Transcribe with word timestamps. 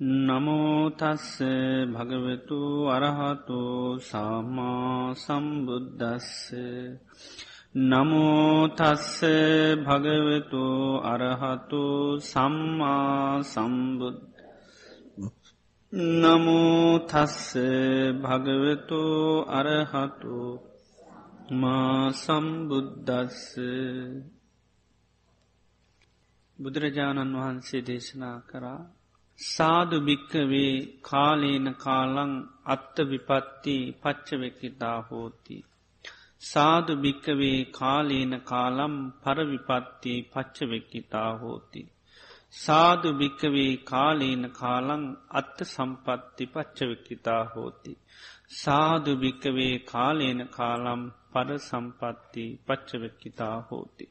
නමෝතස්ස 0.00 1.42
භගවතු 1.88 2.86
අරහතු 2.86 3.98
සාමා 4.00 5.10
සම්බුද්ධස්ස 5.16 6.54
නමෝතස්ස 7.74 9.18
භගවතු 9.78 10.64
අරහතු 11.04 11.82
සම්මා 12.22 13.42
සම්බුද්ධ 13.44 14.22
නමෝතස්ස 15.92 17.56
භගවතු 18.22 19.02
අරහතු 19.50 20.38
මා 21.52 22.12
සම්බුද්ධස්ස 22.14 23.58
බුදුරජාණන් 26.58 27.34
වහන්සේ 27.34 27.82
දේශනා 27.82 28.38
කරා 28.46 28.97
සාදු 29.38 29.98
භික්කවේ 30.00 30.98
කාලේන 31.00 31.74
කාලං 31.74 32.32
අත්ත 32.64 32.96
විපත්ති 33.00 33.74
පච්චවෙකිතා 34.02 34.98
හෝති. 35.10 35.58
සාදු 36.42 36.96
භික්කවේ 36.96 37.64
කාලේන 37.70 38.40
කාලම් 38.40 38.94
පරවිපත්ති 39.22 40.14
පච්චවෙක්කිතා 40.32 41.30
හෝති. 41.38 41.82
සාදු 42.56 43.12
භික්කවේ 43.12 43.76
කාලේන 43.84 44.50
කාලං 44.50 45.04
අත්ත 45.30 45.58
සම්පත්ති 45.64 46.44
පච්චවෙක්කිතා 46.46 47.42
හෝති. 47.44 47.92
සාදු 48.56 49.16
භික්කවේ 49.16 49.74
කාලේන 49.84 50.48
කාලම් 50.48 51.02
පර 51.32 51.48
සම්පත්ති 51.60 52.44
පච්චවෙක්කිතා 52.66 53.56
හෝති. 53.70 54.06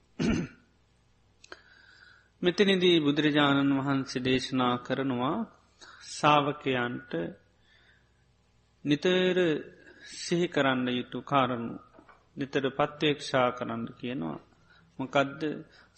මෙතනිදී 2.42 2.98
බුදුරජාණන් 3.00 3.78
වහන්සේ 3.78 4.24
දේශනා 4.24 4.76
කරනවා 4.80 5.38
සාවකයන්ට 6.10 7.12
නිතර 8.86 9.38
සිහි 10.16 10.48
කරන්න 10.48 10.88
යුතු 10.90 11.20
කාරණු 11.24 11.74
නිතර 12.38 12.66
පත්්‍යේක්ෂා 12.72 13.50
කරන්න 13.52 13.86
කියනවා. 13.96 14.40
මොකදද 15.00 15.42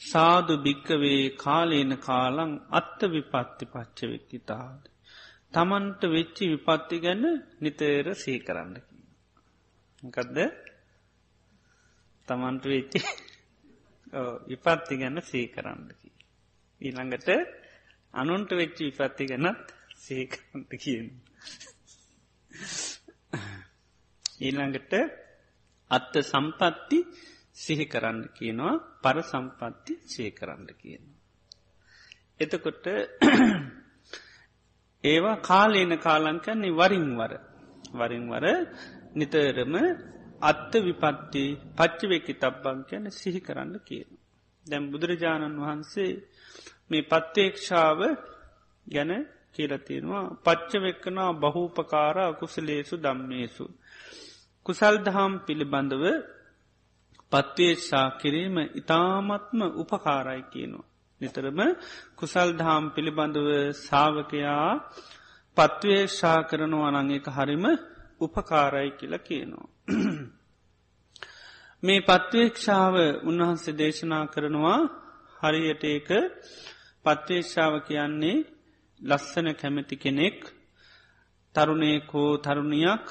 සාදු 0.01 0.53
භික්කවේ 0.59 1.23
කාලේන 1.37 1.93
කාලං 1.99 2.51
අත්ත 2.71 2.99
විපත්ති 3.07 3.65
පච්ච 3.65 3.99
වෙක්කිතාද. 4.07 4.81
තමන්ට 5.53 6.01
වෙච්චි 6.09 6.43
විපත්ති 6.47 6.95
ගැන 6.99 7.23
නිතර 7.59 8.05
සී 8.15 8.39
කරන්න. 8.39 8.73
මොකදද 10.03 10.37
තමන්ට 12.27 12.63
වෙච්චි 12.67 12.99
විපත්ති 14.49 14.93
ගැන්න 14.97 15.21
සී 15.23 15.47
කරන්නකි. 15.49 16.08
ඊළඟට 16.81 17.29
අනුන්ට 18.13 18.51
වෙච්චි 18.51 18.83
විපත්ති 18.89 19.23
ගැනත් 19.25 19.67
සේකන්ත 19.97 20.71
කියන. 20.75 21.07
ඊළඟට 24.39 24.93
අත්ත 25.91 26.13
සම්පත්ති 26.23 26.99
සිහි 27.55 27.85
කරන්න 27.85 28.19
කියනවා 28.33 28.75
පර 29.03 29.17
සම්පත්ති 29.23 29.93
සේ 30.05 30.31
කරන්න 30.31 30.69
කියනවා. 30.75 31.17
එතකොට 32.39 32.85
ඒවා 35.03 35.37
කාලේන 35.41 35.93
කාලංකන්නේ 35.97 36.71
වරින්වර 36.71 37.33
වරින්වර 37.93 38.45
නිතරම 39.15 39.75
අත්ත 40.41 40.73
විපත්ති 40.79 41.43
පච්චවෙකි 41.77 42.33
තබ්බං 42.33 42.79
කියන 42.83 43.05
සිහි 43.11 43.41
කරන්න 43.41 43.75
කියන. 43.81 44.18
දැම් 44.69 44.83
බුදුරජාණන් 44.91 45.59
වහන්සේ 45.59 46.11
මේ 46.89 47.03
පත්තේක්ෂාව 47.03 47.99
ගැන 48.87 49.11
කියලතියෙනවා 49.55 50.25
පච්චවෙක්කනා 50.39 51.31
බහූපකාර 51.35 52.17
අකුසලේසු 52.23 52.95
දම්මේසු. 52.97 53.65
කුසල් 54.65 54.95
දහම් 54.97 55.33
පිළිබඳව 55.45 56.03
පත්වේශා 57.31 58.07
කිරීම 58.11 58.55
ඉතාමත්ම 58.75 59.59
උපකාරයි 59.81 60.43
කියනවා. 60.43 60.89
නිතරම 61.21 61.59
කුසල් 62.15 62.49
දහම් 62.51 62.85
පිළිබඳව 62.89 63.49
සාාවකයා 63.77 64.69
පත්වේශා 65.57 66.39
කරනවා 66.43 66.91
අනං 66.91 67.11
එක 67.11 67.27
හරිම 67.29 67.65
උපකාරයි 68.21 68.91
කියල 68.91 69.13
කියනවා. 69.19 69.67
මේ 71.83 71.99
පත්වේක්ෂාව 72.01 72.95
උන්වහන්සේ 73.23 73.73
දේශනා 73.73 74.23
කරනවා 74.25 74.79
හරියට 75.39 75.83
ඒක 75.85 76.09
පත්වේශාව 77.05 77.73
කියන්නේ 77.81 78.37
ලස්සන 79.01 79.47
කැමැති 79.53 79.95
කෙනෙක් 79.95 80.39
තරුණයකෝ 81.55 82.31
තරුණයක් 82.37 83.05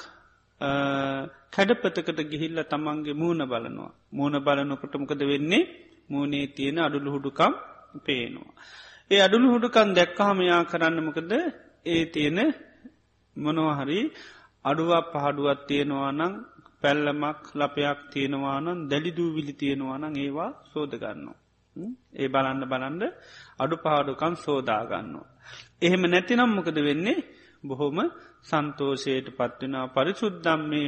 කැඩපතකට 1.51 2.19
ගිහිල්ල 2.23 2.59
තමන්ගේ 2.63 3.13
මූුණ 3.13 3.43
බලනවා. 3.43 3.91
මූුණ 4.11 4.37
බලනොකටමකද 4.39 5.21
වෙන්නේ 5.23 5.69
මූුණේ 6.09 6.45
තියෙන 6.49 6.77
අඩුළු 6.79 7.09
හුඩුකම් 7.11 7.53
පේනවා. 7.99 8.53
ඒ 9.11 9.21
අඩුළු 9.21 9.47
හුඩුකන් 9.49 9.89
දැක්කහමයා 9.91 10.61
කරන්නමකද 10.65 11.31
ඒ 11.85 12.03
තියෙන 12.07 12.39
මොනවහරි 13.35 13.99
අඩුවක් 14.65 15.05
පහඩුවත් 15.13 15.59
තියෙනවා 15.67 16.11
නං 16.11 16.33
පැල්ලමක් 16.83 17.43
ලපයක් 17.55 17.99
තියෙනවානන් 18.11 18.87
දැලිදූ 18.89 19.29
විලි 19.35 19.53
තියෙනවානං 19.53 20.15
ඒවා 20.15 20.51
සෝදගන්නවා. 20.65 21.37
ඒ 22.15 22.27
බලන්න 22.27 22.63
බලන්ඩ 22.63 23.03
අඩු 23.59 23.75
පාඩුකම් 23.77 24.33
සෝදාගන්නවා. 24.37 25.27
එහෙම 25.81 26.03
නැතිනම් 26.05 26.49
මොකද 26.49 26.77
වෙන්නේ 26.79 27.17
බොහොම 27.63 27.99
සන්තෝෂයට 28.43 29.27
පත්වෙනවා 29.31 29.87
පරිසුද්දම් 29.89 30.61
මේ 30.65 30.87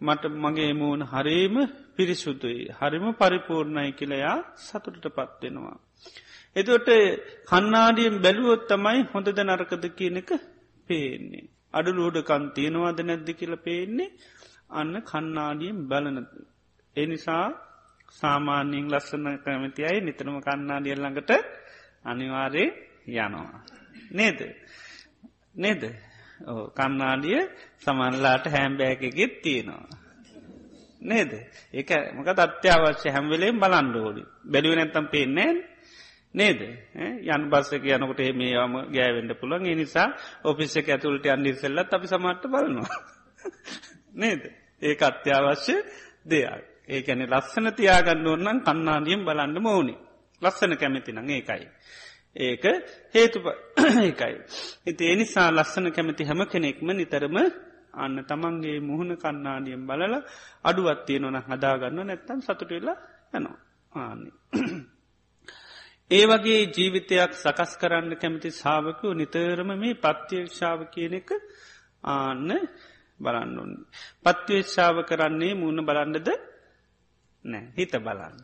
මට 0.00 0.24
මගේ 0.36 0.72
මූුණ 0.72 1.04
හරීම 1.04 1.56
පිරිසුදුයි 1.96 2.62
හරිම 2.72 3.06
පරිපූර්ණයි 3.12 3.90
කියලයා 3.92 4.38
සතුටට 4.58 5.06
පත්වෙනවා. 5.10 5.76
එතොට 6.56 6.88
කන්නාඩියෙන් 7.48 8.16
බැලුවොත් 8.18 8.62
තමයි 8.68 9.00
හොඳද 9.12 9.38
නරකද 9.40 9.84
කියන 9.90 10.16
එක 10.16 10.30
පේන්නේ. 10.88 11.44
අඩුලූඩ 11.74 12.18
කන්තියනවාද 12.22 12.98
නැද්ද 13.02 13.28
කියල 13.32 13.54
පේන්නේ 13.58 14.14
අන්න 14.74 14.94
කන්නාඩියෙන් 15.02 15.78
බලනද. 15.84 16.18
එනිසා 16.96 17.46
සාමාන්‍යයෙන් 18.12 18.86
ලස්සන 18.88 19.26
කැමති 19.38 19.82
අයි 19.82 20.00
නිතරම 20.00 20.36
කන්නාඩියල් 20.40 21.00
ළඟට 21.00 21.30
අනිවාරය 22.04 22.64
යනවා. 23.08 23.60
නේද. 24.10 24.40
නේද. 25.54 25.82
කන්නාඩිය 26.72 27.40
සමන්ලාට 27.78 28.46
හැම්බෑකගෙත් 28.46 29.34
තියෙනවා. 29.42 29.98
නේද. 31.02 31.32
ඒක 31.72 31.90
මක 32.12 32.28
අත්‍යවශ්‍ය 32.38 33.08
හැම්වෙලේ 33.10 33.52
බලන්ඩෝඩි. 33.54 34.22
බැලුව 34.44 34.74
නැත්තම් 34.74 35.06
පේෙන්නේ 35.06 35.52
නේද 36.34 36.60
යන් 37.26 37.42
බස්සක 37.50 37.84
යනකොට 37.88 38.20
මේවාම 38.34 38.74
ගෑවෙන්ඩ 38.90 39.32
පුළන් 39.34 39.66
නිසා 39.72 40.08
ඔෆිස්ස 40.44 40.76
එක 40.76 40.88
ඇතුළට 40.88 41.26
අන්ඩිසෙල්ලත් 41.28 41.90
අපි 41.90 42.06
සමට 42.06 42.44
බලනවා. 42.46 42.98
නේද. 44.22 44.42
ඒ 44.84 44.94
අත්‍යවශ්‍ය 45.00 45.76
දෙයක්. 46.24 46.64
ඒකැන 46.88 47.22
ලස්සන 47.26 47.66
තියාගන්න 47.72 48.26
ඕන්නම් 48.26 48.58
කන්නාඩියම් 48.62 49.20
බලන්න 49.24 49.56
මෝනි 49.58 49.94
ලස්සන 50.42 50.72
කැමතිනං 50.76 51.30
ඒකයි. 51.30 51.66
ඒක 52.36 52.64
හේතු 53.14 53.38
ඒකයි. 54.02 54.34
ඉති 54.86 55.04
එනිසා 55.06 55.48
ලස්සන 55.50 55.86
කැමති 55.90 56.24
හැම 56.24 56.40
කෙනෙක්ම 56.46 56.88
නිතරම 56.92 57.36
අන්න 57.94 58.16
තමන්ගේ 58.22 58.78
මුහුණ 58.80 59.16
කන්නාඩියම් 59.16 59.86
බලල 59.86 60.14
අඩුවත්තිය 60.64 61.18
නොන 61.18 61.36
හදාගන්න 61.42 62.00
නැත්තම් 62.02 62.40
සතුටවෙලා 62.40 62.98
යනවා 63.32 63.58
ආන්නේ. 63.92 64.34
ඒ 66.10 66.24
වගේ 66.26 66.60
ජීවිතයක් 66.68 67.32
සකස් 67.34 67.72
කරන්න 67.76 68.16
කැමති 68.16 68.50
සාාවකු 68.52 69.14
නිතරම 69.14 69.70
මේ 69.74 69.94
පත්්‍යේක්ෂාව 69.96 70.80
කියන 70.90 71.14
එක 71.14 71.30
ආන්න 72.06 72.50
බලන්න 73.24 73.58
ඕන්න. 73.58 73.74
පත්වේශාව 74.24 74.96
කරන්නේ 75.04 75.54
මුණ 75.54 75.80
බලන්නද 75.82 76.28
නෑ 77.44 77.64
හිත 77.74 77.94
බලන්න. 77.98 78.38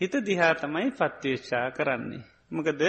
හිත 0.00 0.14
දිහා 0.22 0.54
තමයි 0.56 0.90
පත්වේශා 0.92 1.66
කරන්නේ. 1.72 2.24
මකද 2.50 2.82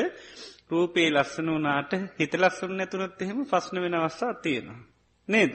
රූපේ 0.69 1.07
ලස්සන 1.09 1.49
වනාට 1.51 1.91
හිත 2.17 2.33
ලස්සන 2.35 2.73
නැතුනත් 2.73 3.21
එහෙම 3.21 3.39
පස්්න 3.45 3.81
වෙන 3.81 3.95
අවස්සා 3.95 4.33
තියෙනවා. 4.35 4.81
නේද. 5.27 5.53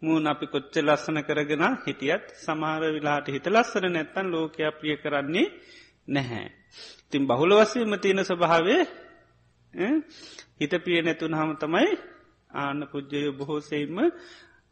මූන් 0.00 0.26
අපි 0.26 0.46
කොච්ච 0.46 0.74
ලස්සන 0.78 1.18
කරගෙන 1.22 1.64
හිටියත් 1.84 2.24
සමහර 2.36 2.82
විලාට 2.88 3.26
හිත 3.28 3.46
ලස්සන 3.46 3.86
නැත්තන් 3.88 4.26
ලෝකයා 4.28 4.72
ප්‍රිය 4.72 4.96
කරන්නේ 4.98 5.46
නැහැ. 6.08 6.46
තින් 7.10 7.22
බහුල 7.26 7.52
වසීම 7.54 7.92
තියෙන 7.96 8.24
ස්වභාවේ 8.24 8.82
හිත 10.58 10.72
පිය 10.78 11.02
නැතුන් 11.02 11.34
හම 11.34 11.50
තමයි 11.56 11.90
ආන 12.54 12.78
පුද්ජය 12.86 13.32
බොහෝසෙයිම 13.32 13.98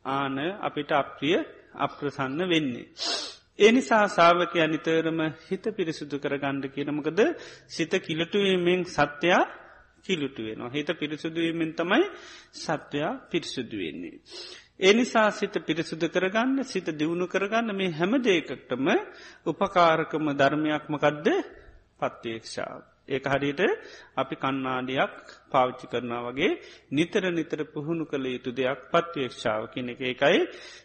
ආන 0.08 0.36
අපිට 0.60 0.90
අප්‍රිය 0.94 1.38
අප්‍රසන්න 1.76 2.40
වෙන්නේ. 2.46 2.86
එනිසා 3.58 4.04
සාාවකය 4.08 4.58
නිතරම 4.66 5.20
හිත 5.42 5.64
පිරිසුදු 5.72 6.16
කර 6.18 6.34
ගණ්ඩ 6.36 6.66
කියනමකද 6.70 7.20
සිත 7.68 7.92
කිලටුවීමෙන් 8.00 8.80
සත්‍යයා 8.86 9.44
කිලුටු 10.04 10.42
වෙනවා. 10.42 10.70
හිත 10.70 10.88
පිරිසුදුවීමෙන් 10.94 11.72
තමයි 11.74 12.04
සත්වයා 12.54 13.12
පිරිසුදුවෙන්නේ. 13.26 14.16
එනිසා 14.80 15.30
සිත 15.30 15.54
පිරිසුදු 15.60 16.06
කරගන්න 16.08 16.64
සිත 16.64 16.88
දියුණු 16.92 17.26
කරගන්න 17.26 17.68
මේ 17.72 17.90
හැම 17.90 18.12
දේකටම 18.20 18.86
උපකාරකම 19.46 20.26
ධර්මයක්මකදද 20.32 21.26
පත්වේක්ෂාව. 21.98 22.80
ඒ 23.08 23.20
හරියට 23.24 23.60
අපි 24.16 24.34
කන්නාඩියක් 24.36 25.14
පාවිච්චි 25.46 25.86
කරනා 25.86 26.22
වගේ 26.24 26.52
නිතර 26.90 27.24
නිතර 27.30 27.60
පුහුණු 27.66 28.04
කළ 28.04 28.26
යුතු 28.26 28.50
දෙයක් 28.52 28.80
පත්වේක්ෂාව 28.92 29.62
කියන 29.72 29.88
එක 29.88 30.00
එකයි 30.04 30.40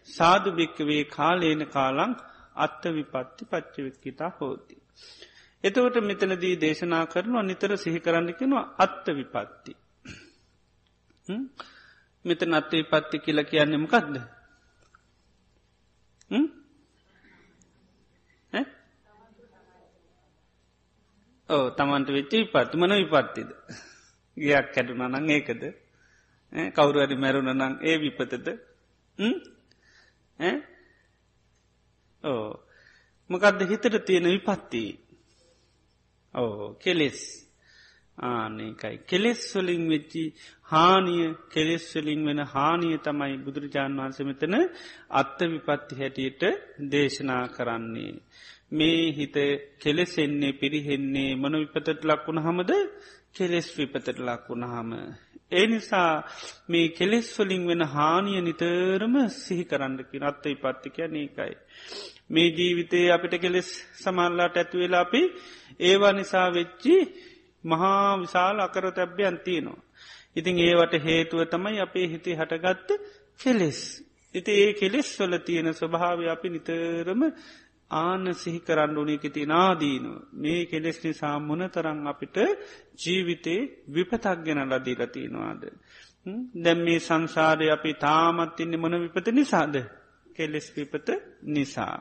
සාධු 0.09 0.49
භික්කවේ 0.51 1.03
කාලේන 1.09 1.63
කාලං 1.69 2.13
අත්ත 2.57 2.83
විපත්ති 2.89 3.43
පච්චවික්කිතා 3.45 4.31
හෝති. 4.37 4.75
එතවට 5.63 5.97
මෙතනදී 6.01 6.55
දේශනා 6.57 7.05
කරනවා 7.05 7.43
නිතර 7.43 7.71
සිහි 7.77 7.99
කරන්න 7.99 8.33
කෙනවා 8.33 8.65
අත්ත 8.77 9.05
විපත්ති. 9.11 9.73
මෙත 12.25 12.41
නත්ත 12.43 12.71
විපත්ති 12.73 13.17
කියල 13.19 13.39
කියන්නෙමකක්ද. 13.45 14.15
ඕ 21.49 21.65
තමන්ට 21.71 22.09
වෙච්ච 22.09 22.33
විපත්ති 22.33 22.77
මන 22.77 22.93
විපත්තිද. 23.03 23.49
ගයක් 24.37 24.73
කැඩුන 24.73 25.03
නං 25.09 25.29
ඒකද? 25.29 25.63
කවුරුවරි 26.71 27.15
මැරුණ 27.15 27.53
නං 27.53 27.73
ඒ 27.81 27.97
විපතද? 27.97 28.47
ඕ. 32.23 32.49
මොකක්ද 33.29 33.61
හිතට 33.65 33.95
තියෙන 34.05 34.27
විපත්තිී? 34.27 34.91
ඕ 36.33 36.75
කෙලෙස්. 36.75 37.21
ආනකයි 38.17 38.97
කෙලෙස් 39.07 39.41
වලින් 39.55 39.83
වෙච්චි 39.89 40.23
හානිය 40.69 41.27
කෙලෙස් 41.49 41.85
වලින් 41.95 42.21
වෙන 42.25 42.41
හානිය 42.47 42.97
තමයි 42.99 43.35
බුදුරජාණන් 43.37 43.99
වහන්ස 43.99 44.19
මෙතන 44.21 44.55
අත්ත 45.11 45.39
විපත්ති 45.47 45.93
හැටියට 45.95 46.43
දේශනා 46.91 47.43
කරන්නේ. 47.47 48.13
මේ 48.71 49.11
හිත 49.11 49.35
කෙලෙසෙන්නේ 49.79 50.53
පිරිහෙන්නේ 50.53 51.31
මන 51.35 51.55
විපතට 51.55 52.03
ලක්වුණ 52.03 52.39
හමද 52.39 52.71
කෙලෙස් 53.35 53.67
විපතට 53.77 54.17
ලක්වුණ 54.19 54.63
හම. 54.65 54.91
ඒ 55.51 55.65
නිසා 55.67 56.11
මේ 56.67 56.87
කෙලෙස් 56.89 57.27
වලින් 57.39 57.63
වෙන 57.67 57.83
හානිය 57.87 58.41
නිතරම 58.41 59.15
සිහි 59.35 59.63
කරන්නකි 59.63 60.17
අත්ත 60.21 60.43
විපත්තිකය 60.45 61.07
නේකයි. 61.07 61.53
මේ 62.29 62.47
ජීවිතයේ 62.49 63.11
අපිට 63.11 63.35
කෙලෙස් 63.41 63.69
සමල්ලාට 63.95 64.55
ඇත්වෙලා 64.57 65.01
අපි 65.01 65.21
ඒවා 65.81 66.13
නිසා 66.13 66.47
වෙච්චි 66.49 66.95
මහා 67.63 68.19
විශාල 68.19 68.59
අකර 68.59 68.85
තැබ්‍යයන් 68.91 69.37
තියනවා. 69.39 69.81
ඉතින් 70.35 70.55
ඒවට 70.59 70.93
හේතුව 70.99 71.41
තමයි 71.45 71.79
අපේ 71.79 72.07
හිතේ 72.07 72.35
හටගත්ත 72.35 72.89
කෙලෙස්. 73.39 73.79
ඉති 74.35 74.51
ඒ 74.63 74.71
කෙලෙස් 74.73 75.09
වල 75.19 75.35
තියෙන 75.39 75.73
ස්වභාව 75.73 76.19
අපි 76.27 76.47
නිතරම 76.49 77.21
ආන 77.93 78.33
සිහි 78.33 78.59
කරන්න 78.59 78.97
ඕනේකෙති 78.97 79.45
නාදීනුව 79.45 80.17
මේ 80.35 80.65
කෙලෙස් 80.65 80.97
නිසා 81.03 81.35
මොන 81.41 81.63
තරං 81.69 81.99
අපිට 82.07 82.37
ජීවිතේ 82.97 83.61
විපතක් 83.89 84.37
ගෙන 84.43 84.61
ලදීලතියෙනවාද. 84.65 85.63
දැම් 86.57 86.79
මේ 86.79 86.99
සංසාරය 86.99 87.67
අපි 87.69 87.91
තාමත් 87.95 88.59
ඉන්න 88.59 88.79
මොන 88.79 88.95
විපත 88.99 89.27
නිසාද 89.31 89.75
කෙලෙස් 90.35 90.67
විපත 90.71 91.09
නිසා. 91.47 91.97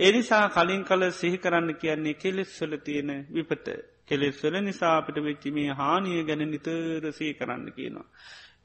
එනිසා 0.00 0.44
කලින් 0.50 0.84
කල 0.84 1.02
සිහි 1.12 1.38
කරන්න 1.38 1.74
කියන්නේ 1.76 2.14
කෙලෙස්වල 2.16 2.72
තියෙන 2.78 3.10
විපත 3.30 3.66
කෙලෙස්වල 4.04 4.54
නිසා 4.60 4.96
අපිට 4.96 5.18
වෙච්චිමේ 5.20 5.70
හානිය 5.72 6.24
ගැන 6.24 6.42
නිතරසී 6.46 7.32
කරන්න 7.34 7.66
කියනවා. 7.70 8.06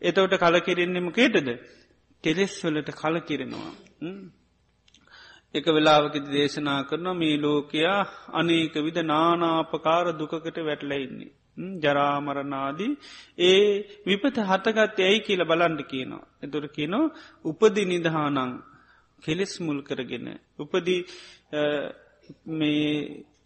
එතවට 0.01 0.39
කලකිරෙන්නෙම 0.39 1.07
කේටද 1.11 1.49
කෙලෙස්වලට 2.23 2.89
කලකිරෙනවා. 2.93 3.71
එක 5.55 5.65
වෙලාවකති 5.67 6.19
දේශනා 6.29 6.79
කරන 6.83 7.07
මේ 7.15 7.35
ලෝකයා 7.37 7.99
අනේක 8.33 8.75
විද 8.77 8.97
නානාපකාර 9.05 10.05
දුකකට 10.13 10.57
වැටලයින්නේ. 10.61 11.31
ජරාමරනාදී 11.81 12.91
ඒ 13.39 13.61
විපත 14.05 14.37
හතගත් 14.43 14.99
ඇයි 15.01 15.19
කියල 15.19 15.41
බලන්ඩ 15.43 15.81
කියනවා. 15.83 16.25
එතුර 16.43 16.65
කියනවා 16.69 17.13
උපදි 17.45 17.83
නිදහානං 17.85 18.53
කෙලෙස් 19.23 19.53
මුල් 19.59 19.79
කරගෙන. 19.81 20.27
උපදී 20.59 21.01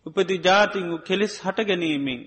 උපදි 0.06 0.36
ජාතිං 0.40 0.88
කෙලෙස් 1.02 1.34
හට 1.40 1.68
ගැනීමෙන් 1.68 2.22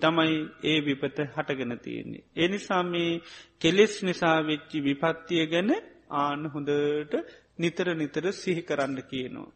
තමයි 0.00 0.34
ඒ 0.64 0.78
විපත 0.80 1.18
හටගෙන 1.28 1.72
තියෙන්නේ. 1.78 2.24
එනිසා 2.36 2.82
මේ 2.84 3.22
කෙලෙස් 3.60 3.94
නිසා 4.02 4.38
වෙච්චි 4.42 4.78
විපත්තිය 4.80 5.44
ගැන 5.46 5.70
ආන 6.16 6.42
හොඳට 6.46 7.14
නිතර 7.62 7.86
නිතර 7.94 8.24
සිහි 8.34 8.62
කරන්න 8.62 8.98
කියනවා. 9.10 9.50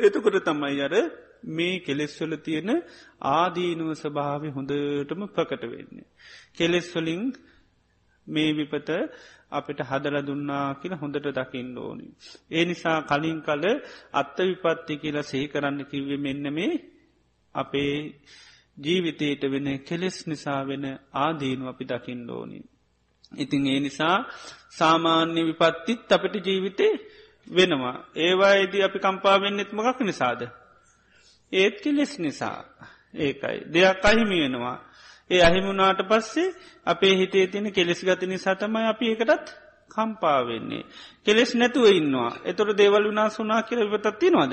එතකොට 0.00 0.38
තමයි 0.44 0.80
අර 0.80 0.94
මේ 1.48 1.74
කෙලෙස්වල 1.78 2.32
තියෙන 2.38 2.70
ආදීනුව 3.32 3.90
ස්වභාව 3.94 4.42
හොඳටම 4.48 5.22
ප්‍රකට 5.28 5.64
වෙන්නේ. 5.64 6.08
කෙලෙස්වලින් 6.54 7.22
මේ 8.26 8.50
විපත 8.52 8.90
අපිට 9.50 9.80
හදල 9.80 10.16
දුන්නා 10.20 10.66
කියල 10.74 10.94
හොඳට 10.94 11.28
දකිින් 11.30 11.68
ඕනි. 11.78 12.06
ඒ 12.50 12.64
නිසා 12.64 12.98
කලින් 13.02 13.38
කල 13.40 13.64
අත්ත 14.12 14.36
විපත්ති 14.40 14.94
කියලා 14.96 15.22
සහි 15.22 15.40
කරන්න 15.48 15.78
කිව්ව 15.84 16.10
මෙන්න 16.18 16.44
මේ 16.50 16.72
අපේ 17.54 17.94
ජීවිතයට 18.76 19.42
වෙන 19.44 19.68
කෙලෙස් 19.80 20.18
නිසා 20.26 20.60
වෙන 20.64 20.84
ආදීනු 21.14 21.64
අපි 21.68 21.84
දකිින් 21.84 22.22
ඕනි. 22.30 22.58
ඉතින් 23.36 23.66
ඒ 23.66 23.80
නිසා 23.80 24.16
සාමාන්‍ය 24.70 25.40
විපත්තිත් 25.46 26.12
අපට 26.12 26.34
ජීවිතේ 26.46 26.92
වෙනවා. 27.48 27.96
ඒවායිදී 28.16 28.82
අපි 28.82 28.98
කම්පාවෙන්නෙත් 28.98 29.72
මකක් 29.72 30.00
නිසාද. 30.00 30.40
ඒත් 31.52 31.80
කෙලෙස් 31.80 32.18
නිසා 32.18 32.58
ඒකයි 33.14 33.58
දෙයක් 33.72 34.04
අහිමි 34.04 34.40
වෙනවා. 34.40 34.78
ඒ 35.30 35.42
අහිමුණනාට 35.42 36.00
පස්සේ 36.08 36.54
අපේ 36.86 37.14
හිතේ 37.16 37.46
තියෙන 37.46 37.72
කෙලෙස් 37.72 38.00
ගති 38.04 38.26
නිසා 38.26 38.54
තමයි 38.54 38.86
අපි 38.86 39.12
එකටත් 39.12 39.46
කම්පාවෙන්නේ. 39.90 40.84
කෙලෙස් 41.24 41.54
නැතුව 41.54 41.84
ඉන්නවා. 41.90 42.30
එතොට 42.44 42.76
දේවල් 42.78 43.08
වනාස් 43.08 43.38
වනා 43.38 43.62
කියල 43.62 43.80
විපතත්ති 43.84 44.30
නොද. 44.30 44.52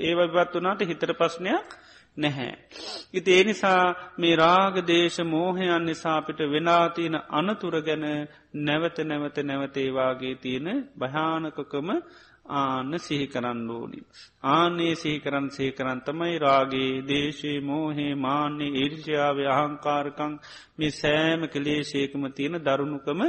ඒව 0.00 0.18
විපත් 0.26 0.54
වනාට 0.54 0.80
හිතර 0.80 1.12
ප්‍රශ්නයක් 1.14 1.68
නැහැ. 2.16 2.52
ඉති 3.14 3.30
ඒ 3.32 3.44
නිසා 3.44 3.82
මේ 4.18 4.36
රාගදේශ 4.36 5.18
මෝහයන් 5.26 5.74
නිසාපිට 5.82 6.40
වෙනාතියන 6.46 7.16
අනතුර 7.30 7.76
ගැන 7.82 8.06
නැවත 8.60 8.98
නැවත 9.02 9.36
නැවතේවාගේ 9.42 10.34
තියෙන 10.36 10.68
භයානකකම 10.98 11.88
ආන්න 12.50 12.98
සිහි 12.98 13.26
කරන්න 13.26 13.70
ඕනි. 13.70 14.00
ආනේ 14.44 14.94
සිහි 14.94 15.20
කරන්න 15.20 15.50
සේ 15.50 15.70
කරන්න 15.72 16.00
තමයි 16.00 16.38
රාගේ 16.38 16.90
දේශේ 17.04 17.58
මෝහේ 17.62 18.14
මාන්‍ය 18.16 18.66
ඉරිෂාව 18.76 19.38
අහංකාරකං 19.50 20.34
මේ 20.78 20.92
සෑම 20.92 21.48
කලේශේකම 21.48 22.26
තියෙන 22.30 22.60
දරුණුකම 22.60 23.20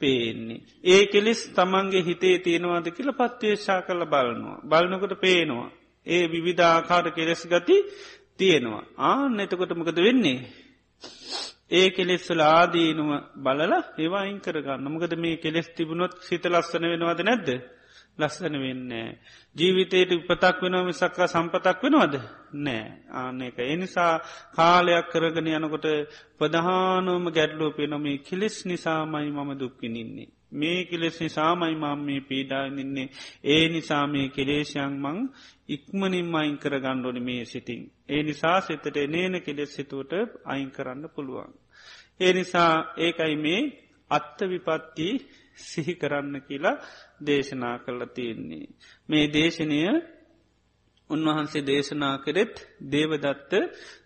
පේන්නේ. 0.00 0.62
ඒ 0.84 1.02
කෙලෙස් 1.06 1.40
තමන්ගේ 1.50 2.02
හිතේ 2.02 2.36
තියෙනවාද 2.38 2.86
කියල 2.90 3.10
පත්වේශා 3.12 3.80
කළ 3.82 4.04
බලනවා. 4.06 4.58
බලනකොට 4.62 5.14
පේනවා. 5.18 5.70
ඒ 6.06 6.24
විවිධාකාර 6.26 7.06
කෙලෙස් 7.10 7.42
ගති 7.46 7.76
තියෙනවා. 8.38 8.84
ආන්න 9.06 9.40
එතකොටමකද 9.40 9.98
වෙන්නේ. 9.98 10.38
ඒ 11.70 11.88
කෙලෙස්වල 11.90 12.42
ආදීනුව 12.42 13.10
බලල 13.36 13.72
ඒවා 13.98 14.20
අයින් 14.20 14.38
කරගන්න 14.40 14.86
මොකද 14.86 15.12
මේ 15.16 15.36
කෙලෙස් 15.36 15.68
තිබුණොත් 15.70 16.14
සිත 16.20 16.44
ලස්සන 16.46 16.84
වෙනවාද 16.84 17.20
නැද්ද. 17.22 17.48
ලස්සන 18.18 18.54
වෙන්නේ. 18.56 19.08
ජීවිතයට 19.56 20.12
උපතක් 20.12 20.62
වෙනව 20.62 20.86
මිසක්කා 20.86 21.26
සම්පතක් 21.26 21.82
වෙනවද 21.84 22.14
නෑ 22.58 22.84
ආන 23.12 23.42
එක. 23.42 23.58
එනිසා 23.66 24.12
කාලයක් 24.54 25.06
කරගෙන 25.12 25.48
යනකොට 25.50 25.86
ප්‍රධානෝම 26.38 27.24
ගැඩ්ලෝ 27.30 27.70
පෙනොමේ 27.72 28.18
කිලෙස් 28.20 28.56
නිසාමයි 28.64 29.30
මම 29.30 29.50
දුක්කිනින්නේ. 29.56 30.30
මේ 30.52 30.84
කෙලෙස් 30.84 31.20
නිසාමයි 31.20 31.74
මම් 31.74 32.04
මේ 32.04 32.20
පීඩානින්නේ 32.20 33.08
ඒ 33.44 33.64
නිසා 33.68 34.06
මේ 34.06 34.28
කෙලේෂයන් 34.28 34.94
මං 35.00 35.18
ඉක්මනින් 35.68 36.34
අයින් 36.34 36.56
කර 36.58 36.74
ගණ්ඩෝනි 36.80 37.20
මේ 37.20 37.44
සිටිං. 37.44 37.82
ඒ 38.08 38.22
නිසා 38.22 38.60
සිතට 38.60 38.96
නේන 39.08 39.34
කෙලෙස් 39.42 39.74
සිතුවට 39.74 40.12
අයින් 40.44 40.70
කරන්න 40.70 41.04
පුළුවන්. 41.14 41.52
ඒ 42.20 42.32
නිසා 42.32 42.72
ඒකයි 42.96 43.36
මේ 43.36 43.60
අත්ත 44.10 44.38
විපත්ති 44.42 45.08
සිහි 45.56 45.94
කරන්න 45.94 46.34
කියලා 46.40 46.80
දේශනා 47.26 47.76
කළ 47.78 48.02
තියෙන්නේ. 48.14 48.66
මේ 49.08 49.26
දේශනය 49.28 49.80
උන්වහන්සේ 51.10 51.66
දේශනා 51.66 52.18
කරෙත් 52.18 52.54
දේවදත්ත 52.92 53.52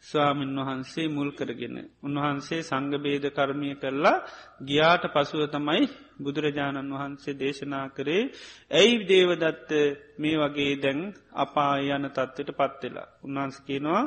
ස්වාමීන් 0.02 0.58
වහන්සේ 0.58 1.08
මුල් 1.08 1.30
කරගෙන. 1.30 1.76
උන්වහන්සේ 2.02 2.62
සංගබේද 2.62 3.24
කර්මය 3.30 3.70
කරලා 3.74 4.24
ගියාට 4.64 5.04
පසුව 5.14 5.42
තමයි 5.46 5.82
බුදුරජාණන් 6.24 6.92
වහන්සේ 6.92 7.34
දේශනා 7.34 7.86
කරේ 7.88 8.22
ඇයි 8.72 9.02
දේවදත්ත 9.06 9.70
මේ 10.18 10.36
වගේ 10.38 10.72
දැන් 10.76 11.00
අපා 11.34 11.74
යන 11.88 12.04
තත්වට 12.08 12.50
පත්වෙලා. 12.52 13.08
උන්වහන්ස 13.24 13.58
කියනවා 13.60 14.02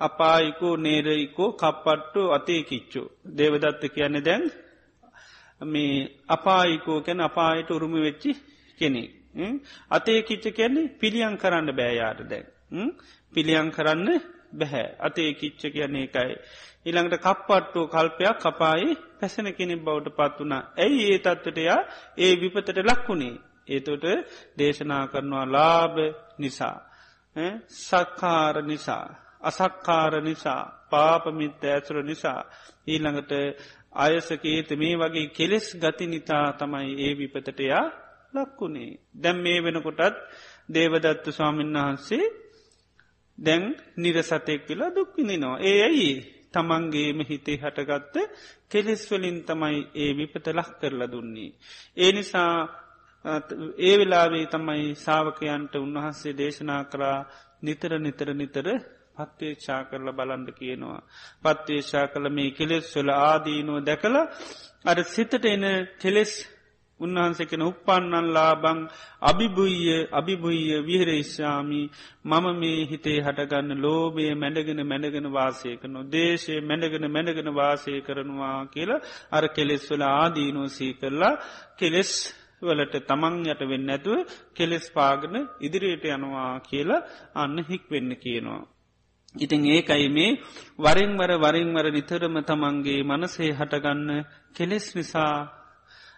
අපායිකෝ 0.00 0.74
නේරයිකෝ 0.78 1.50
කප්පට්ටු 1.54 2.22
අතේ 2.30 2.62
කිච්චු 2.62 3.02
දේවදත්ත 3.36 3.82
කියන්නේ 3.88 4.24
දැන් 4.24 4.44
මේ 5.60 5.94
අපායිකෝ 6.28 6.98
කැන 7.00 7.20
අපායට 7.20 7.70
උරුම 7.70 7.94
වෙච්චි 7.98 8.30
කෙනෙක්. 8.78 9.10
අතේ 9.90 10.20
කිච්ච 10.22 10.44
කියන්නේ 10.50 10.92
පිළියන් 10.94 11.36
කරන්න 11.36 11.68
බෑයාට 11.72 12.20
දැන්. 12.24 12.46
පිළියන් 13.34 13.70
කරන්න 13.70 14.08
බැහැ. 14.56 14.86
අතේ 14.98 15.30
කිච්ච 15.34 15.62
කියන්නේ 15.68 16.04
එකයි 16.04 16.34
ඉළඟට 16.86 17.22
කප්පට්ටෝ 17.22 17.86
කල්පයක් 17.88 18.38
කපායි 18.40 18.88
පැසෙන 19.18 19.48
කෙනෙක් 19.54 19.80
බවට 19.80 20.16
පත් 20.16 20.38
වනා 20.40 20.62
ඇයි 20.76 21.04
ඒ 21.06 21.18
තත්වටයා 21.18 21.80
ඒ 22.18 22.32
විපතට 22.36 22.78
ලක්වුණේ 22.82 23.34
ඒතොට 23.68 24.04
දේශනා 24.58 25.04
කරනවා 25.06 25.46
ලාභ 25.46 25.96
නිසා. 26.38 26.76
සක්කාර 27.80 28.56
නිසා. 28.62 29.06
අසක්කාර 29.40 30.14
නිසා. 30.20 30.62
පාපමිත්ත 30.90 31.64
ඇසුර 31.64 31.98
නිසා. 32.02 32.40
ඊළඟට 32.86 33.32
අයසකේත 33.96 34.70
මේ 34.72 34.94
වගේ 34.94 35.26
කෙලෙස් 35.28 35.66
ගති 35.74 36.06
නිතා 36.06 36.46
තමයි 36.52 36.90
ඒ 37.00 37.12
විපතටයා 37.18 37.84
ලක්වුණේ 38.34 38.90
දැම් 39.14 39.38
මේ 39.38 39.58
වෙනකොටත් 39.62 40.16
දේවදත්තු 40.68 41.30
ස්වාමීන් 41.32 41.76
වහන්සේ 41.76 42.24
දැන් 43.38 43.64
නිරසතෙක් 43.96 44.60
කියලා 44.66 44.94
දුක්විඳනවා 44.94 45.62
ඒ 45.62 45.78
ඇයි 45.82 46.10
තමන්ගේම 46.54 47.18
හිතේ 47.22 47.58
හටගත්ත 47.58 48.16
කෙලෙස්වලින් 48.68 49.38
තමයි 49.42 49.78
ඒ 49.94 50.10
විපත 50.14 50.46
ලක් 50.48 50.70
කරලා 50.80 51.08
දුන්නේ. 51.08 51.50
ඒ 51.96 52.10
නිසා 52.12 52.52
ඒ 53.80 53.94
වෙලාවේ 53.98 54.46
තමයි 54.46 54.84
සාාවකයන්ට 54.96 55.74
උන්වහන්සේ 55.76 56.34
දේශනා 56.34 56.82
කරා 56.84 57.18
නිතර 57.62 57.92
නිතර 57.98 58.28
නිතර 58.34 58.66
පත්වේච්ෂා 59.16 59.80
කරල 59.84 60.08
බලන්ඩ 60.12 60.50
කියනවා. 60.52 61.00
පත්වේශා 61.42 62.06
කළ 62.08 62.28
මේ 62.30 62.50
කෙලෙස් 62.50 62.86
වල 62.94 63.10
ආදීනුව 63.22 63.78
දැකළ 63.80 64.18
අර 64.84 64.98
සිතට 65.06 65.44
එන 65.46 65.64
කෙලෙස් 66.00 66.32
උන්වහන්සකෙන 67.00 67.62
උපන්නන් 67.62 68.26
ලාබං 68.30 68.78
අභිභුಯ್ය 69.22 69.96
අභිභුಯ್ය 70.12 70.76
විහරේශ්ාමි 70.82 71.82
මම 72.24 72.46
මේ 72.54 72.80
හිතේ 72.84 73.18
හටගන්න 73.18 73.80
ලෝබය 73.80 74.24
මැඩගෙන 74.34 74.80
මැඩගෙන 74.84 75.28
වාසය 75.30 75.76
කරනු 75.76 76.00
දේශය 76.08 76.56
මැඩගෙන 76.62 77.06
මැඩගෙන 77.08 77.50
වාසය 77.54 77.94
කරනවා 78.00 78.58
කියලා 78.68 79.04
අර 79.30 79.44
කෙලෙස් 79.50 79.84
වල 79.90 80.04
ආදීනෝසී 80.10 80.92
කරලා 80.94 81.34
කෙලෙස් 81.76 82.12
වලට 82.62 83.02
තමන් 83.04 83.36
යට 83.46 83.62
වෙන්න 83.64 83.90
ඇතුව 83.90 84.18
කෙලෙස් 84.54 84.86
පාගන 84.90 85.36
ඉදිරියට 85.60 86.06
යනවා 86.10 86.52
කියලා 86.62 87.04
අන්න 87.34 87.58
හික් 87.62 87.84
වෙන්න 87.90 88.16
කියනවා. 88.16 88.62
ඉතින් 89.34 89.62
ඒකයි 89.66 90.08
මේ 90.08 90.38
වරින්වර 90.78 91.30
වරින්වර 91.38 91.86
නිතරම 91.90 92.36
තමන්ගේ 92.42 93.00
මනසේ 93.02 93.52
හටගන්න 93.52 94.10
කෙලෙස් 94.54 94.86
නිසා 94.94 95.34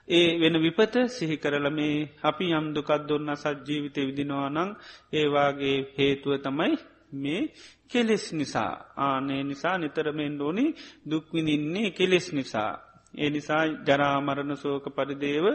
ඒ 0.09 0.29
වෙන 0.41 0.57
විපත 0.59 0.95
සිහි 1.09 1.37
කරල 1.37 1.67
මේ 1.71 2.09
අපි 2.23 2.47
යම් 2.51 2.67
දුකත් 2.75 3.03
දුන්න 3.09 3.31
සජ්ජීවිතය 3.37 4.01
විදිනවා 4.09 4.49
නං 4.49 4.71
ඒවාගේ 5.13 5.79
හේතුව 5.97 6.33
තමයි 6.39 6.75
මේ 7.15 7.43
කෙලෙස් 7.89 8.25
නිසා 8.33 8.73
ආනේ 8.99 9.43
නිසා 9.43 9.77
නිතරමෙන් 9.79 10.35
ඕනි 10.41 10.65
දුක්විනින්නේ 11.11 11.89
කෙලෙස් 11.91 12.27
නිසා. 12.33 12.73
ඒ 13.15 13.31
නිසා 13.31 13.63
ජරාමරණ 13.87 14.57
සෝක 14.57 14.85
පරිදේව 14.89 15.47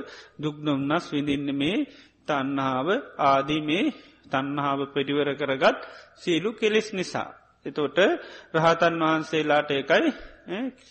දුක්නොම්න්නස් 0.41 1.05
විඳින්න 1.11 1.49
මේ 1.55 1.77
තන්නාව 2.27 2.87
ආදී 3.21 3.61
මේ 3.61 3.85
තන්නාව 4.31 4.79
පෙටිවර 4.93 5.29
කරගත් 5.33 5.79
සීලු 6.15 6.49
කෙලෙස් 6.53 6.87
නිසා. 6.93 7.29
එතෝට 7.65 7.97
රහතන් 8.53 8.95
වහන්සේලාට 9.01 9.69
එකයි 9.71 10.09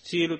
සීලු 0.02 0.36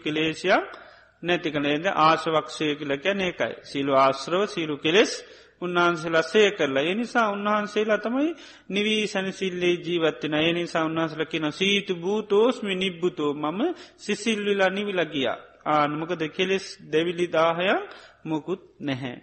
කෙලේශයක් 1.23 1.53
නැතිකනේද 1.53 1.87
ආශවක්ෂය 1.87 2.77
කියල 2.77 2.93
කැන 2.99 3.21
එකයි. 3.21 3.55
සිලු 3.65 3.93
ආශ්‍රව 3.95 4.47
සිරු 4.47 4.77
කෙලෙස් 4.79 5.25
උන්වහන්සේලා 5.61 6.23
සේ 6.23 6.51
කරලා 6.51 6.83
එනිසා 6.83 7.31
උන්වහන්සේලා 7.31 7.99
තමයි 7.99 8.35
නිවී 8.69 9.07
සැනසිල්ලේ 9.07 9.75
ජීවත්වෙන 9.77 10.35
එනිසා 10.35 10.85
උන්වහන්සල 10.85 11.25
කියන 11.25 11.53
සීතු 11.53 11.95
භූතෝස්මි 11.97 12.75
නිබ්බුතෝ 12.75 13.35
මම 13.35 13.61
සිසිල්විලා 13.97 14.71
නිවිලගිය 14.71 15.29
ආනමකද 15.65 16.23
කෙලෙස් 16.29 16.79
දෙවිලි 16.93 17.27
දාහයක් 17.33 17.83
මොකුත් 18.25 18.63
නැහැ. 18.81 19.23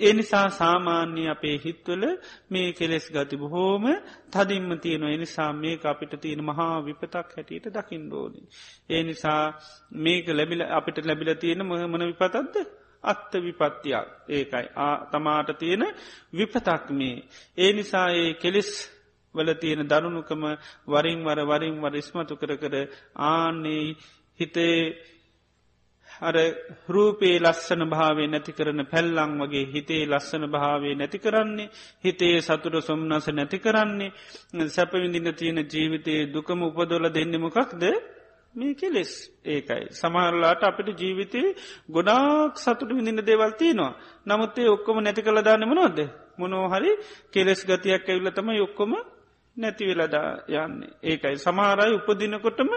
ඒ 0.00 0.12
නිසා 0.12 0.46
සාමාන්‍ය 0.52 1.22
අපේ 1.28 1.56
හිත්වල 1.58 2.04
මේ 2.50 2.68
කෙලෙස් 2.72 3.06
ගති 3.10 3.36
බොහෝම 3.36 3.84
තදින්ම 4.30 4.70
තියෙන 4.78 5.04
එනිසා 5.08 5.50
මේක 5.54 5.82
අපිට 5.84 6.14
තියෙන 6.20 6.42
මහා 6.44 6.76
විපතක් 6.80 7.28
හැටියට 7.30 7.66
දකිින් 7.68 8.04
ඩෝනි. 8.06 8.40
ඒ 8.90 9.02
නිසා 9.02 9.42
මේක 9.96 10.26
ලැබිල 10.30 10.62
අපිට 10.70 10.98
ලැබිල 11.04 11.30
තියෙන 11.34 11.66
මොහමන 11.66 12.06
විපතත්ද 12.10 12.56
අත්ත 13.04 13.32
විපත්තියක් 13.38 14.08
ඒකයි 14.28 14.66
තමාට 15.10 15.50
තියෙන 15.58 15.84
විපතක් 16.32 16.86
මේ. 16.90 17.18
ඒ 17.58 17.70
නිසා 17.72 18.08
ඒ 18.12 18.30
කෙලෙස් 18.34 18.70
වල 19.34 19.50
තියෙන 19.54 19.88
දරුණුකම 19.88 20.42
වරින් 20.86 21.20
වර 21.24 21.40
වරින් 21.42 21.76
වර 21.82 21.94
ඉස්මතු 21.96 22.34
කර 22.36 22.52
කර 22.56 22.74
ආන්නේ 23.26 23.86
හිතේ 24.40 24.76
අර 26.20 26.36
රූපේ 26.88 27.36
ලස්සන 27.38 27.82
භාවේ 27.86 28.28
නැති 28.28 28.52
කරන 28.52 28.80
පැල්ලං 28.84 29.32
වගේ 29.40 29.64
හිතේ 29.66 30.02
ලස්සන 30.06 30.44
භාවේ 30.48 30.94
නැති 30.94 31.18
කරන්නේ 31.18 31.70
හිතේ 32.00 32.36
සතුර 32.40 32.74
සොම්නස 32.82 33.26
නැති 33.30 33.58
කරන්නේ 33.58 34.68
සැපවිඳින්න 34.68 35.34
තියෙන 35.34 35.60
ජීවිතයේ 35.66 36.28
දුකම 36.28 36.62
උපදොල 36.62 37.04
දෙන්නෙමකක්ද 37.10 37.84
මේ 38.52 38.74
කෙලෙස් 38.74 39.12
ඒකයි. 39.46 39.84
සමහරලාට 39.92 40.62
අපිට 40.62 40.88
ජීවිතේ 40.94 41.54
ගොඩාක් 41.88 42.54
සතුට 42.56 42.90
විඳින්න 42.90 43.22
දේවල්තියනවා. 43.22 43.92
නමුත්තේ 44.26 44.68
ඔක්කොම 44.68 44.98
නැති 44.98 45.22
කළ 45.22 45.40
දාන්නමනොද. 45.40 45.98
මොනෝහරි 46.38 46.90
කෙලෙස් 47.30 47.60
ගතියක් 47.64 48.04
ඇවිල්ලතම 48.04 48.48
යොක්කොම 48.52 48.92
නැති 49.60 49.88
වෙලදා 49.90 50.28
යන්නේ. 50.56 50.90
ඒකයි. 51.02 51.36
සමහරයි 51.38 51.96
උපදිනකොටම 51.96 52.70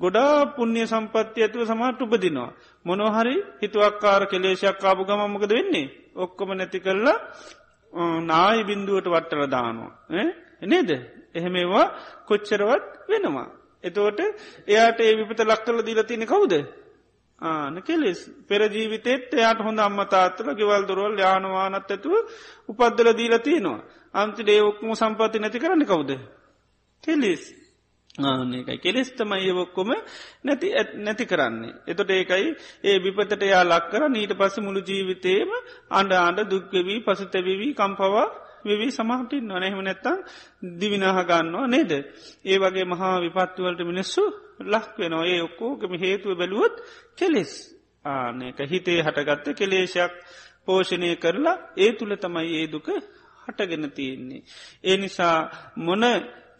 ගොඩා 0.00 0.34
පුුණ්්‍ය 0.56 0.86
සම්පත්ති 0.86 1.40
ඇතුව 1.40 1.62
සමහට 1.64 2.00
උපදිනවා. 2.02 2.50
මොනොහරි 2.84 3.36
හිතුවක්කාර 3.62 4.22
කෙලේශයක් 4.26 4.78
කාපු 4.78 5.02
ගමමකද 5.04 5.52
වෙන්නේ? 5.52 5.92
ඔක්කොම 6.16 6.50
නැති 6.52 6.78
කරලා 6.80 7.18
නායි 8.22 8.64
බින්දුවට 8.64 9.06
වට්ටල 9.06 9.44
දානවා. 9.48 9.92
නේද? 10.64 10.90
එහෙමේවා 11.34 11.86
කොච්චරවත් 12.26 12.84
වෙනවා. 13.08 13.48
එතෝට 13.84 14.20
එයාට 14.66 15.00
ඒ 15.00 15.12
විපත 15.18 15.40
ලක්කල 15.42 15.78
දීලතින 15.82 16.26
කවුද? 16.26 16.54
ආන 17.38 17.82
කෙලෙස්. 17.82 18.20
පෙරජීවිතෙත් 18.42 19.34
එයාට 19.34 19.60
හොඳ 19.60 19.78
අම්මතාත්තල 19.78 20.54
ගෙවල් 20.54 20.86
දොරවල් 20.86 21.18
යානවානත් 21.18 21.90
ඇතුව 21.90 22.14
උපද්දල 22.68 23.10
දීලතිනවා. 24.14 24.22
අන්ති 24.22 24.42
ඒඔක්කම 24.46 24.94
සම්පති 24.94 25.38
නැති 25.38 25.58
කරන්න 25.58 25.86
කවුද. 25.86 26.10
කෙලිස් 27.04 27.42
ආනකයි 28.16 28.78
කෙලෙස්තමයි 28.78 29.42
ඒවොක්කොම 29.42 29.90
නැති 30.44 30.68
නැති 30.96 31.26
කරන්නේ. 31.26 31.74
එතොට 31.86 32.10
ඒකයි 32.10 32.54
ඒ 32.84 32.98
විපතට 32.98 33.42
යා 33.42 33.64
ලක් 33.64 33.90
කර 33.90 34.08
නීට 34.08 34.32
පස 34.32 34.58
මුළු 34.58 34.80
ජීවිතේම 34.80 35.50
අන්ඩ 35.90 36.12
ආණ්ඩ 36.12 36.50
දුක්ගවී 36.50 37.00
පසුතැවවී 37.00 37.74
කම්පවා 37.74 38.28
වෙවී 38.64 38.90
සමහටින් 38.90 39.44
නොනැහෙම 39.44 39.82
නැත්තං 39.82 40.18
දිවිනාහ 40.80 41.18
ගන්නවා 41.22 41.66
නේද. 41.66 41.92
ඒ 42.44 42.58
වගේ 42.58 42.84
මහා 42.84 43.20
විපත්තුවලට 43.20 43.80
මිනිස්සු 43.82 44.22
ලක් 44.62 44.98
වෙනවා 44.98 45.26
ඒ 45.26 45.42
ඔක්කෝගම 45.42 45.92
හේතුව 45.96 46.38
බැලුවොත් 46.38 46.74
කෙලෙස් 47.16 47.52
ආනක 48.04 48.58
හිතේ 48.64 49.02
හටගත්ත 49.02 49.46
කෙලේශයක් 49.52 50.12
පෝෂණය 50.66 51.16
කරලා 51.16 51.56
ඒ 51.76 51.92
තුළ 51.92 52.14
තමයි 52.16 52.54
ඒ 52.54 52.66
දුක 52.66 52.88
හටගෙන 53.44 53.90
තියෙන්නේ. 53.90 54.42
ඒ 54.84 54.96
නිසා 54.96 55.38
මොන 55.78 56.04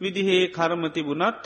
විදිහේ 0.01 0.43
කර්මතිබුණත් 0.49 1.45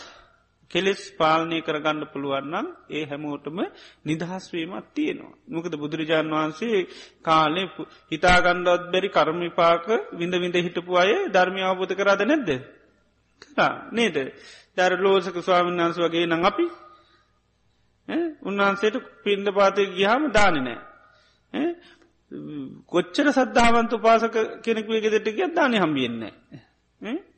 කෙලෙස් 0.70 1.00
පාලනය 1.12 1.58
කරගන්න 1.60 2.02
පුළුවන්නම් 2.06 2.66
ඒ 2.90 3.04
හැමෝටම 3.04 3.58
නිදහස්වීමත් 4.04 4.88
තියෙනවා. 4.90 5.38
මොකද 5.48 5.74
බුදුරජාණන් 5.74 6.34
වහන්සේ 6.34 6.78
කාලෙ 7.22 7.62
හිතාගණ්ඩත් 8.12 8.84
බැරි 8.92 9.08
කර්මිපාක 9.10 9.86
විඳ 10.12 10.34
විඳ 10.34 10.56
හිටපු 10.58 10.92
අය 10.96 11.12
ධර්මය 11.28 11.62
අවබෝධ 11.62 11.94
කරාද 11.94 12.22
නැද්ද. 12.22 12.50
කරා 13.42 13.72
නේද 13.92 14.16
දැර 14.76 14.92
ලෝසක 14.98 15.36
ස්වාමීන් 15.38 15.80
වහන්ස 15.80 15.98
වගේ 15.98 16.26
නං 16.26 16.44
අපි 16.44 16.66
උන්වහන්සේට 18.42 18.96
පින්ඩ 19.24 19.48
පාතය 19.50 19.82
ගිහාම 19.90 20.22
දාන 20.30 20.56
නෑ. 20.58 20.78
කොච්චර 22.86 23.26
සද්ධාවන්තු 23.30 23.96
පාසක 23.98 24.36
කෙනෙක්වේ 24.62 25.00
ගෙදෙට 25.00 25.28
ගිය 25.30 25.48
දානය 25.50 25.76
හම්බියෙන්නේ. 25.78 26.32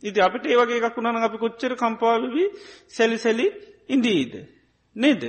ඉති 0.02 0.20
අපිට 0.20 0.44
ඒවගේ 0.46 0.78
එකක් 0.80 0.96
වුණන 0.96 1.22
අපි 1.22 1.38
කොච්චර 1.38 1.72
කම්පාවවී 1.76 2.48
සැලිසැලි 2.88 3.46
ඉන්දීද. 3.88 4.32
නේද. 4.96 5.22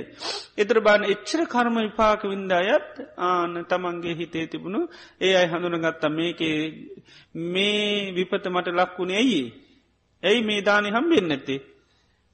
එතර 0.56 0.78
බාන 0.80 1.02
එච්චර 1.04 1.40
කර්ම 1.46 1.76
විපාක 1.78 2.22
වින්දායත් 2.24 2.90
ආන 3.18 3.52
තමන්ගේ 3.64 4.14
හිතේ 4.14 4.46
තිබුණු 4.46 4.80
ඒ 5.20 5.34
අයි 5.36 5.48
හඳුන 5.48 5.78
ගත්තා 5.78 6.10
මේකේ 6.10 6.58
මේ 7.34 8.12
විපත 8.12 8.44
මට 8.46 8.68
ලක්වුණේ 8.70 9.16
ඇයි. 9.16 9.42
ඇයි 10.22 10.42
මේ 10.42 10.60
දානි 10.60 10.90
හම්බෙන් 10.90 11.26
නැත්තේ. 11.28 11.60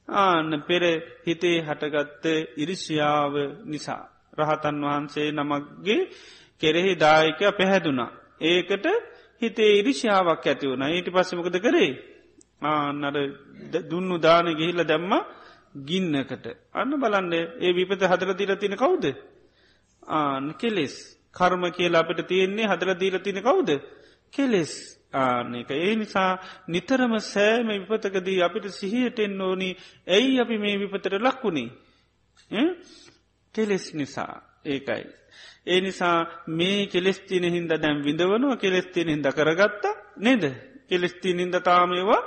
ආන්න 0.08 0.50
පෙර 0.62 0.82
හිතේ 1.26 1.56
හටගත්ත 1.60 2.24
ඉරිසියාව 2.56 3.34
නිසා. 3.64 4.02
රහතන් 4.38 4.76
වහන්සේ 4.82 5.28
නමක්ගේ 5.32 6.02
කෙරෙහි 6.60 6.94
දායක 6.96 7.40
පැහැදුනා. 7.52 8.10
ඒකට 8.42 8.86
හිතේ 9.40 9.72
ඉරිෂාවක් 9.78 10.46
ඇති 10.46 10.66
වුණ. 10.66 10.84
ඊට 10.88 11.08
පස්සමකද 11.08 11.56
කරේ? 11.58 11.90
ආන්නර 12.62 13.16
දුන්නු 13.84 14.16
දාන 14.18 14.46
ගිහිල්ල 14.54 14.84
දැම්ම 14.84 15.12
ගින්නකට. 15.84 16.46
අන්න 16.72 16.92
බලන්න 16.94 17.32
ඒ 17.60 17.72
විපත 17.72 18.02
හදර 18.02 18.34
දිල 18.34 18.56
තින 18.56 18.76
කවුද? 18.76 19.04
ආන 20.02 20.54
කෙලෙස්. 20.54 20.94
කර්ම 21.32 21.62
කියලා 21.70 22.00
අපට 22.00 22.26
තියෙන්නේ 22.26 22.66
හදර 22.66 22.94
දීල 22.94 23.18
තින 23.18 23.40
කවුද? 23.40 23.70
කෙලෙස්. 24.32 24.72
ආනක 25.14 25.70
ඒ 25.72 25.94
නිසා 25.96 26.30
නිතරම 26.68 27.14
සෑම 27.24 27.68
විපතකදී 27.68 28.42
අපිට 28.42 28.66
සිහියටෙන් 28.70 29.40
ඕනි. 29.40 29.70
ඇයි 30.06 30.40
අපි 30.40 30.58
මේ 30.58 30.76
විපතට 30.78 31.14
ලක්වුණේ 31.18 31.70
කෙලෙස් 33.54 33.94
නිසා. 33.94 34.34
ඒකයි. 34.64 35.04
ඒ 35.68 35.80
නිසා 35.80 36.18
මේ 36.50 36.80
කෙලෙස්තින 36.86 37.44
හින්ද 37.46 37.72
දැම් 37.76 37.98
විඳවනවා 38.02 38.56
කෙලෙස්තින 38.56 39.08
හිද 39.08 39.26
කරගත්තා 39.32 39.94
නේද 40.18 40.44
කෙලෙස්තින 40.88 41.38
හින්ද 41.38 41.56
තාමේවා 41.62 42.22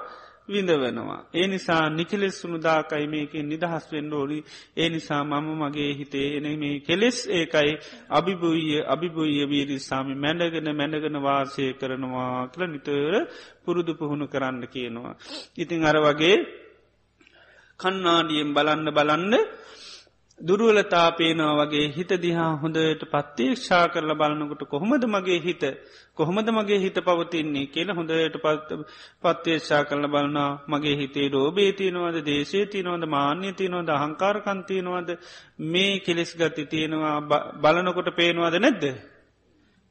විඳවනවා. 0.47 1.25
ඒ 1.33 1.47
නිසා 1.47 1.89
නිකෙලෙස් 1.89 2.35
සුනුදාකයි 2.41 3.05
මේකින් 3.07 3.49
නිදහස් 3.49 3.85
වෙන්න 3.91 4.13
ඕලි 4.13 4.37
ඒ 4.77 4.89
නිසා 4.89 5.23
මම 5.23 5.47
මගේ 5.61 5.91
හිතේ 5.93 6.27
එන 6.37 6.47
මේ 6.59 6.79
කෙලෙස් 6.79 7.17
ඒකයි 7.29 7.71
අභිභූය 8.09 8.81
අභිභූය 8.85 9.49
වීරිසාමි 9.49 10.15
මැඩගෙන 10.15 10.69
මැඩගෙන 10.75 11.17
වාසය 11.19 11.65
කරනවා 11.73 12.47
කළ 12.47 12.63
නිතර 12.67 13.13
පුරුදු 13.63 13.93
පුහුණු 13.95 14.25
කරන්න 14.27 14.63
කියනවා. 14.67 15.15
ඉතිං 15.57 15.85
අර 15.85 15.97
වගේ 15.99 16.37
කන්නාඩියෙන් 17.79 18.49
බලන්න 18.53 18.87
බලන්න 18.89 19.33
දුරුවලතා 20.41 21.07
පේනවා 21.11 21.53
වගේ 21.61 21.87
හිත 21.89 22.11
දිහා 22.17 22.51
හොඳට 22.57 23.03
පත්තේක්ෂා 23.05 23.83
කරල 23.87 24.11
බලනකොට 24.13 24.63
කොහොමද 24.65 25.03
මගේ 25.05 25.39
හිත 25.39 25.63
කොහොමද 26.13 26.47
මගේ 26.49 26.79
හිත 26.79 26.97
පවතින්නේ 26.99 27.65
කියලා 27.67 27.95
හොඳට 27.95 28.37
පත්තේක්ෂා 29.23 29.83
කරල 29.83 30.07
බලනා 30.07 30.49
මගේ 30.67 30.95
හිතේ 30.95 31.27
රෝබේ 31.29 31.69
තියනවද 31.73 32.17
දේශේ 32.23 32.65
තියනවද 32.67 33.05
මාන්‍ය 33.07 33.53
තියනවද 33.53 33.89
අහංකාරකන්තියනවද 33.91 35.09
මේ 35.67 35.93
කෙලෙස් 35.99 36.31
ගති 36.35 36.65
තියෙනවා. 36.65 37.17
බලනකොට 37.57 38.09
පේනවාද 38.15 38.55
නැද්ද? 38.57 38.83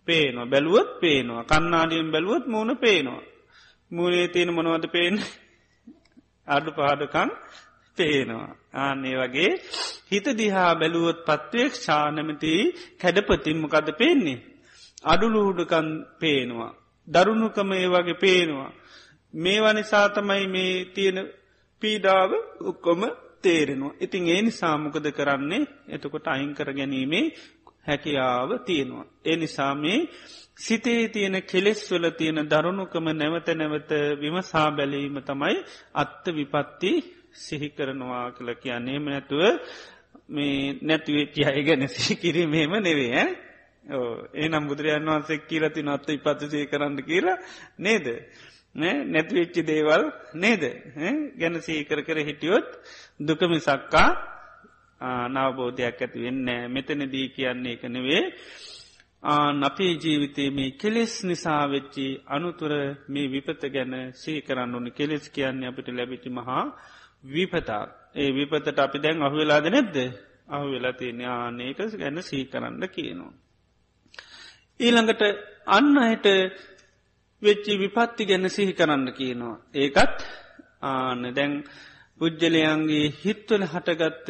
පේනවා. 0.08 0.46
බැලුවත් 0.46 0.90
පේනවා. 1.00 1.44
කන්නාඩියෙන් 1.44 2.10
බැලුවත් 2.10 2.44
මූුණ 2.46 2.76
පේනවා. 2.76 3.22
මූනේ 3.90 4.28
තියෙන 4.28 4.50
මොනවද 4.50 4.86
පේන 4.88 5.14
අඩු 6.48 6.70
පහඩකන් 6.72 7.30
පේනවා. 7.98 8.50
ආන්නේ 8.76 9.16
වගේ 9.16 9.52
හිත 10.10 10.26
දිහා 10.38 10.72
බැලුවොත් 10.74 11.20
පත්වයක් 11.24 11.72
ශානමති 11.76 12.52
කැඩපතින්මකද 12.98 13.88
පේන්නේ. 13.94 14.38
අඩුලුහුඩකන් 15.04 15.88
පේනවා. 16.18 16.72
දරුණුකම 17.08 17.70
ඒ 17.72 17.88
වගේ 17.88 18.14
පේනවා. 18.16 18.72
මේවා 19.34 19.72
නිසාතමයි 19.72 20.46
මේ 20.46 20.74
තියෙන 20.86 21.18
පීඩාව 21.82 22.30
උක්කොම 22.62 23.02
තේරෙනවා. 23.42 23.96
ඉතින් 24.00 24.28
ඒ 24.28 24.42
නිසාමකද 24.42 25.06
කරන්නේ 25.12 25.68
එතකොට 25.88 26.26
අයිංකර 26.26 26.68
ගැනීමේ 26.72 27.24
හැකියාව 27.86 28.50
තියෙනවා. 28.60 29.06
ඒ 29.24 29.36
නිසා 29.36 29.74
මේ 29.74 29.98
සිතේ 30.56 31.08
තියෙන 31.08 31.36
කෙලෙස් 31.42 31.80
වල 31.90 32.06
තියෙන 32.10 32.40
දරුණුකම 32.46 33.06
නැවත 33.12 33.48
නැවත 33.52 33.90
විමසා 34.20 34.68
බැලීම 34.70 35.16
තමයි 35.22 35.56
අත්ත 35.94 36.24
විපත්ති 36.28 36.92
සිහි 37.34 37.68
කරනවා 37.70 38.30
කළ 38.30 38.50
කියන්නේම 38.54 39.04
නැතුව 39.04 39.42
මේ 40.28 40.78
නැතිවෙච්චි 40.82 41.40
අය 41.44 41.62
ගැන 41.62 41.88
සිහි 41.88 42.14
කිරීමේම 42.16 42.72
නෙවේ 42.80 43.24
ඒනම් 44.34 44.68
බුදුරජන් 44.68 45.06
වහන්සේ 45.06 45.38
කියලති 45.40 45.82
නොත්ත 45.82 46.08
ඉපත්තිසය 46.08 46.66
කරන්න 46.66 46.96
කියලා 47.02 47.38
නේද? 47.78 48.06
නැතිවෙච්චි 49.06 49.62
දේවල් 49.62 50.02
නේද? 50.34 50.62
ගැන 51.36 51.54
සීකර 51.60 52.02
කර 52.02 52.18
හිටියොත් 52.20 52.68
දුකමි 53.20 53.58
සක්කා 53.60 54.08
නවබෝධයක් 55.28 55.98
ඇති 55.98 56.18
වෙන්න 56.20 56.48
මෙතනදී 56.68 57.26
කියන්නේ 57.28 57.72
එක 57.72 57.84
නෙවේ 57.86 58.24
ආන 59.22 59.62
අපේ 59.62 59.92
ජීවිතයේ 59.94 60.50
මේ 60.50 60.70
කෙලෙස් 60.72 61.14
නිසා 61.24 61.64
වෙච්චි 61.66 62.06
අනුතුර 62.26 62.72
මේ 63.08 63.26
විපත 63.28 63.62
ගැන 63.66 63.92
සී 64.12 64.38
කරන්න 64.40 64.74
ඕනි. 64.74 64.90
කෙලෙස් 64.92 65.24
කියන්නේ 65.28 65.68
අපිට 65.68 65.88
ලැබිටි 65.90 66.30
මහා 66.30 66.64
විපතා 67.24 67.84
ඒ 68.14 68.30
විපතට 68.30 68.78
අපි 68.78 68.98
දැන් 68.98 69.22
අහු 69.22 69.36
වෙලාද 69.36 69.66
නැද්ද 69.66 69.96
අහු 70.48 70.66
වෙලා 70.70 70.92
තියෙන 70.92 71.20
ආනේක 71.26 71.78
ගැන 71.94 72.22
සී 72.22 72.44
කරන්න 72.44 72.82
කියනවා. 72.88 73.32
ඊළඟට 74.80 75.22
අන්න 75.68 75.94
අයට 75.98 76.26
වෙච්චි 77.42 77.72
විපත්ති 77.78 78.22
ගැන 78.24 78.46
සිහි 78.48 78.72
කරන්න 78.72 79.06
කියනවා. 79.12 79.56
ඒකත් 79.74 80.18
ආන 80.82 81.22
දැන් 81.34 81.52
පුද්ජලයන්ගේ 82.20 83.12
හිත්වල 83.22 83.64
හටගත්ත 83.64 84.28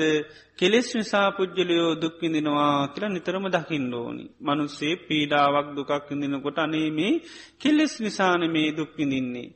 කෙලෙස් 0.59 0.89
නිසා 0.95 1.29
පුද්ජලයෝ 1.31 1.91
දුක්විඳිනවා 1.95 2.89
කියලා 2.89 3.09
නිතරම 3.09 3.47
දකිින් 3.49 3.87
ඕනි. 3.95 4.25
මනුස්සේ 4.41 4.95
පීඩාවක් 4.99 5.69
දුකක් 5.77 6.11
ඉඳිනකොට 6.11 6.59
අනේ 6.59 6.89
මේ 6.91 7.15
කෙලෙස් 7.59 7.95
නිසාන 8.01 8.43
මේ 8.51 8.69
දුක්විඳින්නේ. 8.77 9.49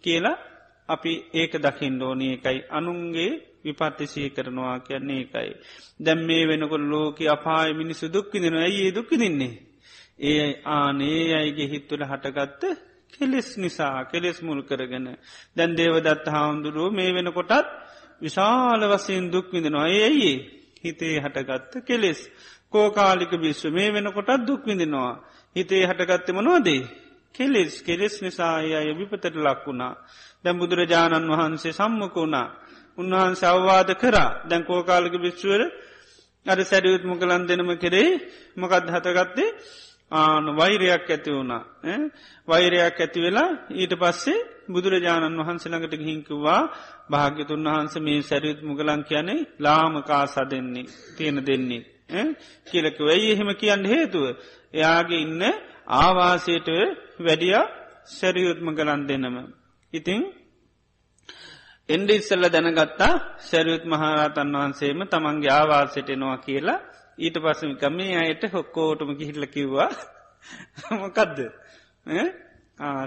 කියලා 0.00 0.36
අපි 0.88 1.12
ඒක 1.32 1.52
දකිින් 1.56 2.02
ඕනි. 2.02 2.26
එකයි 2.34 2.58
අනුන්ගේ 2.70 3.30
විපත්තිසය 3.64 4.30
කරනවා 4.30 4.78
කියන්නේ 4.80 5.20
එකයි. 5.20 5.50
දැම් 6.00 6.18
මේ 6.20 6.42
වෙනකොට 6.46 6.84
ලෝක 6.84 7.18
අපාය 7.28 7.70
මිනිසු 7.72 8.06
දුක්කිදෙන 8.08 8.56
ඇයි 8.56 8.94
දුක්කිදින්නේ. 8.94 9.54
ඒ 10.20 10.46
ආනේ 10.70 11.22
අයිගේ 11.34 11.68
හිත්තුල 11.68 12.02
හටගත්ත 12.02 12.62
කෙලෙස් 13.12 13.48
නිසා 13.56 14.04
කෙලෙස් 14.04 14.38
මුල් 14.42 14.60
කරගෙන. 14.62 15.06
දැන් 15.56 15.70
දේවදත්ත 15.76 16.26
හාමුදුරුව 16.26 16.92
මේ 16.92 17.10
වෙනකොටත් 17.12 17.68
විශාල 18.20 18.82
වසයෙන් 18.90 19.32
දුක්විඳෙනවා 19.32 19.88
ඒ 19.88 20.02
ඇයි 20.02 20.32
හිතේ 20.84 21.16
හටගත්ත 21.20 21.72
කෙලෙස්. 21.82 22.20
කෝකාලික 22.70 23.32
බිශ්ව 23.34 23.72
මේ 23.72 23.88
වෙනකොටත් 23.92 24.46
දුක්විඳෙනවා 24.46 25.12
හිතේ 25.56 25.82
හටගත්තම 25.86 26.38
නොදේ 26.40 26.82
කෙලෙස් 27.34 27.82
කෙලෙස් 27.82 28.14
නිසා 28.22 28.54
අය 28.56 28.88
විපතට 28.94 29.34
ලක්වුණා 29.36 29.94
දැම් 30.44 30.56
බුදුරජාණන් 30.58 31.30
වහන්සේ 31.30 31.72
සම්මක 31.72 32.14
වුණා. 32.14 32.48
උන්වහන්ස 32.98 33.42
අවවාද 33.44 33.90
කරා. 33.94 34.30
දැන් 34.44 34.62
කෝකාලක 34.62 35.14
භික්ෂුවර 35.16 35.62
අර 36.46 36.58
සැරියුත් 36.62 37.02
මොකලන් 37.04 37.42
දෙනම 37.42 37.70
කෙරේ 37.76 38.10
මොකද 38.56 38.84
හතගත්තේ 38.86 39.56
ආන 40.12 40.44
වෛරයක් 40.52 41.06
ඇති 41.06 41.30
වුණා. 41.30 41.62
වෛරයක් 42.48 42.96
ඇති 42.96 43.20
වෙලා 43.20 43.50
ඊට 43.72 43.94
පස්සේ 43.94 44.46
බුදුරජාණන් 44.68 45.40
වහන්සළඟට 45.40 45.94
හිංකිවා 46.02 46.62
භාග්‍යතුන් 47.10 47.66
වහන්ස 47.66 47.94
මේ 47.98 48.20
සැරියුත් 48.22 48.60
මුගලන් 48.62 49.02
කියනේ 49.02 49.46
ලාමකා 49.58 50.24
සදෙන්නේ 50.26 50.90
තියෙන 51.16 51.38
දෙන්නේ. 51.42 51.82
කියලක 52.66 52.98
වැයි 53.00 53.32
එහෙම 53.32 53.50
කියන්න 53.54 53.84
හේතුව? 53.84 54.24
එයාගේ 54.74 55.20
ඉන්න 55.20 55.42
ආවාසයට 55.86 56.68
වැඩිය 57.18 57.84
සැරියුත්ම 58.06 58.70
ගලන් 58.70 59.06
දෙනම. 59.06 59.54
ඉතිං 59.92 60.32
එන්ඩ 61.88 62.10
ඉස්සල්ල 62.10 62.46
දැනගත්තා 62.46 63.40
සැරියුත් 63.40 63.84
මහරතන් 63.84 64.54
වහන්සේම 64.54 65.06
තමන්ගේ 65.06 65.52
ආවාසටෙනවා 65.52 66.38
කියලා. 66.38 66.80
ඊට 67.18 67.36
පස්සමික 67.36 67.90
මේ 67.90 68.18
අයට 68.18 68.46
හොක්කෝටම 68.46 69.14
කිහිල්ල 69.14 69.46
කිව්වා. 69.46 69.90
මොකදද? 70.92 71.50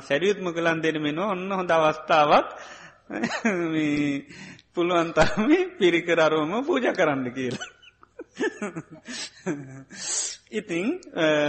සැරියුත්ම 0.02 0.50
කලන් 0.50 0.82
දෙන 0.82 0.98
මෙෙන 0.98 1.22
ඔන්න 1.22 1.52
හොඳ 1.52 1.72
අවස්ථාවක්. 1.72 2.48
පුළුවන්තරම 4.74 5.50
පිරිකර 5.80 6.20
අරුවම 6.20 6.64
පූජ 6.64 6.94
කරන්න 6.94 7.32
කියලා. 7.32 7.68
ඉතිං 10.52 11.00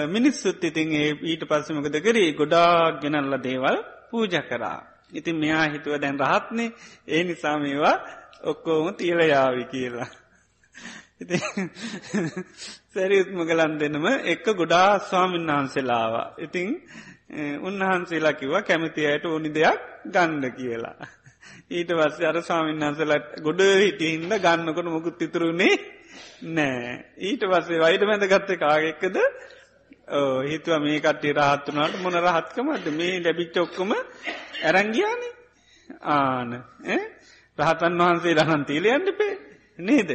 මිනිස්සුත් 0.09 0.63
ඉතින් 0.63 0.93
ඒ 0.93 1.11
ඊට 1.23 1.43
පස්සමකද 1.43 1.97
කරේ 2.01 2.33
ගොඩාක් 2.35 3.01
ගෙනල්ල 3.01 3.35
දේවල් 3.41 3.77
පූජ 4.11 4.35
කරා. 4.43 4.81
ඉතින් 5.11 5.37
මෙයා 5.37 5.67
හිතුව 5.67 5.95
දැන් 5.97 6.19
රහත්නේ 6.21 6.75
ඒ 7.07 7.23
නිසා 7.25 7.59
මේවා 7.59 7.97
ඔක්කෝම 8.43 8.95
තියල 8.95 9.21
යාවි 9.25 9.65
කියලා. 9.67 10.11
සැරිත්ම 12.89 13.39
ගලන් 13.43 13.79
දෙනම 13.79 14.07
එක්ක 14.25 14.47
ගොඩා 14.55 14.99
ස්වාමීන් 15.01 15.47
වහන්සේලාව. 15.49 16.15
ඉතිං 16.39 16.69
උන්වහන්සේලා 17.61 18.33
කිව්වා 18.33 18.63
කැමති 18.63 19.07
අයට 19.07 19.25
ඕනි 19.27 19.51
දෙයක් 19.51 19.81
ගණ්ඩ 20.07 20.45
කියලා. 20.53 20.99
ඊට 21.71 21.91
වස්ස 21.91 22.21
අර 22.23 22.39
ස්වාමීන් 22.43 22.81
වහන්සලට 22.81 23.43
ගොඩ 23.43 23.61
හිටියහින්ද 23.79 24.33
ගන්නකොට 24.39 24.89
මොකුත් 24.89 25.23
ඉතුරුණේ 25.23 25.75
නෑ. 26.51 27.05
ඊට 27.21 27.43
පස්සේ 27.45 27.81
වයිට 27.81 28.05
මැද 28.05 28.27
ගත්ත 28.27 28.59
කාගෙක්කද 28.59 29.17
හිතුව 30.45 30.81
මේ 30.81 31.01
කටේ 31.01 31.35
රහත්තුනාට 31.35 31.99
මොන 32.03 32.19
රහත්කමට 32.19 32.87
මේ 32.93 33.21
ලැබිච්ච 33.21 33.57
ඔක්කොම 33.59 33.93
ඇරංගියානේ 34.63 35.33
ආන 36.11 36.51
රහතන් 37.59 37.99
වහන්සේ 38.01 38.35
රහන් 38.35 38.65
තීලයන්ට 38.65 39.11
පේ 39.15 39.35
නේද? 39.81 40.11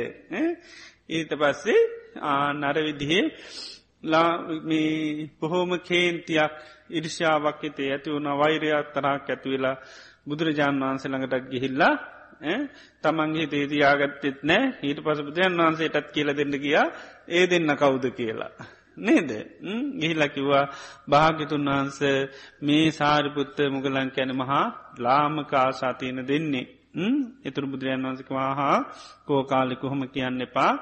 ඊට 1.10 1.32
පස්සේ 1.36 1.82
ආනර 2.24 2.78
විදිහේ 2.80 3.26
බොහෝම 5.40 5.72
කේන්තියක් 5.82 6.54
ඉරිෂාවක් 6.92 7.64
එතේ 7.64 7.92
ඇති 7.92 8.10
වුණ 8.10 8.30
වෛරයක් 8.36 8.88
තරක් 8.92 9.30
ඇතිවෙලා 9.30 9.78
බුදුරජාණන් 10.26 10.84
වහන්සේ 10.84 11.10
ළඟටක් 11.10 11.50
ගිහිල්ලා 11.50 11.94
තමන්ගේ 13.04 13.48
තේතියාගත්තෙත් 13.48 14.40
නෑ. 14.44 14.64
ඊට 14.82 15.00
පස 15.00 15.20
බුදුරන් 15.22 15.60
වහන්සේටත් 15.60 16.08
කියල 16.12 16.30
දෙන්න 16.34 16.56
ගියා. 16.58 16.86
ඒ 17.30 17.44
දෙන්න 17.48 17.76
කවුද 17.76 18.06
කියලා. 18.12 18.52
නේද? 18.98 19.32
ගිහිලකිවා 19.96 20.66
භාගිතුන් 21.08 21.66
වහන්ස 21.68 22.00
මේ 22.62 22.86
සාරිපුත්ත 22.92 23.58
මුගලන් 23.70 24.10
කැන 24.12 24.32
මහා 24.34 24.66
ලාමක 24.98 25.54
ආශාතියන 25.56 26.20
දෙන්නේ. 26.24 26.68
එතුර 27.44 27.66
බුදුරජන් 27.66 28.04
වන්සකවා 28.04 28.52
හා 28.54 28.78
කෝකාලි 29.26 29.76
කොහොම 29.76 30.02
කියන්න 30.08 30.42
එපා. 30.42 30.74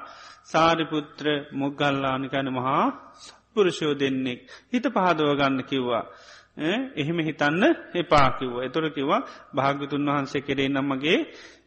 සාරිපුත්‍ර 0.44 1.26
මුගල්ලානිකන 1.52 2.48
මහා 2.50 2.84
පුරුෂෝ 3.54 3.94
දෙන්නෙක් 3.94 4.40
හිත 4.68 4.84
පහදව 4.86 5.30
ගන්න 5.36 5.64
කිව්වා. 5.64 6.04
එහෙම 6.56 7.18
හිතන්න 7.20 7.64
එපාකිව්ව 7.94 8.56
එතුර 8.62 8.84
කිව්වා 8.90 9.26
භාගතුන් 9.54 10.06
වහන්සේ 10.06 10.42
කෙරේ 10.42 10.68
නම්මගේ 10.68 11.18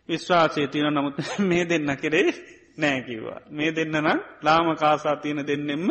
විශ්වාසය 0.07 0.67
තියන 0.67 0.87
නමුත් 0.87 1.17
මේ 1.41 1.63
දෙන්න 1.65 1.97
කෙරේ 1.97 2.29
නෑකිව්වා. 2.77 3.39
මේ 3.49 3.71
දෙන්න 3.71 3.91
නම් 3.93 4.19
ලාම 4.41 4.75
කාසා 4.75 5.15
තියෙන 5.15 5.41
දෙන්නෙම්ම 5.41 5.89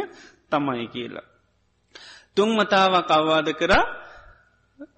තමයි 0.50 0.86
කියලා. 0.88 1.26
තුන්මතාවක් 2.36 3.10
අවවාද 3.10 3.48
කරා. 3.54 3.84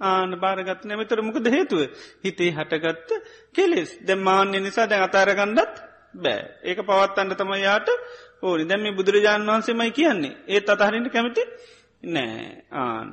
ආන 0.02 0.30
භාරගත් 0.35 0.85
නැමතර 0.85 1.22
මොකද 1.22 1.46
හේතුව? 1.46 1.80
හිතේ 2.22 2.50
හටගත්ත 2.50 3.11
කෙලෙස්. 3.52 3.90
දැ 3.98 4.16
මාන්‍ය 4.18 4.61
නිසා 4.61 4.87
දැන් 4.87 5.02
අතාරගණ්ඩත් 5.02 5.74
බෑ. 6.14 6.42
ඒක 6.62 6.78
පවත්තන්න 6.80 7.32
තම 7.32 7.52
යාට 7.59 7.88
ඕනි. 8.42 8.64
දැම 8.64 8.85
බුදුරජාණන් 8.94 9.48
වහන්සේමයි 9.48 9.92
කියන්නේ. 9.92 10.37
ඒත් 10.46 10.68
අතහරින්ට 10.68 11.09
කැමති 11.09 11.42
නෑ. 12.04 12.44
ආන 12.72 13.09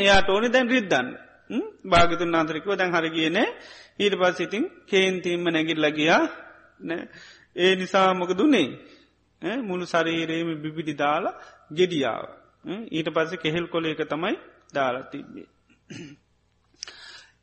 යාට 0.00 0.28
ඕනි 0.28 0.48
දැන් 0.48 0.68
රිද්දන්න. 0.68 1.08
භාගතුන් 1.84 2.30
නාතරිකව 2.30 2.70
දැන් 2.74 2.92
හර 2.92 3.06
කියන 3.08 3.38
ඊට 3.98 4.14
පස් 4.14 4.40
ඉතින් 4.40 4.64
කේන්තීම්ම 4.86 5.46
නැගිල්ල 5.46 5.86
ගියා. 5.90 6.22
ඒ 7.56 7.74
නිසා 7.76 8.08
මොක 8.14 8.32
දුන්නේ 8.32 8.68
මුළු 9.62 9.84
සරීරේම 9.84 10.50
බිබිඩි 10.62 10.94
දාලා 10.94 11.38
ගෙඩියාව. 11.70 12.26
ඊට 12.90 13.08
පස්සේ 13.08 13.36
කෙහෙල් 13.36 13.66
කොල 13.68 13.84
එක 13.84 14.02
තමයි 14.08 14.36
දාලා 14.74 15.04
තිබ්බේ. 15.04 15.48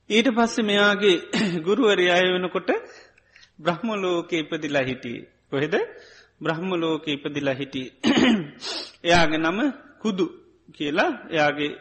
ඊට 0.10 0.30
පස්සේ 0.30 0.64
මෙයාගේ 0.64 1.18
ගුරුවරි 1.66 2.06
අය 2.10 2.26
වෙනකොට 2.34 2.70
බ්‍රහ්මලෝක 3.60 4.32
ඉපදිලා 4.34 4.84
හිටිය. 4.84 5.20
කොහෙද? 5.50 5.76
බ්‍රහ්මලෝක 6.42 7.06
ඉපදිලා 7.08 7.54
හිටිය. 7.54 7.88
එයාගේ 9.04 9.40
නම 9.40 9.60
කුදු. 10.02 10.26
කියලා 10.72 11.12
එයාගේ 11.30 11.72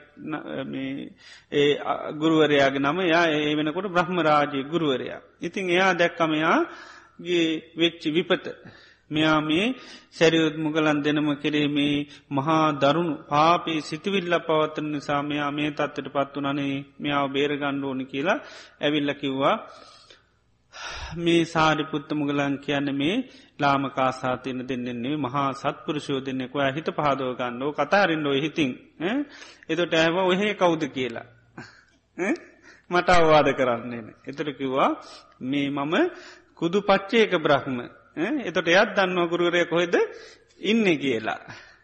ඒ 1.52 1.70
ගුරුවරයාගේ 2.14 2.82
නම 2.82 2.98
යා 3.06 3.24
ඒ 3.30 3.54
වෙනකොට 3.54 3.88
බ්‍රහ්මරාජය 3.88 4.60
ගුරුවරයා. 4.64 5.20
ඉතින් 5.40 5.70
එයා 5.70 5.92
දැක්කමයාගේ 5.94 7.46
වෙච්චි 7.76 8.08
විපත. 8.10 8.46
මෙයා 9.10 9.38
මේ 9.40 9.66
සැරියුත් 10.10 10.56
මුගලන් 10.56 10.98
දෙනම 11.02 11.28
කෙරේමේ 11.36 11.94
මහා 12.30 12.66
දරුණු 12.74 13.14
පාපී 13.24 13.78
සිතිවිල්ල 13.80 14.34
පවත්තන 14.40 14.88
නිසා 14.88 15.22
මෙයා 15.22 15.50
මේ 15.50 15.70
තත්වට 15.70 16.12
පත් 16.12 16.34
වනනේ 16.38 16.76
මෙයාව 17.00 17.26
බේරගණ්ඩ 17.28 17.84
ඕනි 17.84 18.04
කියලා 18.04 18.38
ඇවිල්ල 18.80 19.12
කිව්වා. 19.14 19.56
මේ 21.16 21.44
සාරිපුත්ත 21.46 22.10
මුගලන් 22.12 22.54
කියන්න 22.58 22.88
මේ 22.94 23.16
ලාම 23.58 23.82
කාසාතියන 23.90 24.60
දෙන්නෙන්නේ 24.64 25.16
මහා 25.18 25.48
සත්පුරුෂෝ 25.54 26.20
දෙන්නෙක 26.20 26.54
ඔය 26.54 26.68
හිත 26.72 26.88
පහදෝ 26.90 27.32
ගන්නෝ 27.34 27.72
කතාරෙන්ඩෝ 27.72 28.34
හිතින්. 28.34 28.70
එතොට 29.68 29.94
ඇව 29.94 30.16
ඔහෙ 30.24 30.54
කවුද 30.54 30.82
කියලා? 30.88 31.26
මට 32.90 33.08
අවවාද 33.10 33.48
කරන්නේන 33.52 34.06
එතර 34.24 34.48
කිව්වා 34.52 34.90
මේ 35.42 35.68
මම 35.70 35.94
කුදු 36.54 36.78
පච්චේක 36.82 37.32
බ්‍රහ්ම. 37.38 37.76
එතොට 38.44 38.68
එයත් 38.68 38.90
දන්නව 38.96 39.28
ගුරුවරය 39.28 39.64
කොහෙද 39.64 39.94
ඉන්න 40.62 40.86
කියලා. 40.96 41.40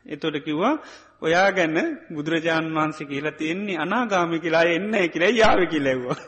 එතොට 0.07 0.37
කිව්වා 0.41 0.75
ඔයා 1.23 1.49
ගැන්න 1.53 1.79
බුදුරජාණන් 2.15 2.75
වහන්සේ 2.75 3.07
කියලා 3.07 3.33
තියෙන්නේ 3.33 3.77
අනාගාමි 3.77 4.41
කියලා 4.41 4.65
එන්න 4.71 4.95
කියලා 5.09 5.33
යාව 5.33 5.61
කිලෙව්වා. 5.67 6.19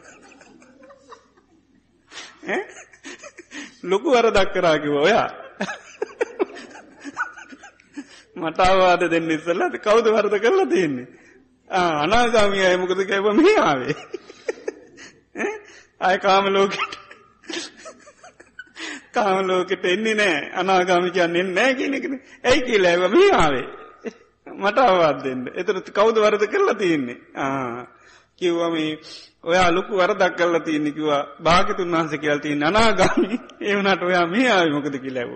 ලොකු 3.85 4.11
වර 4.11 4.31
දක්කරාකිව 4.31 4.94
ඔයා. 4.96 5.29
මටවාද 8.37 9.03
දෙන්න 9.11 9.31
ඉස්සල්ලට 9.31 9.79
කවුද 9.79 10.07
වරද 10.07 10.40
කරලා 10.40 10.66
තියෙන්නේ. 10.66 11.07
අනාගාමී 11.70 12.66
අයමකද 12.66 13.01
කැව 13.07 13.27
මේ 13.35 13.57
ආවේ. 13.61 13.96
අය 16.01 16.18
කාම 16.18 16.46
ලෝකට. 16.46 16.98
කාමලෝකෙට 19.12 19.85
එන්නේ 19.85 20.14
නෑ. 20.14 20.51
අනාගාමි 20.55 21.11
කියන්නේ 21.11 21.42
නෑ 21.44 21.74
කියනෙකෙන 21.74 22.14
ඇයි 22.44 22.62
කියලා 22.62 22.90
ඇව 22.90 23.05
මේ 23.12 23.31
ආවේ. 23.35 23.66
මට 24.46 24.79
අවාත් 24.81 25.24
දෙන්න. 25.24 25.46
එතර 25.55 25.81
කවුද 25.92 26.16
වරද 26.16 26.44
කරලා 26.46 26.74
තියෙන්නේ? 26.74 27.18
ආ 27.37 27.87
කිව්වම 28.37 28.77
ඔයා 29.44 29.70
ලොකු 29.70 29.92
වරදක් 29.96 30.35
කරලා 30.37 30.61
තියන්නෙකිවා 30.61 31.22
භාගතුන් 31.40 31.92
වහන්ස 31.92 32.12
කියල් 32.14 32.40
තිය 32.40 32.55
අනාගාමි. 32.62 33.37
ඒවනට 33.61 34.03
ඔයා 34.03 34.27
මේ 34.27 34.48
ආවිමොකද 34.48 34.96
කිලැව්ව 34.98 35.35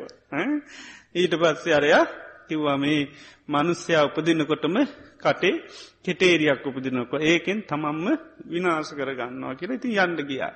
ඊට 1.15 1.35
පස්සේ 1.35 1.75
අරයා 1.75 2.05
කිව්වා 2.49 2.77
මේ 2.77 3.01
මනුස්්‍යයා 3.49 4.05
උපදින්නකොටම 4.05 4.77
කටේ 5.19 5.55
කෙටේරියක් 6.03 6.67
උපදිනකො. 6.67 7.17
ඒකෙන් 7.21 7.63
තමම්ම 7.63 8.07
විනාස 8.51 8.91
කරගන්නවා 8.93 9.55
කියලා 9.55 9.77
ඉතින් 9.77 9.95
යන්ඩ 9.97 10.21
ගියා. 10.23 10.53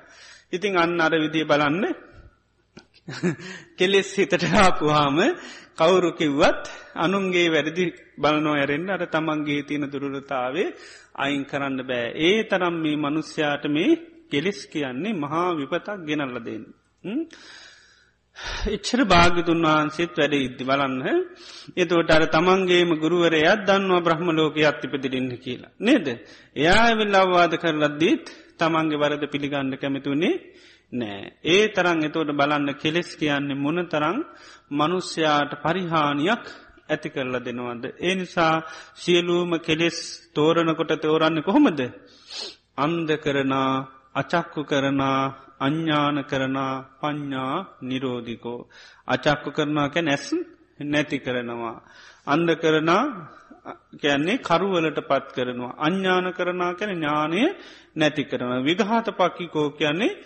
ඉතින් 0.51 0.77
අන්න 0.77 1.01
අර 1.01 1.13
විදිය 1.15 1.45
බලන්න 1.45 1.83
කෙලෙස් 3.77 4.09
හිතට 4.15 4.43
ආපුහාම 4.55 5.17
කවුරු 5.77 6.09
කිව්වත් 6.13 6.63
අනුන්ගේ 6.97 7.47
වැරදි 7.49 7.85
බලනෝ 8.17 8.55
ඇරෙන්න්න 8.55 8.89
අර 8.89 9.03
තමන්ගේ 9.07 9.61
තියෙන 9.63 9.85
දුරලතාවේ 9.87 10.67
අයින් 11.15 11.43
කරන්න 11.45 11.79
බෑ. 11.83 12.07
ඒ 12.19 12.37
තරම් 12.43 12.75
මේ 12.77 12.97
මනුස්්‍යයාට 12.97 13.65
මේ 13.67 13.91
කෙලෙස් 14.27 14.59
කියන්නේ 14.65 15.13
මහා 15.15 15.47
විපතක් 15.53 15.87
ගෙනල්ල 16.01 16.37
දෙන්න. 16.39 16.63
එච්චර 18.67 19.01
භාගතුන් 19.05 19.61
වහන්සේත් 19.65 20.13
වැඩ 20.15 20.33
ඉද්දි 20.37 20.63
බලන්න 20.63 20.97
එතවට 21.75 22.11
අර 22.11 22.23
තමන්ගේම 22.27 22.91
ගුරුවරයත් 22.95 23.61
දන්නවා 23.67 24.01
බ්‍රහ්ම 24.01 24.29
ලෝක 24.31 24.57
අත්තිපතිරන්න 24.63 25.31
කියලා. 25.37 25.75
නේද. 25.79 26.07
එයා 26.55 26.81
ඇවිල් 26.83 27.15
අවවාද 27.15 27.53
කරලද්දීත් 27.55 28.25
තමන්ගේ 28.57 29.01
වරද 29.01 29.23
පිළිගන්න 29.27 29.73
කැමතුනේ 29.75 30.35
නෑ. 30.91 31.33
ඒ 31.45 31.67
තරං 31.69 32.03
එතෝට 32.03 32.31
බලන්න 32.31 32.69
කෙලෙස් 32.75 33.09
කියන්නේ 33.15 33.55
මොන 33.55 33.79
තරං 33.87 34.17
මනුස්්‍යයාට 34.71 35.53
පරිහානියක් 35.61 36.43
ඇති 36.89 37.09
කරලා 37.09 37.43
දෙනවද. 37.43 37.83
ඒ 37.99 38.15
නිසා 38.15 38.55
සියලූම 38.95 39.51
කෙලෙස් 39.59 39.97
තෝරණකොට 40.33 40.93
තෝරන්න 41.01 41.43
කොහොමද. 41.43 41.81
අන්ද 42.77 43.09
කරනා 43.17 43.71
අචක්කු 44.15 44.61
කරනා 44.63 45.21
අඥ්ඥාන 45.59 46.17
කරනා 46.25 46.73
පඤ්ඥා 47.01 47.55
නිරෝධිකෝ. 47.81 48.67
අචක්කු 49.07 49.49
කරනා 49.51 49.89
කැ 49.89 50.01
නැස් 50.01 50.25
නැති 50.83 51.19
කරනවා. 51.19 51.77
අන්ද 52.27 52.49
කරනා 52.55 53.03
කියන්නේ 53.97 54.37
කරුවලට 54.39 54.99
පත් 55.01 55.27
කරනවා. 55.33 55.77
අඥ්ඥාන 55.77 56.33
කරනා 56.33 56.71
කැන 56.73 56.91
ඥානය 56.91 57.41
නැති 57.95 58.23
කරන. 58.23 58.63
විගහත 58.63 59.07
පක්කිකෝ 59.11 59.69
කියන්නේ 59.71 60.17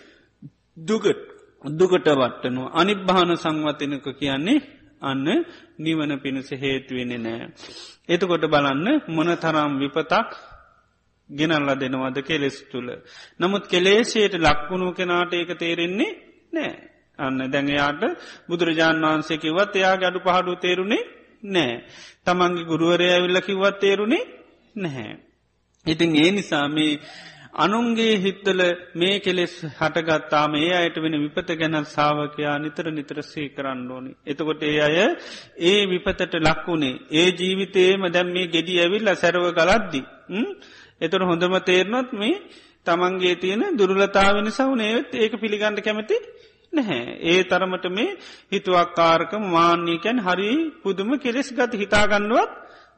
දුගට 0.76 1.20
දුකට 1.64 2.06
වට්ටනු 2.10 2.62
අනිබ්භාන 2.72 3.36
සංවතනක 3.36 4.06
කියන්නේ 4.14 4.60
අන්න 5.02 5.26
නිවන 5.78 6.12
පිණිස 6.18 6.50
හේතුවෙන 6.52 7.12
නෑ. 7.18 7.46
එතකොට 8.08 8.44
බලන්න 8.44 8.88
මොන 9.08 9.30
තරම් 9.36 9.72
විපතක් 9.78 10.30
ගෙනල්ල 11.30 11.68
දෙනවද 11.74 12.18
කෙලෙස් 12.20 12.56
තුළ. 12.64 12.88
නමුත් 13.40 13.64
කෙලේශයට 13.66 14.34
ලක්වුණු 14.36 14.92
කෙනාට 14.92 15.32
ඒක 15.32 15.50
තේරෙන්නේ 15.54 16.18
නෑ. 16.52 16.72
අන්න 17.18 17.38
දැඟයාට 17.46 18.02
බුදුරජාණන් 18.48 19.04
වහන්සේ 19.04 19.38
කිවත් 19.38 19.74
එයා 19.76 19.96
ගඩු 19.96 20.20
පහඩු 20.20 20.52
තේරුණේ 20.56 21.04
නෑ. 21.44 21.84
තමන්ගේ 22.24 22.64
ගුරුවරය 22.64 23.06
ඇවිල්ල 23.08 23.40
කිවත් 23.40 23.76
තේරුණේ 23.78 24.24
නැහැ. 24.74 25.14
ඉතින් 25.86 26.16
ඒ 26.16 26.30
නිසා 26.30 26.66
මේ 26.68 27.00
අනුන්ගේ 27.54 28.14
හිත්තල 28.16 28.60
මේ 28.94 29.20
කෙලෙස් 29.20 29.54
හටගත්තාම 29.70 30.54
ඒ 30.56 30.70
අයට 30.74 30.96
වෙන 30.96 31.16
විපත 31.18 31.50
ගැන 31.54 31.76
සාාවකයා 31.86 32.56
නිතර 32.58 32.86
නිතර 32.90 33.18
සේ 33.22 33.48
කරන්න 33.48 33.90
ඕනි. 33.90 34.12
එතකොට 34.26 34.62
ඒ 34.62 34.80
අය 34.80 34.96
ඒ 35.62 35.80
විපතට 35.86 36.34
ලක්වුණේ 36.40 37.00
ඒ 37.12 37.28
ජීවිතේම 37.32 38.08
දැම් 38.08 38.28
මේ 38.28 38.46
ගෙඩි 38.46 38.80
ඇවිල්ල 38.80 39.14
සැරව 39.14 39.44
ගලද්දි. 39.52 40.00
එතට 41.00 41.22
හොඳම 41.22 41.54
තේරනොත් 41.62 42.12
මේ 42.14 42.40
තමන්ගේ 42.86 43.36
තියෙන 43.36 43.62
දුරලතාාවෙන 43.72 44.50
සවනේත් 44.50 45.14
ඒක 45.14 45.32
පිළිගන්න 45.38 45.76
කැමති 45.78 46.16
නැහැ. 46.72 47.00
ඒ 47.22 47.40
තරමට 47.44 47.86
මේ 47.90 48.18
හිතුවක්කාරක 48.50 49.32
මාන්‍යකැන් 49.48 50.18
හරි 50.20 50.52
පුදුම 50.82 51.10
කෙලෙස් 51.18 51.48
ගත 51.52 51.72
හිතාගන්නුවත් 51.76 52.52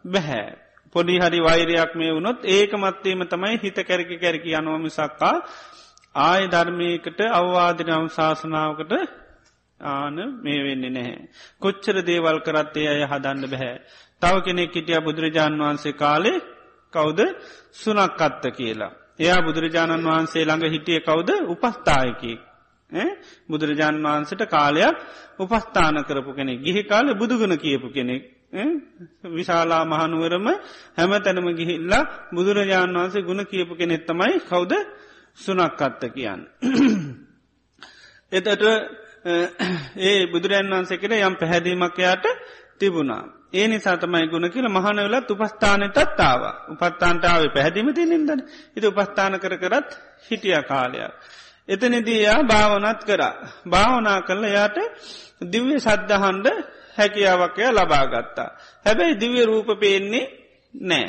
බැහැ. 0.07 0.64
පොඩි 0.95 1.17
හරි 1.19 1.41
වෛරයක් 1.41 1.93
මේ 1.95 2.13
වුණොත් 2.13 2.39
ඒක 2.47 2.73
මත්තේම 2.75 3.21
තමයි 3.27 3.57
හිත 3.59 3.79
කැරකි 3.83 4.17
කැරකි 4.19 4.51
යනෝමිසක්කා 4.53 5.35
ආය 6.15 6.43
ධර්මයකට 6.47 7.21
අවවාදිනම් 7.33 8.07
ශාසනාවකට 8.09 8.93
ආන 9.81 10.17
මේ 10.39 10.61
වෙන්නේ 10.63 10.91
නැහැ. 10.91 11.29
කොච්චර 11.61 11.97
දේවල් 12.03 12.39
කරත්තේ 12.41 12.89
අය 12.89 13.03
හදන්න 13.05 13.47
බැහැ. 13.47 13.77
තව 14.23 14.35
කෙනෙක් 14.41 14.71
හිටිය 14.73 15.01
බුදුරජාණන් 15.01 15.61
වහන්සේ 15.61 15.95
කාලේ 15.95 16.39
කෞුද 16.93 17.21
සුනක් 17.75 18.21
අත්ත 18.21 18.45
කියලා. 18.53 18.93
එයා 19.19 19.41
බුදුරජාණන් 19.43 20.07
වහන්සේ 20.07 20.45
ළඟ 20.45 20.71
හිටිය 20.71 21.01
කවුද 21.01 21.31
උපස්ථායකි. 21.47 22.33
බුදුරජාණන් 23.49 24.05
වහන්සට 24.05 24.43
කාලයක් 24.49 24.97
උපස්ථාන 25.39 25.97
කරපු 26.05 26.31
කෙනෙක් 26.33 26.59
ගිහි 26.61 26.83
කාල 26.85 27.07
බුදුගුණ 27.15 27.57
කියපු 27.57 27.89
කෙනෙක්. 27.91 28.23
විශාලා 29.29 29.85
මහනුවරම 29.85 30.47
හැම 30.97 31.13
තැනම 31.21 31.49
ගිහිල්ලා 31.53 32.03
බුදුරජාණන් 32.33 32.97
වහන්සේ 32.97 33.23
ගුණ 33.23 33.47
කියපු 33.47 33.75
කෙනෙත් 33.75 34.07
තමයි 34.07 34.41
කවුද 34.43 34.73
සුනක් 35.39 35.81
අත්ත 35.81 36.03
කියන්න. 36.09 36.41
එතට 38.33 38.65
ඒ 39.99 40.27
බුදුරන් 40.27 40.71
වහන්සේකට 40.71 41.13
යම් 41.19 41.35
පැහැදීමක් 41.35 41.99
යාට 41.99 42.27
තිබුණා. 42.79 43.25
ඒ 43.53 43.67
නිසා 43.69 43.97
තමයි 43.97 44.27
ගුණ 44.27 44.51
කියල 44.51 44.69
මහනවලත් 44.69 45.31
උපස්ථානයටත් 45.31 46.21
ආව 46.21 46.43
උපත්තාන්ටාව 46.73 47.43
පැහැදිම 47.49 47.89
තිනින්දන 47.93 48.41
ඉති 48.77 48.87
උපස්ථාන 48.87 49.39
කර 49.39 49.55
කරත් 49.57 49.89
හිටිය 50.25 50.63
කාලයක්. 50.65 51.13
එතනිදීයා 51.69 52.41
භාවනත් 52.45 53.01
කරා. 53.05 53.35
භාවනා 53.67 54.19
කරල 54.23 54.45
යාට 54.49 54.79
දිව්‍ය 55.45 55.77
සද්ධහන්ඩ 55.79 56.47
හැකියාවකය 56.97 57.63
ලබාගත්තා. 57.71 58.51
හැබැයි 58.87 59.21
දිව්‍ය 59.21 59.41
රූප 59.45 59.69
පේන්නේ 59.77 60.27
නෑ. 60.75 61.09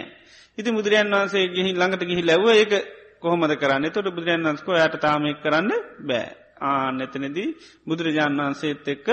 ඉති 0.57 0.69
බුදුරන් 0.71 1.11
වහන්සේ 1.11 1.45
ගිහි 1.47 1.71
ළඟට 1.71 2.03
ගිහි 2.03 2.23
ලැව 2.23 2.45
ඒක 2.51 2.73
කොහොමද 3.19 3.53
කරන්න 3.55 3.85
තොට 3.87 4.09
බුදුරන් 4.09 4.45
වන්ස්කෝ 4.45 4.75
යට 4.77 4.95
තාමෙක් 4.97 5.37
කරන්න 5.41 5.71
බෑ. 6.01 6.27
ආන 6.61 7.01
එතනදී 7.01 7.49
බුදුරජාණන් 7.85 8.39
වහන්සේත් 8.39 8.87
එක්ක 8.87 9.07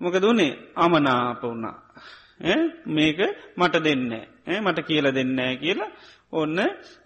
මොකද 0.00 0.24
වනේ 0.24 0.58
අමනාප 0.76 1.42
වුණා. 1.42 1.76
මේක 2.86 3.18
මට 3.56 3.76
දෙන්න 3.80 4.12
මට 4.58 4.78
කියල 4.82 5.06
දෙන්නෑ 5.10 5.54
කියලා 5.56 5.90
ඔන්න 6.32 6.58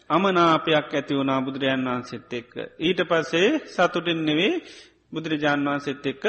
අමනාපයක් 0.09 0.91
ඇති 0.91 1.15
වුණා 1.15 1.41
බුදුරජාන් 1.41 1.87
වහන්සෙත් 1.87 2.33
එක්ක. 2.33 2.53
ඊට 2.79 3.01
පස්සේ 3.03 3.49
සතුටින් 3.67 4.21
නෙවේ 4.23 4.55
බුදුරජාණන් 5.13 5.67
වහන්සෙත් 5.67 6.07
එක්ක 6.07 6.25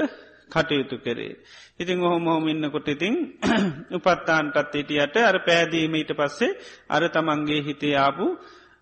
කටයුතු 0.49 0.97
කරේ. 0.99 1.36
ඉතිං 1.75 2.01
ඔහොම 2.01 2.25
හොම 2.25 2.47
ඉන්නකොට 2.47 2.88
ඉතින් 2.88 3.15
උපත්තාන්ටත් 3.97 4.58
එටියට 4.73 5.17
අර 5.21 5.39
පෑදීම 5.41 5.95
ඊට 5.95 6.13
පස්සේ 6.13 6.58
අර 6.89 7.03
තමන්ගේ 7.10 7.62
හිතේ 7.62 7.95
ආපු 7.97 8.25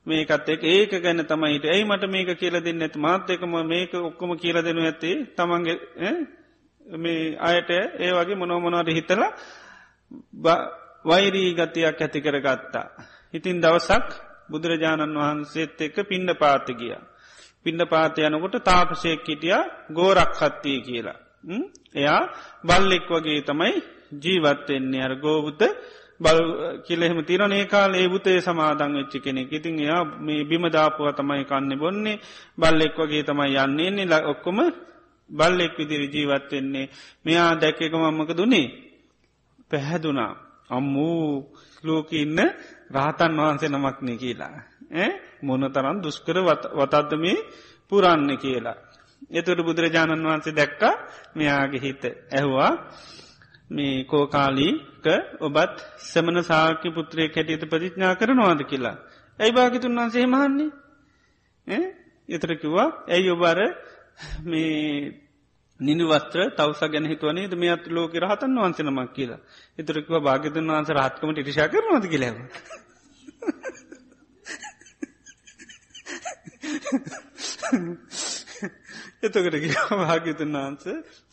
මේකත් 0.08 0.50
එක 0.50 0.64
ඒක 0.66 0.92
ගැන 1.00 1.24
තමයිට 1.24 1.66
ඇයි 1.66 1.86
මට 1.86 2.10
මේක 2.10 2.30
කියල 2.36 2.56
දෙන්න 2.60 2.82
ඇති 2.82 3.00
මාත්‍යකම 3.00 3.54
මේක 3.66 3.94
ඔක්කොම 4.02 4.32
කියල 4.36 4.58
දෙනු 4.62 4.82
ඇති 4.84 5.12
තමන්ගේ 5.34 5.78
මේ 6.86 7.38
අයට 7.42 7.70
ඒ 7.70 8.12
වගේ 8.12 8.36
මොනොමොනවට 8.36 8.92
හිතලා 8.92 9.32
වෛරී 11.06 11.50
ගතියක් 11.54 12.00
ඇති 12.00 12.20
කරගත්තා. 12.22 12.88
ඉතින් 13.34 13.62
දවසක් 13.62 14.08
බුදුරජාණන් 14.50 15.18
වහන්සේත් 15.18 15.82
එක්ක 15.82 15.98
පිණ්ඩ 16.06 16.36
පාතිගිය. 16.36 16.96
පිණ්ඩ 17.66 17.88
පාතියනකොට 17.88 18.56
තාපසයක් 18.62 19.24
හිටිය 19.26 19.60
ගෝරක් 19.92 20.34
හත්තිය 20.36 20.80
කියලා. 20.82 21.23
එයා 21.94 22.22
බල්ලෙක් 22.64 23.08
වගේ 23.08 23.42
තමයි 23.42 23.74
ජීවත්වෙන්නේ 24.16 25.04
අර 25.04 25.16
ගෝබුත 25.16 25.62
බල් 26.22 26.40
කියලෙහෙම 26.86 27.20
තිරන 27.22 27.52
ඒ 27.52 27.66
කාල් 27.66 27.94
ඒ 27.94 28.08
බුතේ 28.08 28.40
සමාදං 28.40 28.94
වෙච්චි 28.94 29.20
කෙනෙක්. 29.20 29.52
ඉතින් 29.52 29.80
එයා 29.80 30.04
මේ 30.18 30.44
බිමදාපුව 30.44 31.08
තමයි 31.12 31.44
කන්න 31.46 31.72
බොන්නේ. 31.76 32.22
බල්ලෙක් 32.58 32.96
වගේ 32.96 33.24
තමයි 33.24 33.56
යන්නේන්නේ 33.58 34.06
ල 34.06 34.14
ඔක්කොම 34.26 34.60
බල්ලෙක් 35.32 35.74
විදිරි 35.78 36.08
ජීවත්වෙන්නේ 36.08 36.92
මෙයා 37.26 37.52
දැක්කක 37.56 37.94
මම්මක 37.94 38.32
දුන්නේ 38.32 38.68
පැහැදුනා. 39.72 40.34
අම්මූ 40.70 41.52
ලෝක 41.84 42.12
ඉන්න 42.14 42.40
රාතන් 42.90 43.34
වහන්සේ 43.38 43.70
නමක්නේ 43.70 44.18
කියලා. 44.18 44.56
මොන 45.42 45.64
තරන් 45.68 45.98
දුස්කර 46.00 46.38
වතද්ද 46.78 47.12
මේ 47.16 47.38
පුරන්න 47.92 48.30
කියලා. 48.38 48.78
එතුට 49.32 49.60
බුදුරජාණන් 49.60 50.26
වහන්සේ 50.26 50.54
දැක්ක 50.54 50.82
මෙයාගේ 51.36 51.82
හිත 51.82 52.04
ඇහවා. 52.32 52.72
මේ 53.70 54.06
කෝකාලීක 54.06 55.06
ඔබත් 55.40 55.76
සමන 56.04 56.38
සාකි 56.44 56.90
පුත්‍රය 56.90 57.30
කැටියට 57.30 57.66
ප්‍රතිඥා 57.66 58.16
කරනවාද 58.16 58.62
කියලා. 58.66 58.98
ඇයි 59.40 59.52
භාගිතුන් 59.52 59.96
වන්සේ 59.96 60.26
මහන්නේ 60.28 61.82
එතරකිවා 62.30 62.90
ඇයි 63.08 63.30
ඔබාර 63.30 63.60
මේ 64.44 65.24
නිනිවස්ත්‍ර 65.80 66.40
තවස 66.52 66.82
ගැන 66.88 67.06
හිතුවනේ 67.06 67.48
ද 67.48 67.56
මේ 67.56 67.72
අත් 67.72 67.86
ලෝක 67.88 68.14
රහතන් 68.16 68.58
වන්සනමක් 68.58 69.10
කියලා. 69.14 69.40
එතරකව 69.78 70.14
භාගතුන් 70.20 70.72
වන්ස 70.72 70.90
රහත්කමට 70.92 71.38
ඉටිෂා 71.38 71.68
කරනවද 71.68 72.06
කියලව 72.08 72.38
එතකට 79.24 79.56
භාග්‍යතුන් 80.00 80.56
වහන්ස 80.56 80.86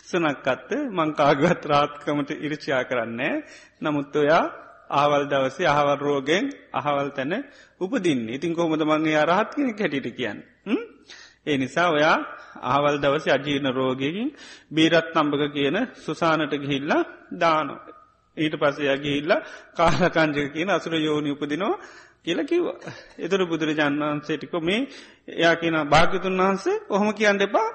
සනක්කත්ත 0.04 0.70
මංකාගත් 0.92 1.62
රාත්කමට 1.66 2.30
ඉරිචයා 2.38 2.82
කරන්නේ 2.84 3.34
නමුත් 3.80 4.16
ඔයා 4.16 4.44
ආවල් 4.92 5.24
දවසේ 5.26 5.68
අහවල් 5.68 5.98
රෝගෙන් 5.98 6.44
අහවල් 6.72 7.08
තැන 7.10 7.32
උපදින්න. 7.80 8.28
ඉතින් 8.28 8.54
කොහොමද 8.54 8.82
මංගේ 8.84 9.18
අරහත් 9.18 9.50
කෙනෙ 9.54 9.72
හැටිට 9.72 10.08
කියන්න? 10.12 10.38
ඒ 11.46 11.56
නිසා 11.56 11.88
ඔයා 11.90 12.16
ආවල් 12.64 12.96
දවස 12.98 13.26
අජීන 13.28 13.66
රෝගයකින් 13.70 14.28
බීරත් 14.70 15.08
නම්භක 15.14 15.52
කියන 15.52 15.76
සුසානට 15.96 16.52
ගිහිල්ලා 16.54 17.02
දානො. 17.34 17.76
ඊට 18.36 18.54
පසය 18.56 18.84
ගිහිල්ල 18.96 19.32
කාලකංජක 19.72 20.52
කියන 20.54 20.70
අසුර 20.70 20.94
යෝනි 20.98 21.30
උපදිනවා. 21.30 21.80
කියල 22.24 22.40
කිව්ව. 22.44 22.66
එතුර 23.18 23.40
බුදුරජාණන් 23.46 24.02
වහන්සේටික 24.02 24.52
මේ 24.60 24.88
එයා 25.30 25.54
කියන 25.56 25.76
භාගතුන් 25.86 26.36
වහන්සේ 26.38 26.82
ඔහොම 26.88 27.08
කියන්න 27.12 27.40
එපා 27.40 27.68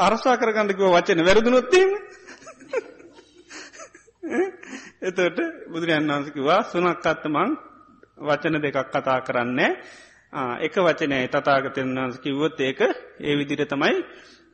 අරසා 0.00 0.36
කරගන්නකිව 0.36 0.86
වචන 0.86 1.20
වැරදුනොත්තීම. 1.22 1.90
එතට 5.02 5.20
බුදුරජන් 5.68 6.08
වහන්සකිවා 6.08 6.60
සුනක්කත්තමං 6.64 7.50
වචන 8.18 8.56
දෙකක් 8.58 8.78
කතා 8.88 9.18
කරන්නේ 9.20 9.70
එක 10.60 10.74
වචනය 10.78 11.20
තතාගතයන් 11.28 11.94
වහන්ස 11.94 12.18
කිව්වොත් 12.18 12.60
ඒක 12.60 12.80
ඒ 13.20 13.34
විදිර 13.36 13.66
තමයි 13.66 13.96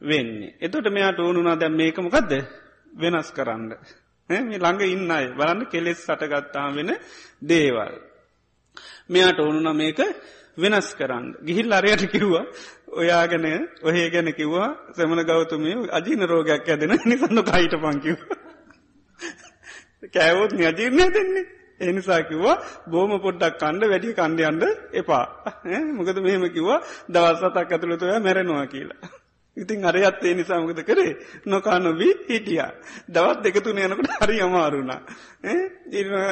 වෙන්නේ. 0.03 0.55
එතොට 0.59 0.87
මෙයාට 0.89 1.19
ඕනුනා 1.19 1.57
දැම් 1.57 1.75
මේකමකක්ද 1.75 2.33
වෙනස් 2.95 3.31
කරන්න. 3.31 3.73
මේ 4.31 4.59
ළඟ 4.59 4.83
ඉන්න 4.89 5.11
අයි 5.11 5.27
බලන්න 5.31 5.67
කෙලෙස් 5.67 6.01
සටගත්තාම 6.01 6.75
වෙන 6.75 6.91
දේවල්. 7.43 8.10
මෙයාට 9.09 9.39
ඕනුන 9.39 9.77
මේක 9.77 9.99
වෙනස් 10.57 10.89
කරන්න. 10.95 11.27
ගිහිල් 11.43 11.73
අරයට 11.73 12.05
කිව්වා 12.09 12.45
ඔයා 12.95 13.25
ගැන 13.27 13.47
ඔහේ 13.83 14.09
ගැන 14.11 14.29
කිව්වා 14.33 14.69
සැමන 14.93 15.25
ගෞතුමය 15.25 15.73
අජීන 15.91 16.23
රෝගයක් 16.25 16.69
ඇදෙන 16.69 16.93
නිසන්න 17.05 17.43
කයිට 17.45 17.75
පංකිව. 17.77 18.19
කෑවෝත් 20.09 20.53
අජීර්ණය 20.65 21.07
දෙන්නේ. 21.11 21.47
එනිසා 21.81 22.23
කිව්වා 22.23 22.57
බෝම 22.87 23.13
පොඩ්ඩක් 23.21 23.57
කණ්ඩ 23.59 23.91
වැඩි 23.91 24.15
කණ්ඩයන්ඩ 24.15 24.65
එපා. 24.95 25.25
මොකද 25.93 26.19
මෙහෙම 26.19 26.45
කිව්වා 26.49 26.85
දවස්සතක් 27.09 27.73
ඇතුළතුව 27.73 28.13
මැරෙනවා 28.19 28.67
කියලා. 28.67 29.11
ඉතින් 29.57 29.85
අරයත් 29.85 30.23
ඒ 30.23 30.35
නිසාමකද 30.35 30.81
කරේ 30.83 31.13
නොකානොබී 31.47 32.13
හිටිය. 32.29 32.63
දවත් 33.09 33.39
දෙකතුන 33.45 33.79
යනකට 33.79 34.13
හරි 34.21 34.41
අමාරුණා. 34.41 35.01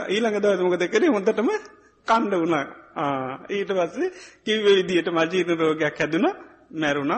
ඊළඟ 0.09 0.39
දවසමකද 0.39 0.85
කරේ 0.89 1.11
හොඳටම 1.11 1.51
කණ්ඩ 2.09 2.35
වුණා. 2.37 2.65
ඊට 3.51 3.71
පස්සේ 3.71 4.13
කිව්ව 4.45 4.67
විදියට 4.69 5.09
මජීන 5.11 5.51
රෝගයක් 5.57 5.97
හැදුන 5.97 6.27
මැරුණ. 6.73 7.13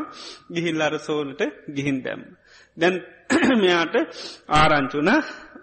ගිහිල් 0.48 0.80
අර 0.80 0.94
සෝනට 1.00 1.42
ගිහින් 1.68 2.02
දැම්. 2.02 2.20
දැන් 2.76 2.94
මෙයාට 3.62 3.94
ආරංචුන 4.50 5.10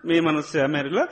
මේ 0.03 0.21
මනුස්සය 0.21 0.57
මැරිලා 0.67 1.07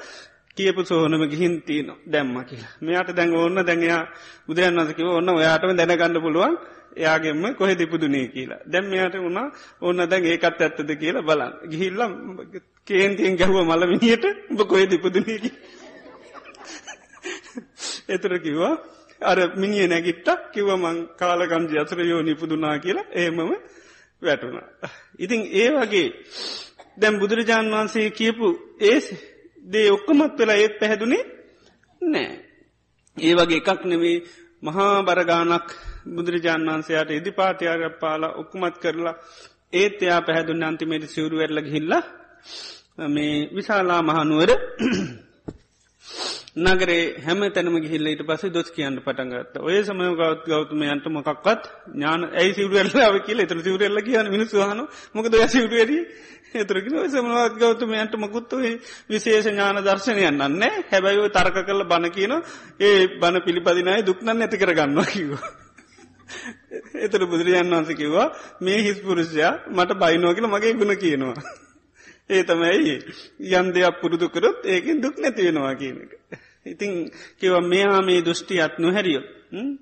කියපු 0.57 0.81
සෝනම 0.83 1.23
ගිහින් 1.29 1.53
තියන 1.61 1.87
දැම්ම 2.05 2.35
කියලා. 2.43 2.73
මෙයාට 2.81 3.09
දැන් 3.11 3.33
ඕන්න 3.33 3.57
දැඟයා 3.59 4.01
බුදුරන් 4.47 4.79
වසකිව 4.79 5.07
ඔන්න 5.09 5.29
ඔයාටම 5.31 5.71
දැනගන්න 5.73 6.21
පුළුවන් 6.21 6.55
එයාගෙම 6.95 7.43
කොහෙ 7.55 7.73
දිපුදුනේ 7.75 8.27
කියලා. 8.27 8.61
දැම් 8.65 8.85
මෙයාට 8.85 9.15
වුණා 9.17 9.47
ඔන්න 9.81 9.99
දැන් 10.05 10.23
ඒකත් 10.25 10.61
ඇත්තද 10.61 10.91
කියලා 10.95 11.23
බලන් 11.23 11.51
ගිහිල්ලම් 11.71 12.11
කේන්තියෙන් 12.87 13.35
ගැහුව 13.35 13.57
මලමිනියට 13.65 14.25
උඹ 14.51 14.61
කොහෙ 14.63 14.85
දිපුදුනේ 14.85 15.39
එතර 18.09 18.33
කිව්වා 18.39 18.73
අර 19.21 19.37
මිනිිය 19.55 19.87
නැගිට්ට 19.87 20.51
කිව 20.53 20.67
මං 20.75 20.97
කාලකංජි 21.17 21.79
අසර 21.79 21.99
යෝ 22.01 22.21
නිපුදුනා 22.21 22.75
කියලා 22.79 23.11
ඒමම 23.13 23.39
වැටුණ. 24.21 24.57
ඉතින් 25.19 25.41
ඒ 25.53 25.69
වගේ 25.71 26.07
දැම් 26.97 27.19
බුදුරජාණන් 27.19 27.73
වහන්සේ 27.73 28.07
කියපු 28.11 28.47
ඒ 28.81 28.99
දේ 29.65 29.87
ඔක්කොමත් 29.91 30.37
වෙලා 30.39 30.55
ඒත් 30.55 30.75
පැහැදුනේ 30.79 31.23
නෑ. 32.01 32.29
ඒ 33.17 33.33
වගේ 33.33 33.61
එකක් 33.61 33.81
නෙවේ 33.83 34.17
මහා 34.63 35.03
බරගානක් 35.03 35.67
බුදුරජාණන් 36.07 36.69
වහන්සේයට 36.69 37.11
ඉදි 37.11 37.31
පාතියාරයක් 37.31 37.95
පාලා 37.99 38.35
ඔක්කුමත් 38.35 38.75
කරලා 38.77 39.15
ඒත් 39.73 39.97
එයා 40.01 40.21
පැහැදුන්න 40.21 40.63
අන්තිමේට 40.63 41.05
සිවරු 41.07 41.35
වැරල 41.37 41.59
හිල්ලා 41.65 42.03
මේ 43.07 43.35
විශාලා 43.55 44.01
මහනුවර 44.01 44.51
නගරේ 46.55 47.19
හැම 47.19 47.41
තැනම 47.51 47.75
ගිහිල්ල 47.77 48.07
ඊට 48.07 48.21
පස 48.23 48.43
දොස් 48.49 48.69
කියන්න 48.71 48.99
පටන්ගත්ත 48.99 49.57
ඔය 49.59 49.75
සම 49.77 49.99
ගවත් 50.11 50.45
ගෞතමයන්ට 50.45 51.07
මොකක්වත් 51.09 51.63
ඥාන 51.89 52.21
ඇයි 52.31 52.53
සිවරල්ලාව 52.53 53.17
කියල 53.25 53.39
එතර 53.39 53.59
සිවරල්ල 53.61 53.99
කියන 54.01 54.29
මිනිස්වාහන 54.29 54.79
මොකද 55.13 55.35
සිවරර 55.47 55.91
එතරක 56.53 56.87
සමනවත් 57.07 57.57
ගෞතමයන්ට 57.57 58.15
මකුත්තු 58.17 58.61
විශේෂ 59.09 59.47
ඥාන 59.47 59.81
දර්ශනයන් 59.81 60.39
න්නේ 60.47 60.71
හැබැයි 60.85 61.27
තර්ක 61.31 61.57
කල 61.63 61.83
බණ 61.83 62.11
කියන 62.11 62.33
ඒ 62.81 62.95
බණ 63.17 63.41
පිළිපදිනයි 63.41 63.99
දුක්නන්න 64.03 64.41
ඇති 64.41 64.57
කරගන්නවා 64.57 65.05
කිව්වා. 65.07 65.51
එතර 67.01 67.21
බුදුරජාන් 67.25 67.69
වන්ස 67.69 67.91
කිව්වා 67.95 68.27
මේ 68.61 68.79
හිස් 68.81 68.99
පුරුෂයා 69.01 69.53
මට 69.69 69.99
බයිනෝ 69.99 70.33
කියල 70.33 70.47
මගේ 70.47 70.73
ගුණ 70.75 70.95
කියනවා. 70.97 71.35
ඒ 72.29 72.43
තමයි 72.43 72.95
යම් 73.51 73.67
දෙයක් 73.73 74.01
පුරුදු 74.01 74.29
කරොත් 74.29 74.57
ඒකින් 74.65 75.01
දුක් 75.01 75.15
නැතිවෙනවා 75.17 75.75
කියනක. 75.75 76.11
ඉතිං 76.65 76.93
කිව 77.39 77.53
මෙයා 77.63 78.01
මේ 78.01 78.21
දෘෂ්ටියත් 78.21 78.79
නොහැරියෝ 78.79 79.23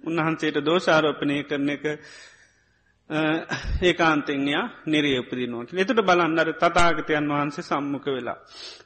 උන්වහන්සේට 0.03 0.57
දෝෂාරෝපනය 0.61 1.35
කරන 1.43 1.69
එක 1.69 1.85
ඒකාන්තෙන්යා 3.81 4.63
නිරේ 4.85 5.19
උපදිනුවට. 5.19 5.73
එතුට 5.73 6.01
බලන්නර 6.01 6.49
තතාගතයන් 6.55 7.29
වහන්සේ 7.29 7.63
සම්මුඛ 7.63 8.07
වෙලා. 8.07 8.37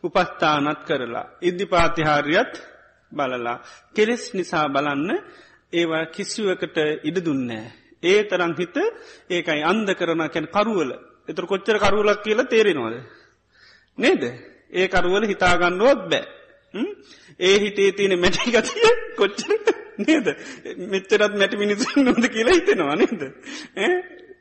උපස්ථානත් 0.03 0.81
කරලා. 0.83 1.25
ඉද්ධි 1.41 1.65
පාතිහාරියත් 1.65 2.53
බලලා. 3.11 3.57
කෙලෙස් 3.95 4.33
නිසා 4.33 4.65
බලන්න 4.67 5.11
ඒවා 5.73 6.05
කිසිුවකට 6.07 6.77
ඉඩ 7.03 7.17
දුන්නෑ. 7.25 7.65
ඒ 8.03 8.23
තරං 8.23 8.53
හිත 8.57 8.77
ඒකයි 9.29 9.61
අන්ද 9.63 9.89
කරන 9.95 10.29
කැන 10.29 10.47
කරුවල 10.47 10.91
එතුර 11.27 11.45
කොච්චර 11.45 11.77
කරුවලක් 11.79 12.23
කියලා 12.23 12.45
තේරෙනවාද. 12.45 12.95
නේද. 13.97 14.23
ඒ 14.71 14.87
කරුවල 14.87 15.23
හිතාගන්නුවත් 15.25 16.01
බෑ. 16.05 16.36
ඒ 17.39 17.55
හිතේ 17.59 17.91
තියෙන 17.91 18.19
මැටි 18.19 18.51
ගතිය 18.51 18.91
කොච්චර 19.15 19.51
නේද 19.99 20.27
මෙච්චරත් 20.87 21.33
මැටි 21.35 21.57
මිනිසුන් 21.57 22.05
නොද 22.05 22.23
කියලා 22.27 22.53
හිතෙනවා 22.53 22.95
නේද. 22.95 23.21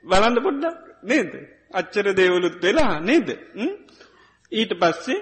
බලන්න 0.04 0.42
පොඩ්ඩක් 0.42 0.76
නේද. 1.04 1.32
අච්චර 1.72 2.12
දේවලුත් 2.14 2.60
වෙලා 2.62 2.92
නේද. 3.00 3.28
ඊට 4.52 4.72
පස්සේ 4.74 5.20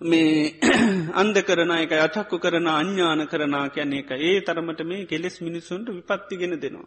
මේ 0.00 0.60
අන්ද 1.14 1.36
කරන 1.40 1.70
එක 1.72 1.92
අටක්කු 1.96 2.38
කරන 2.38 2.66
අඥ්ඥාන 2.68 3.26
කරනා 3.26 3.70
කියැන 3.70 3.94
එක 3.94 4.10
ඒ 4.12 4.42
තරමට 4.42 4.80
මේ 4.82 5.06
කෙලෙස් 5.06 5.40
මිනිසුන්ට 5.40 5.88
විපත්තිගෙන 5.88 6.52
දෙනවා. 6.54 6.84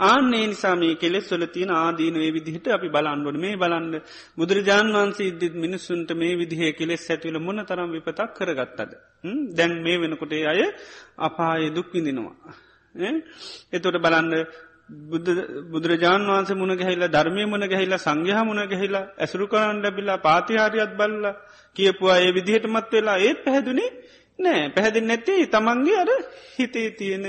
ආන්නේ 0.00 0.48
නිසා 0.48 0.74
මේ 0.74 0.96
කෙලෙස් 0.96 1.30
වල 1.30 1.46
තියෙන 1.46 1.70
ආදීනවේ 1.72 2.32
විදිහට 2.32 2.66
අපි 2.68 2.88
බලන්ඩුවන 2.88 3.38
මේ 3.38 3.56
බලන්න 3.56 4.02
බුදුරජාන් 4.36 4.90
වන්සේ 4.92 5.28
ඉද්දිත් 5.28 5.54
මිනිස්සුන්ට 5.56 6.10
මේ 6.12 6.34
විදිහේ 6.36 6.72
කෙලෙස් 6.72 7.06
ඇතිවල 7.08 7.38
මොන 7.38 7.64
තරම් 7.64 7.92
විපතක් 7.92 8.34
කරගත්තද. 8.36 8.90
දැන් 9.52 9.72
මේ 9.80 10.00
වෙනකොටේ 10.00 10.42
අය 10.44 10.60
අපාය 11.20 11.70
දුක් 11.70 11.88
විඳිනවා. 11.92 12.34
එතොට 13.72 13.96
බලන්න 13.96 14.34
බුදුරජාන් 15.70 16.26
වන්සේ 16.28 16.56
මුණ 16.56 16.74
ගැහිලා 16.74 17.08
ධර්මය 17.08 17.42
මුණ 17.46 17.64
ගැහිලා 17.64 17.98
සංඝයා 17.98 18.44
මුණ 18.44 18.62
ගැහිලා 18.66 19.04
ඇසුරු 19.18 19.46
කරන්න 19.46 19.82
ලැබිලා 19.82 20.18
පාතිහාරයත් 20.18 20.92
බල්ලා 20.96 21.34
කියපුවා 21.76 22.18
ඒ 22.18 22.32
විදිහට 22.32 22.66
මත් 22.66 22.92
වෙලා 22.92 23.18
ඒත් 23.20 23.44
පැහැදුනේ 23.44 23.90
නෑ 24.38 24.68
පැහැදින් 24.68 25.06
නැත්තේ 25.06 25.46
තමන්ගේ 25.46 25.96
අර 25.96 26.10
හිතේ 26.56 26.88
තියෙන 26.92 27.24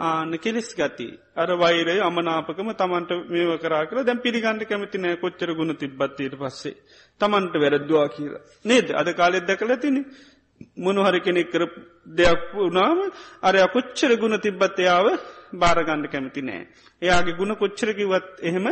ආන 0.00 0.38
කෙලෙස් 0.38 0.68
ගති. 0.74 1.08
අර 1.36 1.48
වෛරය 1.54 1.96
අමනාපකම 2.00 2.70
තමන්ට 2.72 3.10
මේව 3.28 3.50
කරා 3.58 3.84
කර 3.86 4.04
දැම් 4.04 4.18
පිළිගන්න 4.18 4.62
කැමති 4.64 4.98
නෑ 4.98 5.16
කොච්චර 5.16 5.50
ගුණ 5.54 5.76
තිබ්බත්තයට 5.76 6.36
පස්සේ. 6.36 6.76
තමන්ට 7.20 7.54
වැරද්දවා 7.56 8.06
කියලා. 8.08 8.42
නේද 8.64 8.86
අද 8.92 9.08
කාලෙත් 9.12 9.46
දැකල 9.46 9.74
තින 9.76 9.96
මොනහරි 10.78 11.20
කෙනෙක් 11.20 11.50
කර 11.50 11.64
දෙයක් 12.12 12.42
වුණාම 12.54 12.98
අරය 13.42 13.60
කොච්චර 13.68 14.12
ගුණ 14.16 14.40
තිබ්බත්තයාව 14.40 15.06
භාරගණ්ඩ 15.54 16.06
කැමති 16.06 16.42
නෑ. 16.42 16.62
එයාගේ 17.02 17.34
ගුණ 17.34 17.54
කොච්චරකිවත් 17.54 18.28
එහෙම 18.40 18.66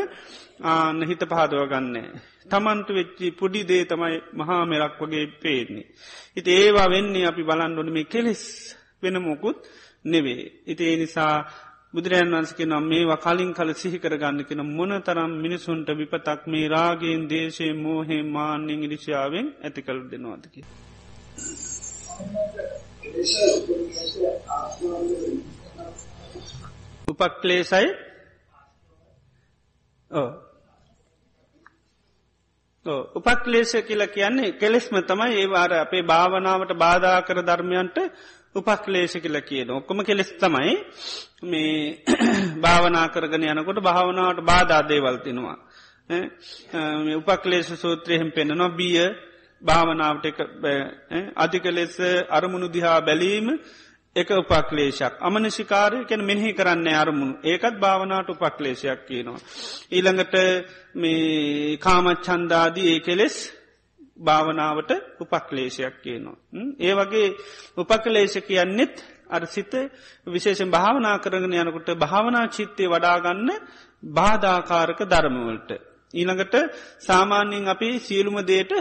ආන්න 0.64 1.00
හිත 1.02 1.22
පහදව 1.24 1.62
ගන්නේ. 1.68 2.08
තමන්ට 2.46 2.88
වෙච්චි 2.90 3.26
පුඩි 3.32 3.62
දේ 3.64 3.84
තමයි 3.84 4.16
මහා 4.34 4.62
මෙරක් 4.64 5.00
වගේ 5.00 5.26
පේන්නේ. 5.38 5.90
ඉති 6.36 6.50
ඒවා 6.52 6.88
වෙන්නේ 6.88 7.26
අපි 7.26 7.42
බලන්ඩොන 7.42 7.90
මේ 7.90 8.04
කෙලෙස් 8.06 8.42
වෙන 9.02 9.16
මොකුත් 9.20 9.58
නෙවේ. 10.04 10.42
ඉති 10.64 10.82
ඒ 10.84 10.96
නිසා 10.96 11.34
බුදුරජන් 11.94 12.30
වන්සකි 12.32 12.64
නම් 12.64 12.84
මේවා 12.84 13.18
කලින් 13.18 13.50
කල 13.52 13.70
සිහිකර 13.74 14.14
ගන්න 14.16 14.44
කෙන 14.44 14.62
මොන 14.68 14.92
තරම් 15.00 15.32
මිනිසුන්ට 15.36 15.88
විපතක් 15.92 16.40
මේ 16.46 16.66
රාගෙන් 16.68 17.22
දේශය 17.28 17.66
මෝහේ 17.76 18.22
මාන්‍යෙන් 18.28 18.84
ඉරිෂාවෙන් 18.86 19.46
ඇති 19.60 19.80
කළ 19.82 20.00
දෙනවාදකි. 20.10 20.60
උපක්ලේසයි 27.12 27.88
උපක්ලේශ 33.16 33.74
කියල 33.82 34.02
කියන්නේ 34.08 34.52
කෙලෙස්ම 34.54 34.96
තමයි 35.02 35.34
ඒවාර 35.36 35.72
අපේ 35.74 36.02
භාවනාවට 36.04 36.72
බාධා 36.76 37.18
කර 37.22 37.38
ධර්මයන්ට 37.42 37.98
උපක්ලේශ 38.54 39.16
කියල 39.16 39.38
කියන 39.42 39.70
ඔක්කොම 39.70 39.98
කෙලෙස් 40.02 40.30
තමයි. 40.34 40.74
මේ 41.42 42.04
භාවනා 42.64 43.06
කරගන 43.08 43.44
යනකොට 43.44 43.80
භාවනාවට 43.80 44.44
බාධා 44.44 44.82
දේවල්තිනවා. 44.84 45.56
උපක්ලේශ 47.18 47.70
සූත්‍රයහෙම 47.74 48.30
පෙන්න්නනවා 48.30 48.68
බිය 48.70 48.98
භාවනාවට 49.62 50.26
අධික 51.36 51.64
ලෙස 51.66 51.96
අරමුණු 52.30 52.68
දිහා 52.68 53.00
බැලීම 53.00 53.46
එක 54.16 54.28
උපක්ලේශයක් 54.32 55.14
අමනශිකාරය 55.20 55.98
කැන 56.04 56.22
මෙහි 56.22 56.52
කරන්න 56.52 56.88
අරමුණු 56.94 57.36
ඒකත් 57.44 57.74
භාවනාට 57.76 58.28
උපක්ලේශයක් 58.30 59.00
කියනවා. 59.06 59.40
ඊළඟට 59.90 60.34
මේ 60.94 61.76
කාමච්චන්දාදී 61.78 62.88
ඒ 62.88 63.00
කෙලෙස් 63.00 63.36
භාවනාවට 64.18 64.90
උපක්ලේශයක් 65.18 65.94
කියනවා. 66.00 66.36
ඒ 66.78 66.94
වගේ 66.94 67.28
උපකලේශ 67.76 68.38
කියන්නෙත් 68.42 68.94
අර 69.28 69.42
සිත 69.46 69.72
විශේෂෙන් 70.26 70.70
භාවනා 70.70 71.16
කරගෙන 71.18 71.54
යනකොට 71.56 71.88
භාවනා 71.98 72.46
චිත්තය 72.48 72.84
වඩාගන්න 72.86 73.50
බාධාකාරක 74.12 75.00
ධර්මවලට. 75.04 75.70
ඊළඟට 76.14 76.54
සාමාන්‍යයෙන් 77.00 77.64
අපි 77.66 77.88
සියලුම 77.98 78.36
දේට 78.44 78.72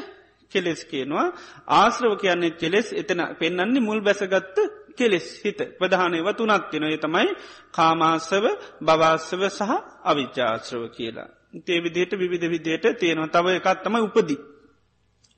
කෙලෙස් 0.52 0.82
කියනවා 0.84 1.28
ආශ්‍රව 1.72 2.14
කියන්නේ 2.18 2.52
කෙලෙස් 2.54 2.88
එතන 2.94 3.22
පෙන්න්නන්නේ 3.40 3.82
මුල් 3.82 4.00
බැසගත්ත 4.02 4.58
කෙලෙස් 5.02 5.28
හිත 5.44 5.60
ප්‍රධානයව 5.78 6.28
තුනත් 6.34 6.66
තිනොය 6.72 6.96
තමයි 6.98 7.30
කාමාසව 7.72 8.46
බවාසව 8.82 9.42
සහ 9.50 9.72
අවිච්චාශ්‍රව 10.06 10.84
කියලා. 10.90 11.30
තේ 11.60 11.80
විදියට 11.80 12.14
විවිධ 12.16 12.48
විදියට 12.50 12.86
තියෙනවා 12.96 13.34
තව 13.36 13.46
එකත්තම 13.60 13.96
උපදී. 14.02 14.40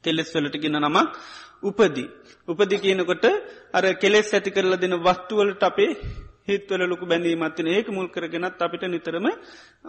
කෙලෙස් 0.03 0.29
වලට 0.35 0.57
ගෙන 0.59 0.77
නමක් 0.79 1.07
උපදී. 1.63 2.09
උපදි 2.47 2.75
කියනකොට 2.77 3.25
අර 3.73 3.83
කෙලෙස් 3.95 4.29
ඇති 4.31 4.51
කරල 4.51 4.73
දෙන 4.75 4.95
වස්තුවලට 4.99 5.63
අපේ 5.63 5.91
හිත්වල 6.47 6.81
ලොකු 6.83 7.05
බැඳීමත්තින 7.05 7.67
ඒක 7.69 7.87
මුල් 7.89 8.07
කරගෙනත් 8.09 8.59
අපිට 8.59 8.83
නිතරම 8.85 9.27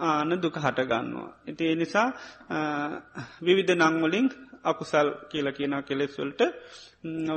ආන 0.00 0.30
දුක 0.36 0.56
හටගන්නවා. 0.56 1.30
ඉති 1.46 1.62
ඒ 1.64 1.74
නිසා 1.74 2.08
විවිධ 3.40 3.74
නංවලින් 3.74 4.26
අකුසල් 4.64 5.08
කියල 5.30 5.46
කියන 5.52 5.74
කෙලෙස්වලට 5.82 6.40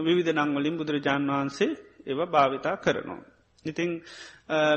විවිධ 0.02 0.32
නංවලින් 0.38 0.76
බුදුරජාණන් 0.78 1.32
වහන්සේ 1.32 1.72
ඒව 2.08 2.20
භාවිතා 2.28 2.76
කරනවා. 2.78 3.22
ඉතිං 3.66 3.89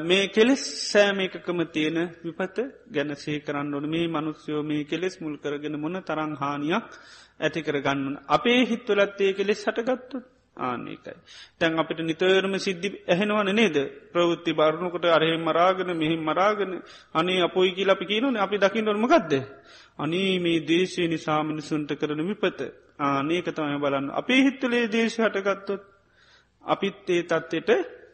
මේ 0.03 0.29
කෙලෙස් 0.29 0.63
සෑම 0.85 1.21
එකකම 1.21 1.61
තියෙන 1.69 1.99
විපත 2.23 2.59
ගැන 2.89 3.11
සේ 3.17 3.39
කරන්න 3.41 3.75
ඕන 3.75 3.87
මේ 3.89 4.07
මනුස්යෝ 4.09 4.63
මේ 4.63 4.85
කෙලෙස් 4.85 5.15
මුල් 5.21 5.37
කරගෙන 5.37 5.77
මොන 5.77 5.97
තරං 6.03 6.33
හානියක් 6.37 6.89
ඇති 7.41 7.61
කරගන්න. 7.63 8.19
අපේ 8.29 8.61
හිත්වලත්තේ 8.67 9.33
කෙලෙස් 9.33 9.61
හටගත්තු 9.65 10.17
ආනකයි. 10.57 11.15
තැන් 11.59 11.79
අපිට 11.79 12.01
නිතරම 12.01 12.55
සිද්ධි 12.59 12.89
ඇහෙනවන 13.07 13.51
නේද 13.53 13.77
ප්‍රවෘත්ති 14.13 14.53
බාරණකට 14.53 15.05
අරහෙ 15.09 15.37
මරාගෙන 15.39 15.91
මෙහිම 15.95 16.21
මරාගෙන 16.23 16.73
අනේ 17.15 17.41
අපොයි 17.43 17.71
කියල 17.73 17.91
අපි 17.91 18.05
කියනවන 18.07 18.37
අපි 18.37 18.57
දකිින්ටොල්මකක්ද. 18.59 19.33
අනී 19.99 20.33
මේ 20.39 20.61
දේශය 20.63 21.03
නිසා 21.07 21.41
මිනිසුන්ට 21.43 21.91
කරන 21.93 22.21
විපත 22.23 22.61
ආනේක 23.01 23.47
තමයි 23.49 23.79
බලන්න 23.79 24.13
අපේ 24.13 24.41
හිත්තුලේ 24.41 24.85
දේශ 24.89 25.17
හටගත්තොත් 25.19 25.83
අපිත් 26.65 27.09
ඒ 27.09 27.23
තත්ත්යට 27.23 27.71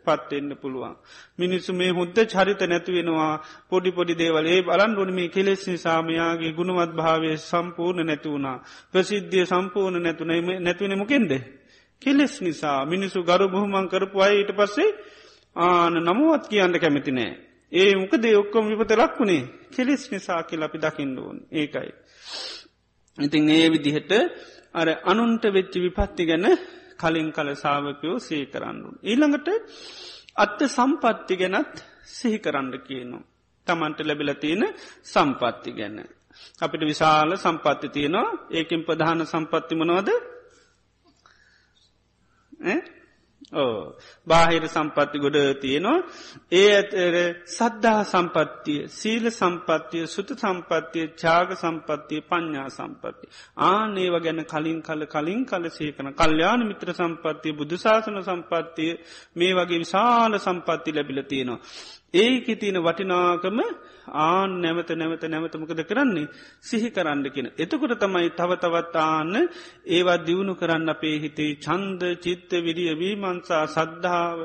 පත්වෙන්න 0.06 0.50
පුළුවන්. 0.56 0.94
මිනිස්සු 1.38 1.72
මේ 1.72 1.90
හුද්ද 1.90 2.18
චරිත 2.26 2.60
නැතිවෙනවා 2.62 3.32
පොඩි 3.68 3.90
පොඩි 3.90 4.14
දේවලේ 4.14 4.58
බලන් 4.62 4.92
ොන 4.96 5.10
මේ 5.14 5.28
කෙලෙස් 5.28 5.62
නිසාමයාගේ 5.66 6.52
ගුණවත් 6.52 6.92
භාවය 6.94 7.30
සම්පූර්ණ 7.40 8.06
නැතිවුණා. 8.06 8.58
ප්‍රසිද්ධිය 8.92 9.44
සම්පූර්ණ 9.46 10.02
නැතුන 10.02 10.30
නැතිවෙන 10.60 10.98
මොකෙන්ද. 10.98 11.32
කෙලෙස් 12.02 12.34
නිසා 12.40 12.78
මිනිසු 12.84 13.18
ගරු 13.22 13.46
බොහොමන් 13.48 13.88
කරපු 13.88 14.16
අය 14.20 14.34
ඊට 14.36 14.52
පස්සේ 14.52 14.90
ආන 15.56 15.94
නමුවත් 16.00 16.44
කියන්න 16.48 16.74
කැමති 16.74 17.12
නෑ. 17.12 17.32
ඒ 17.72 17.92
මොකද 17.94 18.24
ඔක්කොම 18.34 18.64
විපත 18.70 18.92
ලක්වුණේ 18.94 19.48
කෙලෙස් 19.70 20.02
නිසා 20.12 20.40
කියල 20.42 20.62
අපි 20.62 20.78
දකිින්ඩුවන් 20.78 21.38
ඒකයි. 21.52 21.90
ඉතින් 23.18 23.48
ඒ 23.50 23.66
විදිහට 23.70 24.12
අර 24.74 24.88
අනුන්ට 25.04 25.44
වෙච්චි 25.48 25.78
විපත්ති 25.80 26.22
ගැන 26.24 26.46
කලින් 26.98 27.28
කල 27.32 27.48
සාාවකයෝ 27.54 28.18
සේ 28.18 28.44
කරන්නුන්. 28.46 28.96
ඊළඟට 29.02 29.48
අත්ත 30.36 30.60
සම්පත්ති 30.68 31.34
ගැනත් 31.36 31.74
සිහි 32.08 32.38
කරන්න 32.38 32.72
කියනු. 32.80 33.18
තමන්ට 33.66 33.98
ලැබිල 34.00 34.32
තියෙන 34.34 34.64
සම්පත්ති 35.04 35.70
ගැන. 35.72 35.98
අපිට 36.60 36.82
විශාල 36.82 37.30
සම්පත්ති 37.36 37.88
තියෙනවා 37.88 38.28
ඒකින් 38.50 38.84
ප්‍රධාන 38.84 39.20
සම්පත්තිමනෝද 39.26 40.08
ඕ 43.52 43.94
බාහිර 44.26 44.64
සම්පත්ති 44.66 45.18
ගොඩ 45.18 45.36
තියෙනවා 45.60 45.98
ඒ 46.52 46.70
ඇතර 46.72 47.16
සද්ධා 47.48 48.00
සම්පත්තිය 48.04 48.80
සීල 48.90 49.30
සම්පත්තිය 49.30 50.06
සුත 50.06 50.30
සම්පත්තිය 50.36 51.06
චාග 51.14 51.50
සම්පත්තිය 51.54 52.20
පඤ්ඥා 52.22 52.68
සම්පත්ති. 52.70 53.26
ආනේව 53.64 54.14
ගැන 54.20 54.42
කලින් 54.44 54.80
කල 54.82 55.02
කලින් 55.06 55.42
කල 55.44 55.64
සේකන 55.70 56.10
කල්්‍යාන 56.14 56.66
මිත්‍ර 56.66 56.90
සම්පත්තිය 56.92 57.52
බුදුශාසන 57.52 58.18
සම්පත්තිය 58.22 58.92
මේ 59.34 59.52
වගේ 59.54 59.78
විශාල 59.78 60.32
සම්පත්ති 60.38 60.90
ලැබිල 60.92 61.22
තියෙනවා. 61.24 61.62
ඒක 62.14 62.46
තියන 62.56 62.78
වටිනාකම 62.80 63.58
ආන් 64.08 64.60
නැවත 64.60 64.90
නැවත 64.92 65.24
නැවතමකද 65.24 65.80
කරන්නේ 65.84 66.28
සිහි 66.60 66.90
කරන්න 66.90 67.24
කියෙන. 67.26 67.48
එතකොට 67.56 67.94
තමයි 67.96 68.30
තව 68.32 68.50
තවත් 68.56 68.96
ආන්න 68.96 69.34
ඒවා 69.86 70.18
දියුණු 70.18 70.54
කරන්න 70.54 70.88
අපේ 70.88 71.16
හිතේ 71.18 71.56
චන්ද 71.56 72.02
චිත්ත 72.18 72.50
විරිය 72.58 72.92
වීමන්සා 72.94 73.64
සද්ධාව 73.68 74.38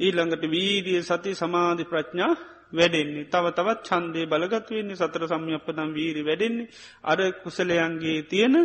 ඊළඟට 0.00 0.44
වීදිය 0.46 1.02
සති 1.02 1.34
සමාධි 1.34 1.84
ප්‍රඥා 1.84 2.32
වැඩෙන්නේ 2.72 3.24
තව 3.26 3.44
තවත් 3.50 3.80
චන්දය 3.84 4.22
බලගත්වවෙන්නේ 4.26 4.96
සතර 4.96 5.24
සම්යපදම් 5.28 5.90
වීරි 5.92 6.22
වැඩෙන්නේ 6.22 6.70
අර 7.04 7.18
කුසලයන්ගේ 7.42 8.22
තියෙන 8.24 8.56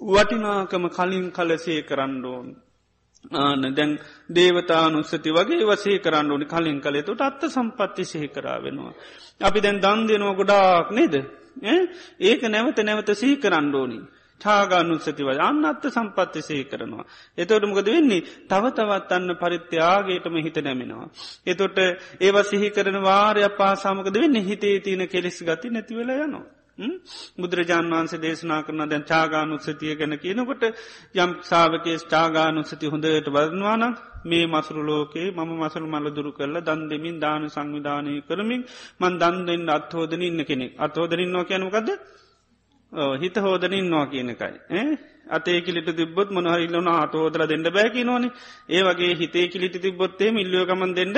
වටිනාකම 0.00 0.84
කලින් 0.90 1.26
කලසේ 1.30 1.80
කරන්න 1.82 2.24
ඕන්. 2.26 2.48
ආන 3.24 3.62
දැන් 3.72 3.98
දේවතානුස්සති 4.30 5.30
වගේ 5.30 5.64
වසේ 5.64 5.98
කරන්න 5.98 6.30
ඕනි 6.30 6.46
කලින් 6.46 6.80
කළෙතුට 6.80 7.20
අත්ත 7.20 7.42
සම්පත්ති 7.46 8.04
සහි 8.04 8.28
කරා 8.28 8.58
වෙනවා. 8.58 8.92
අපි 9.40 9.60
දැන් 9.60 9.78
දන් 9.78 10.00
දෙනවා 10.06 10.34
ගොඩාක් 10.34 10.90
නේද. 10.90 11.14
ඒක 12.20 12.42
නැවත 12.44 12.78
නැවත 12.80 13.10
සහි 13.14 13.36
කරන්න 13.36 13.74
ඕනි. 13.74 14.00
ාගානුස්සතිව 14.40 15.28
අන්න 15.40 15.64
අත්ත 15.64 15.84
සම්පත්ති 15.86 16.40
සහි 16.40 16.64
කරනවා. 16.64 17.04
එතොට 17.38 17.64
මොකද 17.64 17.86
වෙන්නේ 17.86 18.26
තව 18.48 18.64
තවත් 18.70 19.12
අන්න 19.12 19.36
පරිත්‍යයාගේටම 19.36 20.36
හිත 20.36 20.56
නැමෙනවා. 20.58 21.06
එතොට 21.46 21.78
ඒව 22.20 22.36
සිහි 22.44 22.70
කරන 22.70 22.98
වාරයක් 23.00 23.56
පාසාමකද 23.56 24.14
වෙන්න 24.14 24.36
හිතේ 24.40 24.80
තියෙන 24.80 25.08
කෙලෙස් 25.08 25.38
ගති 25.40 25.70
නැතිවෙල 25.70 26.10
යනවා. 26.18 26.61
බුදුරජාන් 27.38 27.90
වන්සේ 27.90 28.20
දේශනා 28.20 28.60
කරන 28.62 28.82
දැන් 28.84 29.04
චාගානුත්සතිය 29.04 29.94
ගැන 29.94 30.14
කියනකොට 30.18 30.62
යම් 31.16 31.30
සාාවකේ 31.42 31.96
ටාගානුත්සති 32.02 32.86
හොඳට 32.86 33.28
වදනවානම් 33.28 33.94
මේ 34.24 34.44
මසුරු 34.46 34.82
ලෝකේ 34.82 35.26
මම 35.30 35.50
මසරු 35.58 35.86
මල 35.86 36.06
දුරු 36.10 36.30
කරල 36.32 36.56
දන් 36.60 36.80
දෙමින් 36.88 37.16
දාන 37.20 37.44
සංවිධානය 37.48 38.14
කරමින් 38.22 38.62
මන් 39.00 39.14
දන්දෙන් 39.18 39.70
අත්හෝදන 39.70 40.22
ඉන්න 40.22 40.40
කෙනෙක්. 40.44 40.72
අත්හෝදනින්නවා 40.78 41.44
කියනකද 41.44 41.88
හිත 42.92 43.36
හෝදනින්නවා 43.36 44.06
කියනකයි. 44.08 44.98
අතේ 45.28 45.60
කිලිට 45.60 45.88
තිබොත් 45.88 46.30
මොනහරිල්ලන 46.30 46.88
අතෝදර 46.94 47.42
දෙන්න 47.46 47.64
බෑකි 47.66 48.04
නොන 48.04 48.24
ඒ 48.68 48.82
වගේ 48.82 49.14
හිතේ 49.14 49.46
කිලිට 49.48 49.76
තිබොත්තේ 49.76 50.30
මිල්ලියෝකමන් 50.30 50.94
දෙන්න 50.94 51.14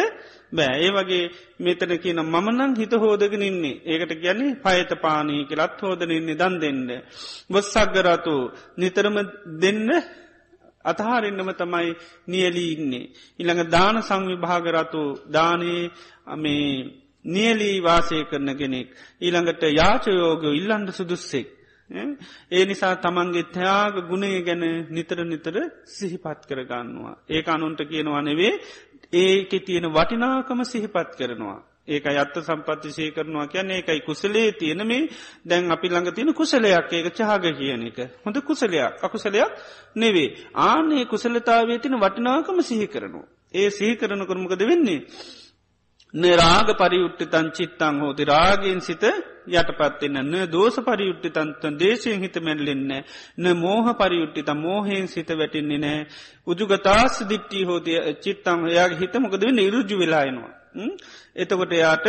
බෑ 0.52 0.74
ඒ 0.78 0.90
වගේ 0.90 1.30
මෙතන 1.58 1.92
කියන 1.98 2.20
මමනං 2.24 2.76
හිත 2.76 2.92
හෝදගෙන 2.94 3.42
ඉන්නේ 3.42 3.80
ඒකට 3.84 4.12
කියන්නේ 4.16 4.56
පයත 4.56 4.90
පානී 5.00 5.42
කියලත් 5.44 5.80
හෝදනන්නේ 5.82 6.36
දන් 6.36 6.54
දෙන්න. 6.60 6.82
බොස්සක්ගරතු 7.50 8.36
නිතරම 8.76 9.16
දෙන්න 9.60 9.90
අතහාරෙන්න්නම 10.84 11.50
තමයි 11.54 11.90
නියලී 12.28 12.72
ඉන්නේ. 12.72 13.10
ඉළඟ 13.38 13.64
දාන 13.68 13.96
සංවිභාගරතු 14.00 15.02
දානයේ 15.28 15.90
මේ 16.36 16.68
නියලී 17.24 17.76
වාසය 17.80 18.16
කරන 18.24 18.50
කෙනෙක්. 18.54 18.88
ඊළඟට 19.20 19.62
යාචයෝගෝ 19.72 20.52
ඉල්ලන්ඩ 20.52 20.90
සුදුස්සෙක්. 20.92 21.48
ඒ 22.50 22.64
නිසා 22.64 22.94
තමන්ගේ 22.98 23.50
ත්‍යයාග 23.50 23.94
ගුණේ 24.04 24.40
ගැන 24.42 24.64
නිතර 24.90 25.18
නිතර 25.24 25.56
සිහිපත් 25.88 26.40
කරගන්නවා. 26.46 27.14
ඒ 27.28 27.42
අනුන්ට 27.48 27.80
කියනවා 27.84 28.22
නෙවේ 28.22 28.52
ඒක 29.14 29.52
තියෙන 29.60 29.86
වටිනාකම 29.90 30.60
සිහිපත් 30.64 31.10
කරනවා. 31.16 31.60
ඒක 31.86 32.06
අත්ත 32.06 32.36
සම්පත්තිශය 32.38 33.10
කරනවා 33.10 33.46
කියන්න 33.46 33.70
ඒකයි 33.70 34.00
කුසලේ 34.00 34.52
තියෙන 34.52 34.80
මේ 34.82 35.08
දැන් 35.44 35.70
අපි 35.70 35.88
ළඟ 35.88 36.10
තියෙන 36.10 36.32
කුසලයක් 36.32 36.92
ඒක 36.92 37.08
චහග 37.10 37.44
කියන 37.52 37.82
එක. 37.84 37.98
හොඳ 38.24 38.36
කුසලයක් 38.40 39.02
අකුසලයක් 39.02 39.52
නෙවේ. 39.94 40.34
ආනේ 40.56 41.04
කුසලතාවේ 41.04 41.78
තින 41.78 41.94
වටිනාකම 41.96 42.58
සිහි 42.62 42.86
කරනවා. 42.86 43.28
ඒ 43.54 43.70
සිහි 43.70 43.96
කරන 43.96 44.22
කරමකද 44.22 44.62
වෙන්නේ. 44.62 45.06
නරාග 46.14 46.68
පරියුට්ටිතන් 46.74 47.46
චිත්තං 47.50 48.00
හෝති 48.00 48.24
රාගෙන් 48.24 48.80
සිත 48.80 49.04
යටපත්වෙන්න 49.46 50.20
න 50.22 50.34
දෝස 50.48 50.76
පරියුට්ටි 50.80 51.30
තන්තන් 51.30 51.78
දේශයෙන් 51.78 52.20
හිත 52.20 52.36
මැල්ලෙන්න 52.40 52.92
න 53.38 53.52
මෝහ 53.56 53.86
පරියුට්ටිත 53.94 54.50
මෝහෙන් 54.56 55.08
සිත 55.08 55.30
වැටින්නේ 55.32 55.78
නෑ 55.78 56.06
උජුගතාස් 56.46 57.22
දිට්ටි 57.28 57.64
හෝතිය 57.64 57.98
චිත්තං 58.18 58.68
යාගේ 58.70 59.00
හිත 59.00 59.14
මොකද 59.18 59.42
වෙන්න? 59.42 59.58
ඉරුජු 59.60 59.98
වෙලායනවා. 59.98 60.52
එතකොට 61.36 61.72
යාට 61.74 62.06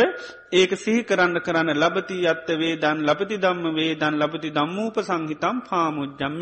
ඒක 0.52 0.72
සිහි 0.76 1.02
කරන්න 1.04 1.40
කරන්න 1.40 1.70
ලබති 1.76 2.18
අත්ත 2.26 2.48
වේදන් 2.54 3.02
ලබති 3.02 3.36
දම්ම 3.38 3.74
වේදන් 3.74 4.18
ලබති 4.18 4.50
දම්මූප 4.50 4.96
සංහිතම් 5.00 5.56
පාමුද්ජම් 5.68 6.40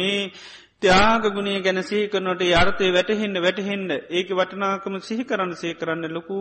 මේ 0.75 0.91
ත්‍යාගගුණේ 0.91 1.61
ගැන 1.61 1.81
සහිකරනට 1.81 2.43
අර්ථය 2.55 2.93
වැටහෙන්න්න 2.93 3.39
වැටහෙන්ඩ 3.39 3.91
ඒක 4.11 4.29
වටනාකම 4.31 4.97
සිහි 5.01 5.25
කරන්න 5.25 5.55
සේ 5.55 5.75
කරන්න 5.75 6.05
ලොකු 6.11 6.37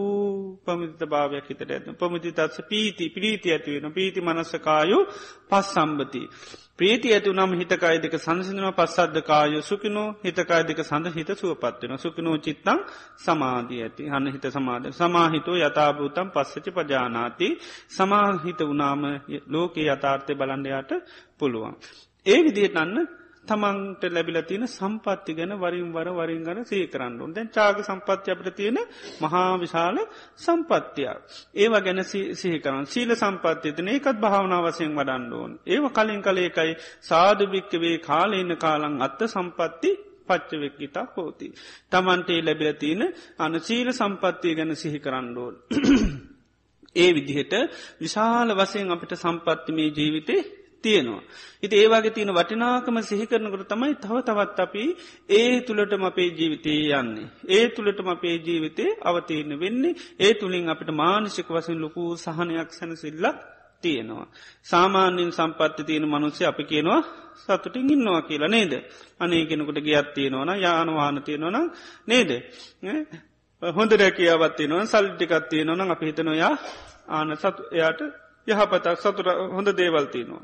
පමිත 0.65 1.01
භාවයක් 1.05 1.47
හිතට 1.49 1.63
ඇත 1.67 1.87
පමති 1.93 2.31
තත්ස 2.31 2.61
පීති 2.63 3.09
පිරීති 3.09 3.51
ඇතිවෙන 3.51 3.93
පීති 3.93 4.21
මනස්සකායු 4.21 4.99
පස් 5.49 5.67
සම්බති. 5.69 6.21
ප්‍රීති 6.77 7.13
ඇතු 7.13 7.33
නම් 7.33 7.51
හිතකායි 7.53 7.99
දෙක 7.99 8.15
සංසිනව 8.17 8.67
පස්සද්ධකායු 8.73 9.61
සුකිනෝ 9.61 10.09
හිතකායි 10.19 10.65
දෙක 10.65 10.79
සඳ 10.81 11.15
හිත 11.15 11.31
සුවපත්වෙන 11.33 11.97
සුකිනෝ 11.97 12.37
චිත්තං 12.39 12.79
සමාධී 13.17 13.81
ඇති. 13.81 14.03
හන්න 14.05 14.27
හිත 14.29 14.45
සමාධ 14.49 14.91
සමාහිතෝ 14.91 15.57
යථභූතම් 15.61 16.27
පස්සචි 16.31 16.71
පජානාති. 16.71 17.47
සමාහිත 17.89 18.59
වනාම 18.61 19.03
ලෝකයේ 19.47 19.91
යථාර්ථය 19.91 20.33
බලන්ඩයාට 20.35 20.91
පුළුවන්. 21.39 21.75
ඒ 22.25 22.39
විදිහට 22.43 22.77
අන්න 22.77 22.97
තමන්ට 23.47 24.03
ලැබිල 24.09 24.37
තියෙන 24.43 24.67
සම්පත්ති 24.69 25.33
ගැන 25.33 25.53
වරින් 25.55 25.89
වර 25.91 26.09
වරින් 26.11 26.43
ගන 26.43 26.59
සේ 26.63 26.85
කරන්නුන් 26.87 27.31
දැන් 27.31 27.49
චාග 27.49 27.81
සම්පත්ති 27.81 28.31
අපට 28.31 28.49
තියෙන 28.53 28.79
මහා 29.21 29.49
විශාල 29.57 29.97
සම්පත්තියක්. 30.37 31.17
ඒවා 31.55 31.81
ගැන 31.81 32.03
සිහිකරන් 32.35 32.85
සීල 32.87 33.11
සම්පත්තියතන 33.15 33.87
ඒකත් 33.87 34.17
භාවනාවසයෙන් 34.19 34.93
වඩන්ඩුවන්. 34.93 35.53
ඒව 35.65 35.85
කලින් 35.91 36.21
කලේකයි 36.21 36.71
සාධභික්කවේ 37.01 37.95
කාලඉන්න 37.99 38.57
කාලං 38.57 38.95
අත්ත 39.01 39.19
සම්පත්ති 39.27 39.91
පච්චවෙක්කිතා 40.27 41.07
හෝති. 41.13 41.47
තමන්ටේ 41.91 42.39
ලැබිල 42.41 42.73
තියෙන 42.75 43.01
අන 43.39 43.53
සීල 43.61 43.89
සම්පත්තිය 43.93 44.53
ගැන 44.55 44.75
සිහි 44.75 44.99
කරන්ඩෝල්. 44.99 45.55
ඒ 46.95 47.11
විදිහට 47.11 47.53
විශාල 47.99 48.49
වසයෙන් 48.55 48.91
අපිට 48.91 49.13
සම්පත්ති 49.17 49.71
මේ 49.71 49.89
ජීවිතේ 49.91 50.41
තියෙනවා. 50.83 51.21
ඉති 51.63 51.75
ඒවාගේ 51.75 52.11
තියෙන 52.11 52.31
වටිනාකම 52.31 52.97
සිහිකරනකට 53.01 53.65
තමයි 53.67 53.95
තව 53.95 54.15
තවත් 54.21 54.59
අපි 54.59 54.83
ඒ 55.31 55.61
තුළටම 55.61 56.03
අපේ 56.03 56.29
ජීවිතය 56.31 56.73
යන්නේ. 56.91 57.27
ඒ 57.49 57.65
තුළටම 57.69 58.07
අපේ 58.07 58.35
ජීවිතේ 58.39 58.89
අවතීරණ 59.03 59.59
වෙන්නේ 59.59 59.97
ඒ 60.19 60.33
තුළින් 60.33 60.69
අපිට 60.69 60.91
මානසික 60.93 61.49
වසින් 61.49 61.79
ලොකු 61.79 62.03
සහනයක් 62.17 62.69
සැනසිල්ලක් 62.71 63.37
තියෙනවා. 63.83 64.27
සාමාන්‍යින් 64.63 65.31
සම්පත්ති 65.31 65.83
තියෙන 65.83 66.07
මනුස්්‍ය 66.07 66.45
අපි 66.45 66.63
කියනවා 66.63 67.01
සතුටින් 67.35 67.89
ඉන්නවා 67.89 68.21
කියලා 68.21 68.47
නේද. 68.49 68.73
අනේ 69.19 69.43
කෙනකුට 69.45 69.79
ගියත් 69.79 70.09
තියෙනවන 70.13 70.49
යානවාන 70.57 71.23
තියෙනවන 71.23 71.57
නේද. 72.07 72.31
හොඳ 73.61 73.91
රැකියාවත් 73.93 74.59
නවා 74.61 74.85
සල්ටිකත් 74.85 75.45
තියෙනවන 75.49 75.91
අප 75.91 76.01
හිතනොයා 76.01 76.55
ආන 77.09 77.37
සතු 77.37 77.61
එයාට 77.71 78.01
යහපතක් 78.47 78.97
සතුර 78.97 79.27
හොඳ 79.51 79.69
දේවල්තිනවා. 79.73 80.43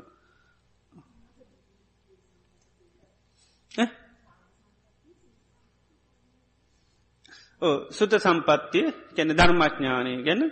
සුත 7.90 8.12
සම්පත්තිය 8.16 8.86
කැන 9.16 9.30
ධර්මඥානය 9.30 10.12
ගැන. 10.22 10.42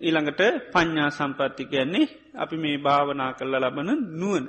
ඊළඟට 0.00 0.40
පඤ්ඥා 0.72 1.10
සම්පත්ති 1.10 1.64
කියන්නේ 1.64 2.06
අපි 2.34 2.56
මේ 2.56 2.76
භාවනා 2.78 3.30
කරල 3.32 3.54
ලබන 3.56 3.90
නුවන 4.12 4.44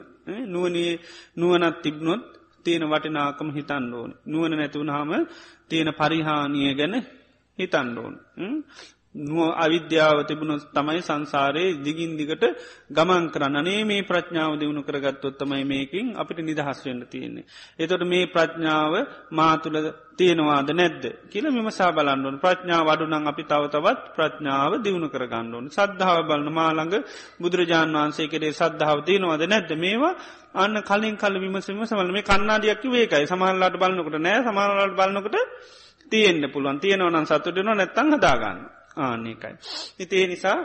නුවනේ 0.45 0.91
නුවනත් 1.35 1.77
තිබ්නොත් 1.81 2.23
තියෙන 2.65 2.83
වටිනාකම 2.83 3.49
හිතන්න 3.51 3.93
ඕන. 3.93 4.11
නුවන 4.25 4.51
නැතුවනහම 4.51 5.11
තියෙන 5.69 5.89
පරිහානිය 5.93 6.71
ගැන 6.75 6.95
හිතන්න 7.59 7.97
ඕන. 7.97 8.15
නුව 9.19 9.53
අවිද්‍යාව 9.55 10.17
තිබුණු 10.23 10.55
තමයි 10.69 11.01
සංසාරයේ 11.01 11.77
දිගින් 11.79 12.11
දිගට 12.13 12.43
ගමන් 12.89 13.23
කරන්න. 13.27 13.55
අනේ 13.57 13.83
මේ 13.83 14.03
ප්‍රඥාව 14.03 14.53
දියුණු 14.55 14.81
කරගත්තොත් 14.83 15.37
තමයි 15.37 15.63
මේකින් 15.65 16.15
අපිට 16.15 16.39
නිදහස් 16.41 16.79
වෙන්න 16.81 17.01
තියෙන්නේ. 17.05 17.45
එතොට 17.75 18.03
මේ 18.05 18.27
ප්‍රඥාව 18.27 18.93
මාතුළ 19.31 19.77
තියෙනවාද 20.15 20.69
නැද්ද 20.71 21.03
කියල 21.27 21.45
මෙමසා 21.49 21.91
බලන්නුවන් 21.91 22.37
ප්‍රඥාව 22.37 22.85
වඩුනං 22.87 23.27
අපි 23.27 23.43
තවතවත් 23.43 24.03
ප්‍රඥාව 24.15 24.71
දියුණු 24.79 25.07
කරගන්නඩුවන් 25.07 25.69
සද්ධාව 25.69 26.19
බලන 26.23 26.49
මාළඟ 26.51 26.95
බුදුරජාණන් 27.37 27.97
වහන්සේ 27.97 28.27
කරේ 28.27 28.53
සද්ධාව 28.53 29.01
තියෙනවාද 29.03 29.43
නැද්ද? 29.45 29.71
මේවා 29.75 30.13
අන්න 30.55 30.77
කලින් 30.83 31.15
කල 31.15 31.35
විමසම 31.37 31.83
සමල 31.83 32.11
මේ 32.11 32.23
කන්නාඩියක්කි 32.23 32.87
වේකයි 32.89 33.25
සමහල්ලාට 33.25 33.75
බලන්නකට 33.75 34.17
නෑ. 34.19 34.39
සමහලට 34.43 34.95
බලන්නකට 34.95 35.37
තියෙන්න්න 36.11 36.49
පුළුවන්. 36.49 36.79
තියෙනවනන් 36.79 37.25
සතුටන 37.25 37.71
නැත්තං 37.71 38.13
හදාගන්න. 38.13 38.76
ආන්නේකයි. 38.97 39.55
ඉතිේ 39.99 40.27
නිසා 40.27 40.59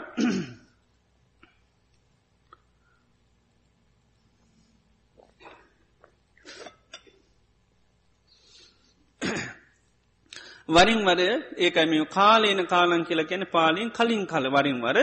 වරින් 10.69 11.01
වර 11.05 11.19
ඒකම 11.57 11.93
කාලේන 12.09 12.65
කාලන් 12.65 13.03
කියල 13.05 13.21
කියෙන 13.23 13.45
පාලින් 13.47 13.89
කලින් 13.91 14.25
කල 14.25 14.45
වරින් 14.47 14.79
වර 14.81 14.97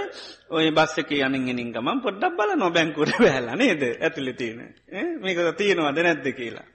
ඔය 0.51 0.71
බස්සක 0.71 1.11
යනගෙනින් 1.19 1.73
ගම 1.73 1.89
පොඩ්ඩක් 2.01 2.37
බල 2.37 2.51
නොබැංකුර 2.57 3.11
බැල 3.19 3.49
නේද? 3.55 3.83
ඇතුලි 4.01 4.33
තියෙන. 4.33 4.61
මේක 5.21 5.39
තියෙනවද 5.55 5.99
නැද්ද 5.99 6.27
කියලා. 6.33 6.67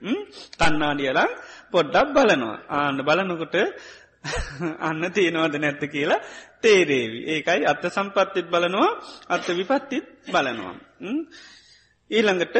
කන්නාඩියලම් 0.59 1.31
පොඩ්ඩක් 1.71 2.13
බලනවා. 2.13 2.57
ආන්න 2.69 2.97
බලනකොට 2.99 3.55
අන්න 4.79 5.11
තියෙනවද 5.11 5.55
නැත්ත 5.57 5.83
කියලා 5.87 6.19
තේරේවි. 6.61 7.19
ඒකයි 7.27 7.65
අත්ත 7.65 7.85
සම්පත්තිත් 7.87 8.47
බලනවා 8.47 8.91
අත්ත 9.29 9.47
විපත්තිත් 9.51 10.05
බලනවා. 10.27 10.75
ඊළඟට 12.11 12.55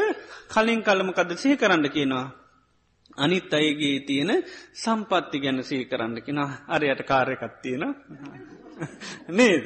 කලින් 0.50 0.84
කල්ලමකද 0.84 1.32
සහ 1.36 1.58
කරන්න 1.58 1.90
කියනවා. 1.90 2.26
අනිත් 3.18 3.54
අයගේ 3.54 4.00
තියෙන 4.02 4.32
සම්පත්ති 4.76 5.40
ගැන 5.40 5.64
සී 5.64 5.86
කරන්න 5.86 6.22
කියෙන 6.22 6.42
අරයට 6.68 7.02
කාරයකත් 7.04 7.62
තියෙන 7.62 7.84
නේද? 9.30 9.66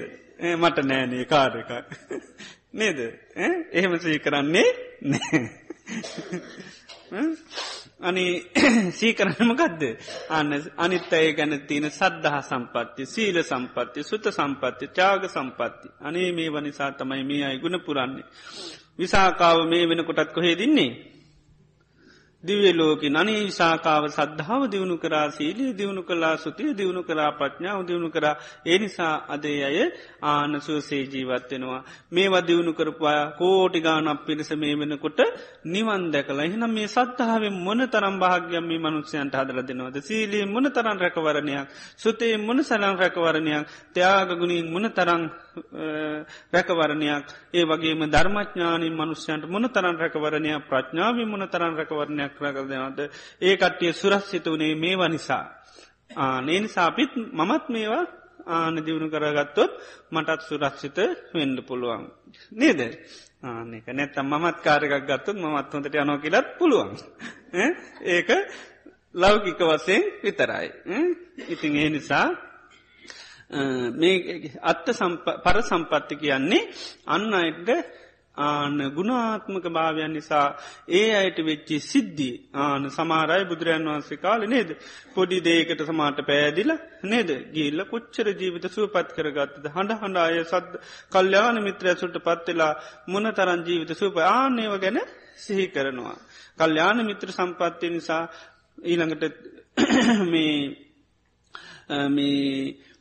මට 0.56 0.78
නෑනේ 0.84 1.26
කාරක 1.26 1.70
නේද? 2.74 3.00
එහෙම 3.72 4.00
සී 4.00 4.20
කරන්නේ 4.20 4.70
නෑ. 5.04 5.40
අනි 8.02 8.44
සීකරනමකදද 8.92 9.84
අන්න 10.30 10.52
අනිත් 10.78 11.14
අය 11.14 11.34
ගැන 11.34 11.54
තියෙන 11.68 11.90
සද්ධහ 11.90 12.38
සම්පත්ති 12.42 13.06
සීල 13.06 13.44
සම්පත්ති 13.44 14.04
සුත 14.04 14.32
සම්පත්ති 14.32 14.88
ත්‍යාග 14.88 15.28
සම්පත්ති 15.28 15.88
අනේ 16.02 16.32
මේ 16.32 16.50
වනිසා 16.50 16.92
තමයි 16.92 17.24
මේ 17.24 17.44
අයි 17.46 17.60
ගුණ 17.60 17.80
පුරන්නේ. 17.80 18.26
විසාකාව 19.00 19.68
මේ 19.68 19.88
වෙන 19.88 20.06
කොටත් 20.06 20.34
කොහේ 22.44 22.48
දින්නේ. 22.48 22.72
දිවේ 22.72 22.74
ලෝක 22.74 23.02
නනී 23.04 23.46
විසාකාව 23.46 24.08
සද්ධාව 24.08 24.72
දියුණු 24.72 24.98
කරා 24.98 25.32
සීලී 25.32 25.74
දියුණු 25.74 26.04
කලා 26.04 26.38
සුතිය 26.38 26.74
දියුණු 26.74 27.04
කරා 27.04 27.32
ප්‍රඥාව 27.32 27.88
දියුණු 27.88 28.10
කරා. 28.10 28.36
ඒනිසා 28.66 29.26
අදේ 29.28 29.64
අය 29.64 29.92
ආනසුවසේ 30.22 31.04
ජීවත්වෙනවා 31.04 31.84
මේවා 32.12 32.42
දියුණු 32.42 32.74
කරපුවා 32.74 33.32
කෝටි 33.32 33.82
ගානක් 33.82 34.26
පිරිස 34.26 34.52
මේ 34.52 34.76
වෙනකොට 34.76 35.20
නිවන් 35.66 36.12
දැකලා. 36.12 36.46
එහනම් 36.46 36.72
මේ 36.72 36.88
සත්තාවෙන් 36.88 37.54
මොන 37.54 37.88
තරම් 37.88 38.20
භාග්‍යම් 38.20 38.68
මේ 38.68 38.78
මනුස්්‍යයන්ට 38.78 39.36
හදර 39.36 39.64
දෙනවද? 39.64 39.98
සීලී 40.00 40.46
මොන 40.46 40.72
තරන් 40.72 41.00
රැකවරණයක් 41.00 41.68
සුතේ 41.98 42.38
මොන 42.38 42.64
සලං 42.64 42.98
රැකවරණයක් 42.98 43.68
ත්‍යයාගගුණින් 43.94 44.72
මොන 44.72 44.90
තරං 44.90 45.30
රැකවරණයක් 46.54 47.26
ඒ 47.54 47.66
වගේම 47.66 48.02
ධර්මඥානින් 48.08 48.94
මනුස්්‍යයන්ට 48.94 49.46
මොන 49.48 49.66
තරන් 49.70 49.98
රැකවරණයක් 49.98 50.68
ප්‍රඥාව 50.68 51.18
මොන 51.26 51.44
තරන් 51.48 51.74
රැකවරණයක් 51.76 52.34
රැකර 52.38 52.66
දෙනවද 52.66 53.00
ඒ 53.42 53.56
කට්ටිය 53.56 53.94
සුරස්සිත 53.94 54.46
වනේ 54.48 54.76
මේවා 54.76 55.10
නිසා. 55.10 55.46
ආනේ 56.18 56.60
නිසාපිත් 56.60 57.12
මමත් 57.34 57.66
මේවා 57.70 58.06
ආන 58.48 58.76
දියුණු 58.78 59.08
කරගත්තොත් 59.10 59.72
මටත් 60.12 60.42
සුරක්ෂිත 60.42 60.98
වෙන්ඩ 61.34 61.60
පුළුවන්. 61.62 62.04
නේද. 62.54 62.80
ආනක 63.42 63.88
නැත්තම් 63.90 64.26
මමත් 64.28 64.58
කාරකක් 64.60 64.94
ගත්තුත් 65.04 65.38
මමත් 65.38 65.74
හොඳට 65.74 65.96
යනෝ 65.96 66.18
කියලත් 66.18 66.48
පුළුවන්. 66.58 66.92
ඒක 68.08 68.30
ලෞකික 69.16 69.60
වසයෙන් 69.62 70.04
විතරයි. 70.24 70.68
ඉතින් 71.48 71.76
ඒ 71.76 71.90
නිසා 71.90 72.28
මේ 73.94 74.52
අත්ත 74.64 74.86
පර 75.44 75.58
සම්පත්ති 75.62 76.16
කියන්නේ 76.16 76.70
අන්න 77.08 77.34
අයට 77.36 77.70
ආන 78.38 78.78
ගුණාත්මක 78.92 79.66
භාවයන් 79.70 80.14
නිසා 80.14 80.46
ඒ 80.90 81.08
අයට 81.14 81.40
වෙච්චි 81.40 81.78
සිද්ධිය 81.82 82.36
ආන 82.56 82.84
සමාරයි 82.90 83.46
බුදුරජන් 83.46 83.86
වහන්සේ 83.86 84.18
කාල 84.18 84.42
නේද? 84.46 84.70
පොඩි 85.14 85.40
දේකට 85.42 85.82
සමාට 85.82 86.20
පෑදිල 86.22 86.72
නේද? 87.04 87.30
ගිල්ල 87.52 87.80
කොච්චර 87.86 88.28
ජීවිත 88.32 88.66
සුවපත් 88.68 89.10
කරගත්තද? 89.16 89.66
හඬ 89.68 90.00
හඬ 90.02 90.18
අය 90.20 90.38
සද්ද 90.44 90.74
කල්්‍යාන 91.12 91.58
මිත්‍රය 91.62 91.96
සුට 91.96 92.18
පත්වෙලා 92.20 92.74
මොන 93.08 93.26
තරන් 93.32 93.62
ජීවිත 93.66 93.92
සූප 93.94 94.16
ආනයව 94.28 94.74
ගැන 94.78 95.00
සිහි 95.36 95.66
කරනවා. 95.68 96.18
කල්්‍යාන 96.58 97.00
මිත්‍ර 97.06 97.30
සම්පත්තිය 97.32 97.90
නිසා 97.90 98.24
ඊළඟට 98.84 99.24
මේ 100.26 100.54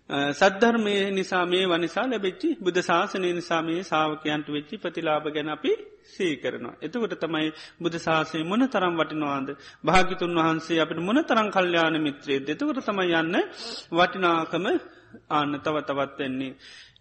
සද්ධර්මය 0.08 0.94
නිසා 1.10 1.44
මේ 1.44 1.64
වනිසා 1.66 2.06
ලැබෙච්චි 2.06 2.48
බුද්ධ 2.58 2.80
ශාසනය 2.80 3.32
නිසා 3.32 3.62
මේ 3.62 3.80
සාාවකයන්ට 3.82 4.46
වෙච්චි 4.48 4.76
ප්‍රතිලාභ 4.76 5.26
ගැන 5.28 5.48
අපි 5.48 5.72
සී 6.08 6.32
කරනවා. 6.36 6.76
එතකොට 6.82 7.14
තමයි 7.14 7.48
බුදු 7.80 7.98
ශාසය 7.98 8.38
මොන 8.42 8.62
තරම් 8.66 8.94
වටිනවාද 8.96 9.48
භාගිතුන් 9.84 10.38
වහන්සේ 10.38 10.80
අපට 10.80 11.00
මොන 11.00 11.20
තරම් 11.24 11.48
කල්්‍යාන 11.50 11.96
මිත්‍රේ 12.00 12.40
දෙතකට 12.40 12.80
තමයි 12.86 13.14
යන්න 13.14 13.36
වටිනාකම 13.92 14.66
ආන්න 15.30 15.52
තව 15.60 15.76
තවත් 15.82 16.18
වෙන්නේ. 16.18 16.52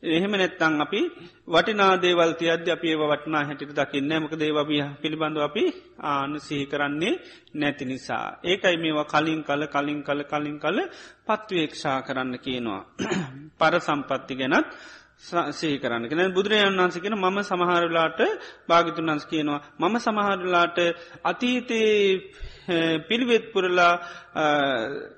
එහෙම 0.03 0.31
නැත්තං 0.31 0.75
අපි 0.77 0.99
වටිනාදේවල්ති 1.47 2.45
අද 2.47 2.67
අපි 2.67 2.87
ඒව 2.87 3.01
වටනා 3.03 3.43
හැටිට 3.43 3.71
දකින්න 3.73 4.11
මක 4.15 4.33
දේවබිය 4.35 4.83
පිළිබඳව 5.01 5.41
අපි 5.41 5.63
ආන 6.03 6.31
සිහි 6.39 6.65
කරන්නේ 6.65 7.13
නැති 7.55 7.85
නිසා. 7.85 8.25
ඒකයි 8.43 8.77
මේවා 8.77 9.05
කලින් 9.05 9.41
කල 9.43 9.63
කලින් 9.67 9.99
කල 10.03 10.21
කලින් 10.23 10.57
කල 10.59 10.77
පත්වේක්ෂා 11.25 11.97
කරන්න 12.01 12.33
කියනවා. 12.37 12.81
පර 13.59 13.73
සම්පත්ති 13.79 14.33
ගැනත් 14.35 14.67
සහි 15.51 15.79
කරන්න 15.79 16.03
කෙන 16.05 16.21
බුදුරජාන් 16.31 16.77
වන්සකෙන 16.77 17.15
මම 17.15 17.37
සමහරලාට 17.43 18.19
භාගිතුන් 18.67 19.07
වන්ස් 19.07 19.25
කියනවා. 19.25 19.61
මම 19.79 19.95
සමහරලාට 19.97 20.77
අතීතයේ 21.23 22.21
පිළිවෙත් 23.07 23.45
පුරලා 23.53 23.93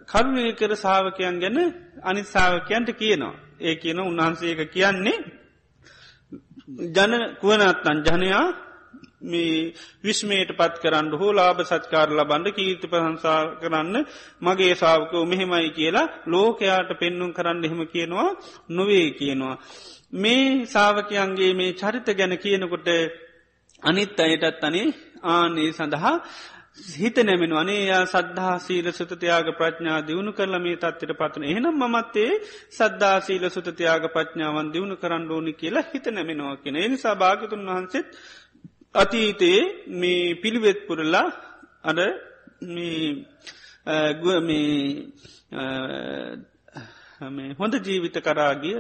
කරුණය 0.05 0.45
කර 0.53 0.71
සාාවකයන් 0.77 1.39
ගැන 1.39 1.57
අනිත් 2.03 2.27
සාාවකයන්ට 2.27 2.89
කියනවා. 2.93 3.35
ඒ 3.59 3.75
කියන 3.75 3.99
උන්වහන්සේක 4.01 4.61
කියන්නේ 4.69 5.17
ජන 6.87 7.13
කුවනත්තන් 7.37 7.99
ජනයා 8.07 8.47
මේ 9.23 9.73
විස්මේට 10.01 10.51
පත් 10.51 10.75
කරන්න 10.79 11.11
හෝ 11.13 11.31
ලාබ 11.31 11.59
සත්කාර 11.61 12.09
ලබන්ඩ 12.09 12.47
කීර්ති 12.51 12.87
ප්‍රහන්සා 12.87 13.39
කරන්න 13.55 13.95
මගේ 14.41 14.73
සාාවකෝ 14.75 15.23
මෙහෙමයි 15.25 15.69
කියලා 15.71 16.07
ලෝකයාට 16.27 16.91
පෙන්නුම් 16.95 17.33
කරන්න 17.33 17.65
එහෙම 17.65 17.81
කියනවා 17.87 18.29
නොවේ 18.69 19.07
කියනවා. 19.11 19.55
මේ 20.13 20.65
සාාවකයන්ගේ 20.65 21.53
මේ 21.53 21.73
චරිත 21.73 22.07
ගැන 22.11 22.33
කියනකොට 22.37 22.87
අනිත් 23.83 24.19
අයටත් 24.19 24.63
අනේ 24.63 24.87
ආනේ 25.25 25.69
සඳහා 25.71 26.15
හිත 26.77 27.17
නැමෙන. 27.19 27.53
අනේ 27.53 27.81
යා 27.83 28.03
සද්ධා 28.05 28.55
සීල 28.59 28.87
සුතතියාග 28.91 29.47
ප්‍රඥා 29.57 29.99
දියුණු 30.01 30.31
කරල 30.31 30.55
මේ 30.59 30.75
තත්වට 30.75 31.13
පත්න 31.13 31.43
එහනම් 31.45 31.83
මත්තේ 31.87 32.31
සද්ධා 32.71 33.17
සීල 33.21 33.45
සුතතියාග 33.49 34.03
ප්‍රඥාවන් 34.09 34.71
දියුණු 34.71 34.95
කරන්න 34.95 35.25
ඕනි 35.29 35.53
කියලා 35.53 35.89
හිත 35.91 36.05
නැමෙනවා 36.07 36.55
කියෙන. 36.57 36.77
එනිසා 36.77 37.15
භාගතුන් 37.15 37.67
වහන්සෙත් 37.67 38.07
අතීතයේ 38.95 39.61
මේ 39.95 40.35
පිළිවෙත් 40.35 40.79
පුරල්ලා 40.87 41.27
අඩ 41.83 41.99
මේ 42.61 43.15
හොඳ 47.55 47.73
ජීවිත 47.81 48.17
කරාගිය 48.21 48.77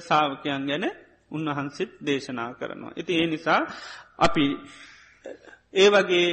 සාාවකයන් 0.00 0.66
ගැන 0.66 0.86
උන්වහන්සෙත් 1.30 1.90
දේශනා 2.00 2.50
කරනවා. 2.54 2.92
ඉති 2.96 3.12
ඒ 3.14 3.26
නිසා 3.26 3.60
අපි 4.18 4.46
ඒ 5.74 5.88
වගේ 5.88 6.28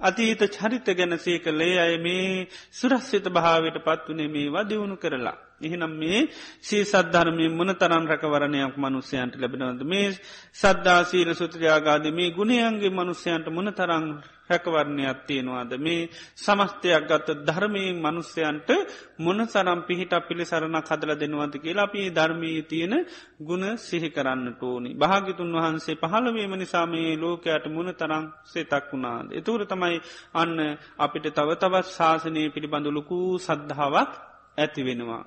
අතීත 0.00 0.38
චරිත 0.50 0.88
ගැන 0.88 1.18
සේ 1.18 1.38
කළේ 1.38 1.78
අය 1.78 1.96
මේ 1.98 2.48
සුරස්්‍යත 2.70 3.26
භාවට 3.30 3.76
පත් 3.78 4.06
වනේ 4.08 4.28
මේවා 4.28 4.64
දියුණු 4.64 4.96
කරලා. 4.96 5.36
එහෙනම් 5.58 5.92
මේ 5.94 6.28
සී 6.60 6.84
සද්ධර්මය 6.84 7.48
මොන 7.50 7.72
තරන් 7.74 8.04
රැකවරණයක් 8.04 8.76
මනුස්්‍යයන්ට 8.76 9.34
ලැබෙනවද 9.34 9.82
මේ 9.84 10.08
සද්ධා 10.54 11.00
සීල 11.04 11.30
සුත්‍රයාගාද 11.34 12.04
මේ 12.10 12.30
ගුණයන්ගේ 12.30 12.90
මනුස්්‍යයන්ට 12.90 13.46
මොන 13.48 13.72
තරං 13.72 14.04
රැකවරණයක් 14.50 15.18
තියෙනවාද 15.24 15.72
මේ 15.78 16.08
සමස්තයක් 16.36 17.04
ගත්ත 17.04 17.28
ධර්මයෙන් 17.46 17.96
මනුස්්‍යයන්ට 17.98 18.70
මොන 19.18 19.40
සරම් 19.46 19.80
පිහිට 19.82 20.14
පිළි 20.22 20.44
සරණ 20.44 20.78
කදල 20.80 21.12
දෙනවද 21.16 21.54
කියලා 21.56 21.86
අපි 21.86 22.02
ධර්මී 22.10 22.58
තියෙන 22.64 22.94
ගුණ 23.40 23.64
සිහි 23.78 24.08
කරන්න 24.10 24.46
ටෝනි 24.52 24.90
භාගිතුන් 24.96 25.50
වහන්සේ 25.54 25.96
පහළවීම 25.96 26.54
නිසා 26.56 26.86
මේ 26.86 27.10
ලෝකයට 27.16 27.64
මුණ 27.68 27.90
තරං 27.94 28.24
සේතක් 28.44 28.86
වුණාද. 28.88 29.26
එතුර 29.32 29.60
තමයි 29.64 29.96
අන්න 30.34 30.56
අපිට 30.98 31.26
තව 31.28 31.48
තවත් 31.54 31.86
ශාසනය 31.88 32.42
පිළිබඳලුකු 32.50 33.18
සද්ධාවක් 33.38 34.12
ඇති 34.58 34.82
වෙනවා. 34.82 35.22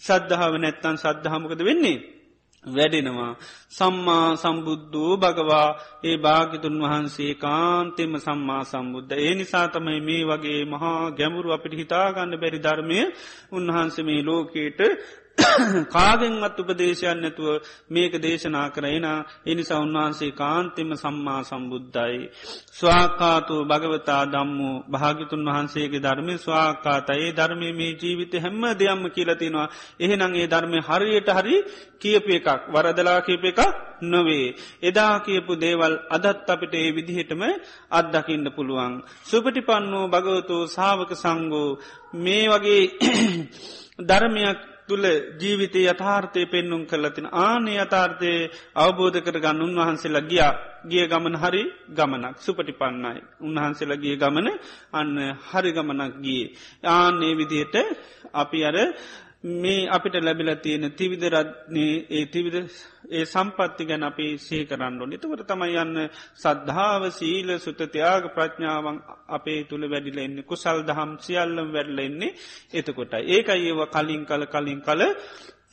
සද්ධාව 0.00 0.52
නැත්තන් 0.56 0.96
සද්ධහමකද 0.96 1.60
වෙන්නේ. 1.62 2.19
වැඩෙනවා. 2.64 3.36
සම්මා 3.70 4.36
සම්බුද්ධූ 4.36 5.16
භගවා 5.16 5.68
ඒ 6.04 6.16
භාගිතුන් 6.16 6.76
වහන්සේ 6.82 7.34
කාන්තෙම 7.36 8.12
සම්මා 8.18 8.62
සම්බුද්ධ. 8.64 9.12
ඒ 9.18 9.34
නිසා 9.34 9.66
තමයි 9.66 10.00
මේ 10.00 10.22
වගේ 10.24 10.62
මහා 10.64 11.10
ගැමුරු 11.10 11.52
අපිට 11.52 11.74
හිතාගන්න 11.74 12.36
බැරි 12.36 12.58
ධර්මය 12.58 12.98
උන්වහන්ස 13.52 13.96
මේ 14.00 14.20
ලෝකේට 14.22 14.80
කාගෙන්වත් 15.90 16.58
උපදේශයන් 16.60 17.18
නැතුව 17.18 17.48
මේක 17.88 18.14
දේශනා 18.18 18.66
කරයින 18.70 19.06
එනිසා 19.46 19.80
උන්වහන්සේ 19.80 20.30
කාන්තිම 20.32 20.90
සම්මා 20.94 21.40
සම්බුද්ධයි. 21.42 22.18
ස්වාකාතු 22.72 23.56
භගවතා 23.64 24.22
දම්මු 24.26 24.70
භාගිතුන් 24.86 25.44
වහන්සේගේ 25.46 26.00
ධර්මය 26.00 26.34
ස්වාකාතයේ 26.38 27.30
ධර්මය 27.32 27.68
මේ 27.72 27.92
ජීවිත 27.94 28.34
හැම්ම 28.36 28.62
දෙයම්ම 28.74 29.04
කියලතිනවා. 29.10 29.68
එහෙනම් 30.00 30.32
ඒ 30.34 30.46
ධර්මය 30.46 30.78
හරියට 30.80 31.30
හරි 31.30 31.56
කියප 31.98 32.26
එකක් 32.30 32.48
වරදලා 32.68 33.20
කියප 33.20 33.44
එකක් 33.44 33.60
නොවේ. 34.04 34.46
එදා 34.82 35.14
කියපු 35.20 35.52
දේවල් 35.56 35.94
අදත් 36.10 36.48
අපිට 36.48 36.74
ඒ 36.74 36.88
විදිහටම 36.90 37.42
අත්දකින්න 37.90 38.46
පුළුවන්. 38.50 38.92
සුපටිපන්නෝ 39.24 40.04
භගවතු 40.08 40.56
සාවක 40.68 41.10
සංගෝ 41.16 41.78
මේ 42.16 42.44
වගේ 42.48 42.82
ධර්මයක් 44.08 44.69
තුළ 44.90 45.06
ජීවිතය 45.36 45.82
යථාර්ථය 45.86 46.42
පෙන්නුම් 46.46 46.82
කරලතින 46.84 47.28
ආනේ 47.38 47.78
යථාර්ථය 47.78 48.32
අවබෝධ 48.76 49.18
කර 49.20 49.36
ගන්න 49.38 49.64
උන්වහන්සේලා 49.64 50.24
ගියා. 50.24 50.52
ගිය 50.84 51.04
ගමන 51.06 51.36
හරි 51.36 51.62
ගමනක්. 51.90 52.36
සුපටි 52.38 52.72
පන්නයි 52.74 53.20
උන්වහන්සේලා 53.40 53.98
ගිය 53.98 54.16
ගමන 54.16 54.48
අන්න 54.92 55.16
හරි 55.48 55.70
ගමනක් 55.72 56.14
ගිය. 56.18 56.44
ආනේ 56.88 57.32
විදියට 57.34 57.76
අපි 58.34 58.58
අර 58.64 58.76
මේ 59.44 59.88
අපිට 59.88 60.14
ලැබිල 60.16 60.50
තියෙන 60.56 60.92
තිවිදරත්න්නේ 60.92 62.06
ඒ 62.10 62.24
තිවිද 62.26 62.56
ඒ 63.10 63.24
සම්පත්ති 63.24 63.86
ගැන 63.86 64.02
අපි 64.02 64.26
සේ 64.38 64.66
කරන්න 64.66 64.98
නිතකට 65.02 65.46
තමයි 65.46 65.76
යන්න 65.76 66.00
සද්ධාව 66.36 67.02
සීල 67.10 67.48
සුතතියාග 67.58 68.24
ප්‍රඥාවන් 68.30 68.98
අපේ 69.28 69.64
තුළ 69.64 69.84
වැඩිල 69.84 70.18
එන්නේ. 70.18 70.44
කුසල් 70.44 70.82
දහම් 70.82 71.12
සියල්ලම් 71.18 71.68
වැඩල 71.68 71.98
එන්නේ 72.00 72.36
එතකොට 72.72 73.14
ඒකයි 73.14 73.64
ඒව 73.64 73.80
කලින් 73.88 74.26
කල 74.26 74.44
කලින් 74.46 74.80
කල 74.80 75.02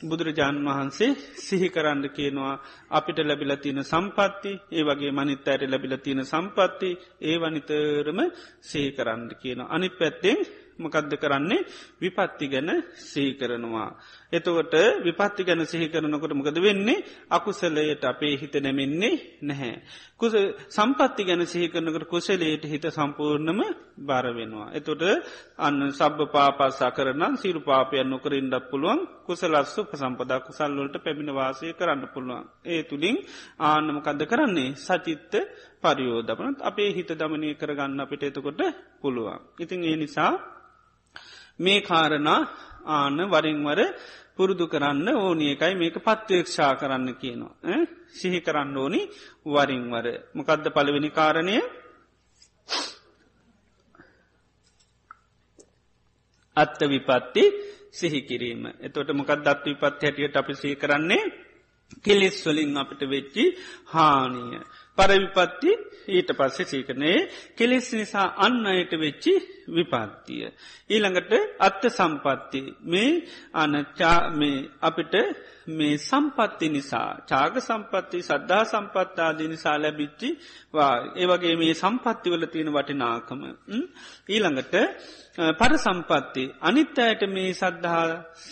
බුදුරජාණන් 0.00 0.64
වහන්සේ 0.64 1.16
සිහි 1.38 1.68
කරන්න 1.68 2.08
කියනවා. 2.10 2.54
අපිට 2.90 3.18
ලැබිල 3.20 3.52
තියෙන 3.56 3.84
සම්පත්ති 3.84 4.52
ඒ 4.70 4.82
වගේ 4.82 5.12
මනිත් 5.12 5.44
අයට 5.46 5.62
ලැබිල 5.66 5.94
තියෙන 5.98 6.24
සම්පත්ති 6.24 6.90
ඒ 7.22 7.36
වනිතරම 7.36 8.18
සේ 8.62 8.88
කරන්න 8.92 9.28
කියන 9.36 9.60
අනි 9.66 9.88
පැත්තෙන් 9.90 10.40
මකදද 10.78 11.12
කරන්නේ 11.16 11.66
විපත්ති 11.98 12.46
ගැන 12.48 12.70
සිහි 13.02 13.32
කරනවා. 13.34 13.90
එතකොට 14.30 14.74
විපත්ති 15.00 15.42
ගැන 15.44 15.66
සිහි 15.66 15.88
කරනකොට 15.88 16.32
මොකද 16.32 16.58
වෙන්නේ 16.58 17.04
අකුසලයට 17.30 18.04
අපේ 18.04 18.34
හිත 18.36 18.54
නැමෙන්නේ 18.56 19.14
නැහැ. 19.42 19.74
කුස 20.16 20.34
සම්පත්ති 20.68 21.22
ගැන 21.24 21.42
සිහිකරනකට 21.44 22.04
කුසලයට 22.06 22.64
හිත 22.64 22.84
සම්පූර්ණම 22.88 23.60
බාරවෙනවා. 24.00 24.72
එතොට 24.72 25.02
අන්න 25.58 25.78
සබ්භ 25.90 26.26
පාපස්සා 26.28 26.90
කරනම් 26.90 27.34
සිරු 27.36 27.60
පාපයන් 27.60 28.08
නොකරින්ඩක් 28.08 28.66
පුළුවන් 28.66 29.00
කුසලස්සු 29.24 29.80
පසම්පදා 29.84 30.40
කුසල්ලොලට 30.40 30.96
පැමිණ 30.98 31.32
වාසය 31.32 31.72
කරන්න 31.72 32.02
පුළුවන්. 32.08 32.42
ඒ 32.64 32.82
තුළින් 32.82 33.16
ආනමකද 33.60 34.22
කරන්නේ 34.24 34.76
සචිත්ත 34.76 35.32
පරියෝධපනත් 35.80 36.58
අපේ 36.62 36.90
හිත 36.90 37.10
දමනය 37.10 37.48
කරගන්න 37.54 38.00
අපිට 38.00 38.22
එතකොට 38.24 38.60
පුළුවන්. 39.00 39.38
ඉතින් 39.58 39.84
ඒ 39.84 39.96
නිසා 39.96 40.32
මේ 41.58 41.80
කාරණා 41.80 42.40
ආන 42.88 43.18
වරින්වර 43.26 43.80
පුරුදු 44.36 44.64
කරන්න 44.66 45.08
ඕනි 45.16 45.46
එකයි 45.50 45.74
මේක 45.74 45.96
පත්වේක්ෂා 45.98 46.72
කරන්න 46.74 47.08
කියනවා. 47.14 47.54
සිහි 48.10 48.40
කරන්න 48.40 48.76
ඕනි 48.76 49.00
වරින්වර. 49.46 50.06
මොකදද 50.34 50.66
පළවෙනි 50.68 51.10
කාරණය 51.10 51.56
අත්ත 56.56 56.80
විපත්ති 56.84 57.44
සිහිකිරීම. 57.90 58.62
එතොට 58.80 59.10
මොකක් 59.12 59.32
දත් 59.38 59.64
විපත් 59.66 60.02
හැටියට 60.02 60.36
අපි 60.36 60.54
සිහි 60.54 60.76
කරන්නේ 60.76 61.24
කෙලෙස් 61.98 62.38
වලින් 62.46 62.76
අපිට 62.76 63.02
වෙච්චි 63.06 63.44
හානිය. 63.86 64.60
පරවිපත්ති 64.98 65.72
ඊට 66.08 66.30
පස්සෙ 66.32 66.64
සීකනේ 66.64 67.16
කෙලෙස් 67.54 67.88
නිසා 67.92 68.26
අන්න 68.38 68.66
අයට 68.66 68.92
වෙච්චි 68.96 69.34
විපත්තිය. 69.68 70.44
ඊළඟට 70.90 71.32
අත්ත 71.58 71.82
සම්පත්ති 71.90 72.60
මේ 72.84 73.10
අනචා 73.54 74.16
මේ 74.32 74.58
අපිට 74.80 75.14
මේ 75.70 75.98
සම්පත්ති 76.00 76.66
නිසා 76.68 77.08
චාග 77.22 77.54
සම්පත්ති 77.60 78.18
සද්ධා 78.22 78.62
සම්පත්තාදී 78.64 79.48
නිසා 79.48 79.76
ලැබිච්චි 79.76 80.28
ඒවගේ 81.16 81.54
මේ 81.56 81.74
සම්පත්තිවල 81.74 82.44
තියෙන 82.46 82.72
වටිනාකම. 82.72 83.42
ඊළඟට 84.28 84.74
පර 85.58 85.74
සම්පත්ති 85.78 86.44
අනිත් 86.60 86.98
අයට 87.00 87.22
මේ 87.28 87.50
සද්ධහා 87.54 88.06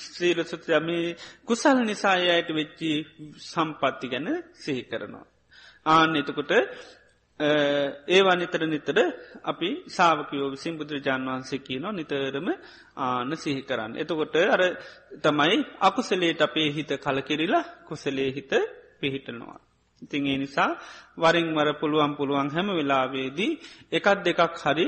ශ්‍රීලසුත්‍රය 0.09 0.81
මේ 0.81 1.17
කුසල් 1.45 1.79
නිසායට 1.83 2.51
වෙච්චි 2.51 2.93
සම්පත්ති 3.45 4.07
ගැන 4.09 4.29
සිහි 4.55 4.85
කරනවා. 4.85 5.27
ආන්න 5.87 6.17
එතකොට 6.17 6.53
ඒවා 8.11 8.37
නිතර 8.37 8.63
නිතර 8.67 8.99
අපි 9.45 9.69
සාාවකයෝ 9.89 10.49
විසින් 10.51 10.75
බුදුරජාන් 10.75 11.27
වහන්සේ 11.27 11.61
කියනවා 11.61 11.93
නිතරම 11.93 12.49
ආන 12.99 13.31
සිහි 13.37 13.63
කරන්න. 13.63 13.93
එතකොට 13.95 14.37
අර 14.47 14.63
තමයි 15.23 15.57
අකුසලේට 15.81 16.41
අපේ 16.41 16.69
හිත 16.71 16.91
කලකිරිලා 16.99 17.65
කුසලේ 17.85 18.31
හිත 18.31 18.53
පිහිටනවා. 19.01 19.59
ඉතින් 20.03 20.27
ඒ 20.27 20.39
නිසා 20.39 20.71
වරින් 21.17 21.49
වර 21.55 21.69
පුළුවන් 21.75 22.13
පුළුවන් 22.17 22.49
හැම 22.51 22.69
වෙලාවේදී 22.71 23.53
එකත් 23.93 24.19
දෙකක් 24.25 24.41
හරි 24.63 24.87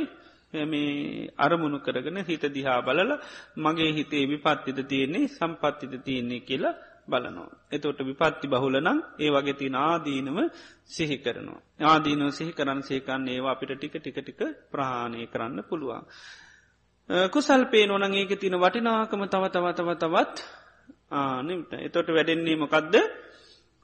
මේ 0.52 1.28
අරමුණු 1.36 1.78
කරගෙන 1.80 2.18
හිත 2.22 2.44
දිහා 2.48 2.80
බලල 2.80 3.12
මගේ 3.58 3.90
හිතේ 3.92 4.24
විපත්තිද 4.26 4.78
තියෙන්නේ 4.84 5.28
සම්පත්තිද 5.28 5.92
තියෙන්නේ 6.00 6.40
කියලා 6.40 6.74
බලනවා. 7.08 7.50
එතොට 7.68 8.00
විපත්ති 8.00 8.46
බහුලනම් 8.48 8.98
ඒ 9.18 9.30
වගේ 9.30 9.54
තින 9.54 9.76
ආදීනව 9.76 10.38
සිහි 10.86 11.16
කරනවා. 11.18 11.60
ආදීනව 11.84 12.30
සිහි 12.30 12.52
කරන්න 12.52 12.82
සේකන්න 12.82 13.28
ඒවා 13.28 13.52
අපිට 13.52 13.72
ටික 13.74 13.94
ටික 13.94 14.18
ටික 14.18 14.40
ප්‍රහාණය 14.70 15.26
කරන්න 15.26 15.58
පුළුවන්. 15.64 16.04
කුසල්පේ 17.28 17.86
නොනං 17.86 18.14
ඒක 18.14 18.32
තින 18.36 18.54
වටිනාකම 18.54 19.22
තව 19.26 19.44
තව 19.48 19.66
තව 19.72 19.88
තවත් 19.96 20.36
ආනට 21.12 21.72
එතොට 21.78 22.08
වැඩෙන්නේ 22.08 22.56
මොකක්ද 22.56 22.94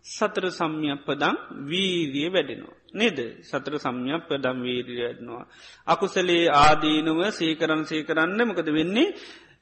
සතර 0.04 0.46
සම්යප්පදං 0.50 1.36
වීරිය 1.64 2.28
වැඩෙනවා. 2.28 2.76
නේද 2.92 3.18
සතර 3.42 3.74
සම්යප්පදම් 3.78 4.58
වීරිය 4.60 5.00
වැඩනවා. 5.00 5.44
අකුසලේ 5.86 6.44
ආදීනුව 6.54 7.20
සීකරන් 7.30 7.82
සීකරන්න 7.84 8.40
මොකද 8.44 8.68
වෙන්නේ 8.68 9.14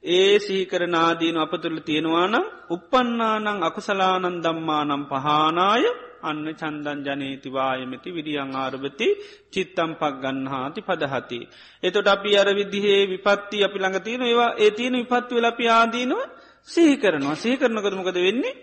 ඒ 0.03 0.39
සීකරනාදීන 0.39 1.37
අප 1.37 1.53
තුළ 1.55 1.79
තියෙනවානම් 1.79 2.45
උපන්නානං 2.69 3.47
අකුසලානන් 3.61 4.41
දම්මානම් 4.41 5.03
පහනාය 5.05 5.83
අන්න 6.21 6.45
චන්දන් 6.53 6.99
ජනේතිවායමති 7.05 8.09
විඩියං 8.09 8.51
ආරභති 8.55 9.07
චිත්තම් 9.53 9.91
පක් 9.93 10.13
ගන්නහාති 10.21 10.81
පදහති. 10.81 11.39
එතොට 11.83 12.07
අපි 12.07 12.31
අර 12.33 12.49
විදිහේ 12.51 13.01
විපත්ති 13.05 13.57
අපි 13.63 13.77
ළඟ 13.79 13.99
තියෙන 13.99 14.23
ඒවා 14.23 14.51
ඒ 14.55 14.71
තියෙන 14.71 14.95
විපත්ති 14.95 15.35
වෙල 15.35 15.47
අපි 15.47 15.65
ආදීනව 15.69 16.19
සිහි 16.67 16.95
කරනවා 16.97 17.35
සිහි 17.35 17.55
කරනකද 17.57 17.93
මොකද 17.93 18.17
වෙන්නේ 18.19 18.55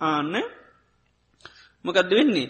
ආන්න 0.00 0.34
මොකක්ද 1.84 2.10
වෙන්නේ 2.10 2.48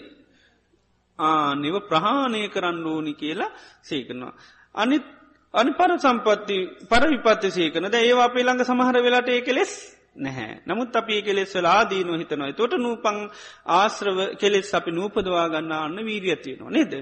ආනිව 1.19 1.75
ප්‍රහාණය 1.83 2.41
කරන්න 2.47 2.85
ඕනි 2.85 3.13
කියලා 3.13 3.55
සේකරනවා. 3.81 4.33
අනිත් 4.75 5.05
අනි 5.53 5.71
පර 5.73 5.91
සම්පත්ති 5.97 6.57
පර 6.85 7.03
විපත්ති 7.07 7.49
සේකන. 7.51 7.85
ද 7.85 7.95
ඒවා 7.97 8.25
අපේ 8.25 8.43
ළඟ 8.43 8.63
සමහර 8.63 8.97
වෙලාට 8.99 9.29
ඒ 9.29 9.41
කෙලෙස් 9.41 9.71
නැහැ. 10.15 10.61
නමුත් 10.67 10.95
අපි 10.95 11.21
කෙලෙස් 11.21 11.53
වල 11.55 11.67
ආදීනුව 11.67 12.21
හිතනොයි 12.21 12.53
තොට 12.53 12.73
නූපං 12.77 13.17
ආශ්‍රව 13.67 14.17
කෙලෙස් 14.37 14.69
අපි 14.73 14.91
නූපදවා 14.91 15.47
ගන්න 15.49 15.71
අන්න 15.75 15.97
වීරියතියනවා 15.99 16.69
නේද. 16.69 16.93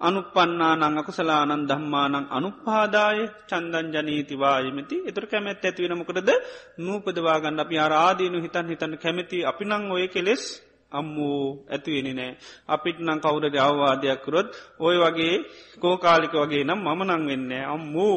අනුපන්නානං 0.00 0.84
අකුසලානන් 0.94 1.66
දම්මානං 1.66 2.30
අනුපාදාය 2.30 3.18
චන්දන් 3.48 3.86
ජනීතිවායමති 3.94 4.96
එතුර 5.06 5.26
කැමැත් 5.26 5.64
ඇතිවෙනමකටද 5.64 6.30
නූපදවාගන්න 6.78 7.58
අපි 7.58 7.76
ආරාදීනු 7.76 8.38
හිතන් 8.38 8.70
හිතන්න 8.72 8.94
කැමැති 8.96 9.38
අපි 9.44 9.64
නං 9.66 9.90
ඔය 9.90 10.06
කෙලෙස් 10.08 10.44
අම්මූ 10.92 11.66
ඇතිවෙනි 11.66 12.12
නෑ 12.12 12.32
අපිට 12.68 12.98
නං 12.98 13.20
කවුරද 13.20 13.56
අවවාදයක්කරොත් 13.58 14.48
ඔය 14.78 14.96
වගේ 14.96 15.34
කෝකාලික 15.78 16.34
වගේ 16.34 16.64
නම් 16.64 16.80
මම 16.80 17.02
නං 17.06 17.22
වෙන්න 17.26 17.52
අම්මූ 17.66 18.16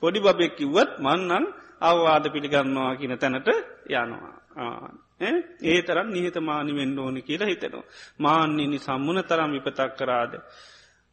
පොඩි 0.00 0.18
බබෙක් 0.20 0.52
කිව්වත් 0.54 0.90
මන්නන් 0.98 1.44
අවවාද 1.80 2.24
පිළිගන්නවා 2.26 2.92
කියන 2.94 3.14
තැනට 3.16 3.48
යනවා. 3.88 4.34
ඒ 5.62 5.80
තරම් 5.82 6.08
නිහතමානි 6.08 6.72
වෙන්න 6.72 6.98
ඕනි 6.98 7.20
කියලා 7.22 7.48
හිතනවා. 7.48 7.88
මාන්‍යනි 8.18 8.78
සම්මුණ 8.78 9.22
තරම් 9.24 9.50
විපතක් 9.52 9.92
කරාද. 9.94 10.32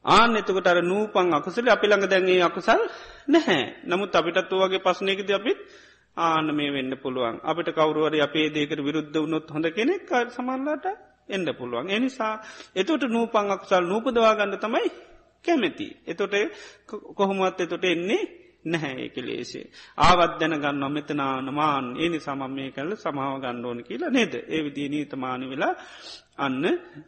ආන 0.06 0.36
එතකට 0.36 0.68
අර 0.68 0.80
නූපන් 0.84 1.34
අකුසල 1.34 1.68
අපි 1.68 1.86
ළඟ 1.88 2.06
දැන්ගේ 2.06 2.42
අකුසල් 2.42 2.82
නැහැ 3.28 3.62
නමුත් 3.84 4.14
අපිටත් 4.14 4.52
වගේ 4.54 4.80
පස්සනයකද 4.80 5.30
අපිත් 5.32 5.60
ආන 6.18 6.48
මේ 6.52 6.72
වෙන්න 6.72 6.94
පුළුවන් 6.98 7.42
අපිට 7.44 7.70
කවරුවර 7.72 8.16
අපේ 8.20 8.48
දේකට 8.50 8.80
විරුද්ධ 8.80 9.16
වුණොත් 9.16 9.50
හොඳ 9.50 9.68
කෙනෙක් 9.72 10.10
සමල්ලාට 10.30 10.86
එන්න 11.30 11.48
පුළුවන් 11.54 11.90
එනිසා 11.92 12.34
එතොට 12.76 13.04
නූපන් 13.08 13.52
අකුසල් 13.52 13.86
නූපදවාගන්න 13.86 14.58
තමයි 14.60 14.90
කැමැති. 15.46 15.88
එතොට 16.06 16.34
කොහොමත් 16.88 17.60
එතොට 17.60 17.86
එන්නේ 17.86 18.24
නැහැ 18.66 19.02
ඒක 19.02 19.18
ලේසේ. 19.20 19.66
ආවත් 19.98 20.34
දැන 20.40 20.56
ගන්න 20.56 20.86
මෙතනාන 20.90 21.48
මාන් 21.52 21.88
ඒනි 21.96 22.20
සමම් 22.20 22.52
මේ 22.52 22.70
කල්ල 22.72 22.92
සමාව 22.96 23.34
ගණ්ඩෝන 23.40 23.80
කියලා 23.84 24.10
නේද. 24.10 24.34
ඒ 24.46 24.62
විදිී 24.64 24.90
නීතමානි 24.90 25.50
වෙලා 25.50 25.74
අන්න 26.38 26.64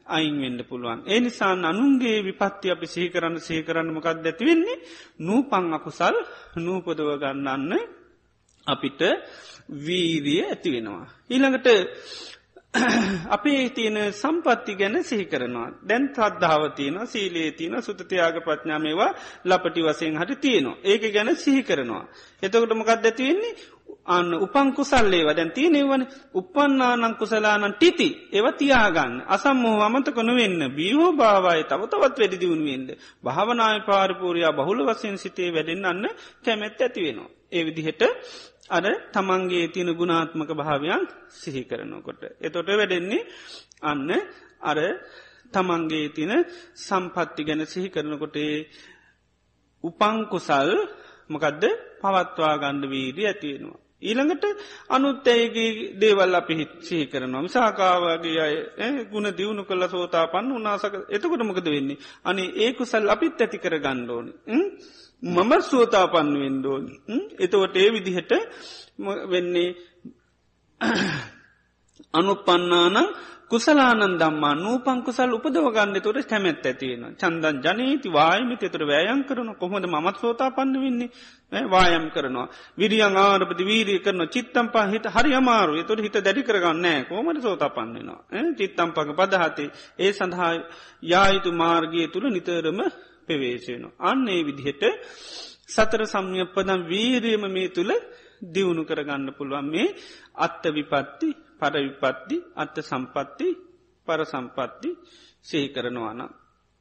අයින් 0.08 0.38
වෙන්න 0.41 0.60
පුළුවන්. 0.64 0.99
ඒ 1.05 1.20
නිසා 1.20 1.53
අනුන්ගේ 1.66 2.18
විපත්ති 2.22 2.72
අපි 2.72 2.88
සහිකරන්න 2.88 3.38
සේකරන්න 3.39 3.93
මොකක් 3.93 4.08
ඇතිවෙන්නේ 4.08 4.84
නූපං 5.20 5.74
අකුසල් 5.74 6.18
නූපදව 6.58 7.10
ගන්නන්න 7.18 7.74
අපිට 8.68 9.01
වීරිය 9.80 10.41
ඇති 10.43 10.72
වෙනවා. 10.72 11.05
ඊළඟට 11.30 11.68
අපේ 13.30 13.70
තියෙන 13.70 13.97
සම්පත්ති 14.13 14.76
ගැන 14.76 15.03
සිහි 15.03 15.26
කරනවා. 15.26 15.70
දැන් 15.84 16.09
ත්‍රද්ධාව 16.09 16.63
තියෙන 16.72 17.07
සීලේ 17.07 17.51
තියන 17.53 17.82
සුතතියාග 17.82 18.41
ප්‍රඥාමේවා 18.41 19.11
ලපටි 19.45 19.82
වසයෙන් 19.84 20.18
හට 20.18 20.41
තියෙනවා. 20.41 20.78
ඒක 20.84 21.03
ගැන 21.13 21.36
සිහි 21.38 21.63
කරනවා. 21.63 22.05
එතකොට 22.43 22.74
මොකක්ද 22.74 23.05
ඇතිවෙන්නේ 23.05 23.53
අන්න 24.07 24.34
උපං 24.36 24.70
කුසල්ලේව 24.74 25.30
දැන් 25.30 25.51
තියනෙවන 25.51 26.03
උපන්නානං 26.34 27.15
කුසලානන් 27.15 27.74
ටිති 27.74 28.09
ඒව 28.32 28.45
තියාගන්න 28.53 29.15
අසම්මෝ 29.28 29.78
අමතක 29.82 30.18
නොවෙන්න 30.20 30.61
බියෝ 30.72 31.11
භාවය 31.13 31.63
තව 31.63 31.82
තවත් 31.84 32.15
වැඩි 32.15 32.38
දියුණුවෙන්ද 32.38 32.89
භාවනාය 33.24 33.80
පාරපූරයා 33.82 34.53
බහුල 34.53 34.80
වසයෙන් 34.86 35.18
සිතේ 35.18 35.49
වැඩෙන් 35.51 35.86
අන්න 35.86 36.05
කැමැත් 36.43 36.82
ඇති 36.82 37.01
වෙනවා. 37.01 37.30
ඒ 37.51 37.63
විදිහට 37.65 38.01
අර 38.70 38.86
තමන්ගේ 39.11 39.68
තියෙන 39.68 39.91
ගුණාත්මක 39.93 40.51
භාවයන් 40.53 41.03
සිහි 41.32 41.63
කරනකොට. 41.63 42.22
එතොට 42.39 42.70
වැඩෙන්නේ 42.70 43.28
අන්න 43.82 44.09
අර 44.61 44.80
තමන්ගේ 45.53 46.07
තින 46.09 46.32
සම්පත්ති 46.78 47.41
ගැන 47.43 47.65
සිහි 47.65 47.89
කරනකොටේ 47.89 48.53
උපංකුසල් 49.84 50.70
මොකදද 51.30 51.63
පවත්වා 52.01 52.55
ගණ්ඩ 52.57 52.89
වීදී 52.89 53.28
ඇතියෙනවා. 53.28 53.80
ඊළඟට 53.99 54.45
අනුත්තයගේ 54.89 55.70
දේවල් 55.95 56.36
අපි 56.36 56.53
හිත්සී 56.55 57.03
කරනවා 57.05 57.41
මිසාකාවගේ 57.41 58.39
අය 58.41 58.55
ගුණ 59.05 59.28
දියුණු 59.32 59.63
කළ 59.63 59.84
සෝතා 59.88 60.26
පන්න 60.28 60.51
උනාසක 60.53 60.93
එතකොට 61.09 61.43
මොකද 61.43 61.68
වෙන්නේ. 61.68 61.97
අනි 62.24 62.43
ඒකුසල් 62.57 63.09
අපිත් 63.09 63.41
ඇති 63.41 63.57
කර 63.57 63.76
ගණ්ඩෝනි. 63.78 64.32
මම 65.24 65.51
සෝතා 65.61 66.07
පන්න 66.07 66.36
වෙන්ඩෝන්. 66.36 66.84
එතවට 67.38 67.76
ඒ 67.76 67.89
විදිහට 67.91 68.32
වෙන්නේ 69.28 69.70
අනුපන්නානං 72.13 72.97
කුසලානන් 73.47 74.20
දම්මා 74.20 74.55
නූපං 74.55 75.01
කුසල් 75.01 75.32
උපදවගන්න 75.32 75.97
තොට 75.97 76.20
කැමැත් 76.24 76.61
ඇතියෙන 76.61 77.15
චන්දන් 77.15 77.57
ජනීති 77.59 78.09
වායමිත. 78.09 78.63
තුර 78.63 78.84
වෑයන් 78.84 79.24
කරන 79.24 79.55
කොහොද 79.55 79.86
මත් 79.86 80.15
සෝතා 80.18 80.51
පන්න 80.51 80.76
වෙන්නේ 80.76 81.63
වායම් 81.65 82.05
කරනවා. 82.11 82.47
විරියන් 82.78 83.18
ආරපති 83.18 83.63
වීරිය 83.63 83.99
කරන 83.99 84.22
චිත්තම් 84.28 84.68
පහිත 84.70 85.05
හරි 85.07 85.32
අමාරු 85.34 85.84
තුට 85.84 85.99
හිත 85.99 86.18
දැඩි 86.20 86.43
කරගන්නෑ 86.43 87.05
කෝමට 87.05 87.41
සෝතා 87.41 87.70
පන්නෙනවා 87.70 88.22
චිත්තම් 88.53 88.89
පක 88.91 89.09
පදහතේ. 89.15 89.70
ඒ 89.97 90.11
සඳහා 90.11 90.53
යායුතු 91.03 91.51
මාර්ගය 91.53 92.07
තුළ 92.07 92.28
නිතරම 92.30 92.80
පෙවේශයනවා 93.28 93.95
අන්නේ 94.03 94.41
විදිහට 94.43 94.84
සතර 95.67 96.01
සම්යපදම් 96.05 96.82
වීරියම 96.86 97.43
මේ 97.49 97.69
තුළ 97.69 97.91
දියුණු 98.45 98.84
කරගන්න 98.84 99.30
පුළුවන් 99.34 99.67
මේ 99.67 99.95
අත්ත 100.38 100.63
විපත්ති 100.69 101.30
පරවිපත්ති 101.59 102.36
අත්ත 102.55 102.75
සම්පත්ති 102.82 103.47
පර 104.07 104.21
සම්පත්ති 104.25 104.89
සෙහි 105.41 105.67
කරනවාන 105.69 106.21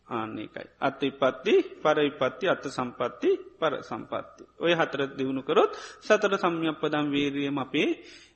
ආන්නේකයි. 0.09 0.66
අත්ත 0.78 1.01
විපත්ති 1.03 1.55
පරවිපත්ති 1.76 2.44
අත්ත 2.47 2.64
සම්පත්ති 2.68 3.30
පර 3.59 3.74
සම්පත්ති. 3.82 4.42
ඔය 4.57 4.72
හතර 4.72 5.01
දියුණු 5.18 5.42
කරොත් 5.42 5.72
සතර 6.01 6.32
සම්යප්පදම් 6.36 7.07
වීරියම 7.09 7.59
අපේ 7.59 7.88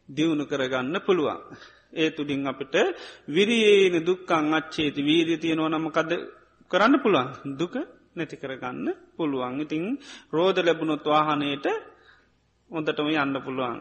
දියුණු 0.08 0.44
කරගන්න 0.46 0.96
පුළුවන්. 1.00 1.40
ඒ 1.92 2.10
තුළින් 2.10 2.46
අපට 2.46 2.74
විරියේන 3.28 3.96
දුක්කං 4.00 4.54
අච්චේති 4.54 5.00
වීරිය 5.02 5.38
තියෙනවා 5.38 5.70
නමකද 5.70 6.12
කරන්න 6.70 6.94
පුළුවන් 6.98 7.56
දුක 7.56 7.74
නැති 8.16 8.36
කරගන්න 8.36 8.86
පුළුවන්. 9.16 9.60
ඉතිං 9.60 9.84
රෝධ 10.30 10.60
ලැබුණොත් 10.60 11.04
වාහනයට 11.04 11.66
හොඳටම 12.70 13.08
යන්න 13.12 13.36
පුළුවන්. 13.38 13.78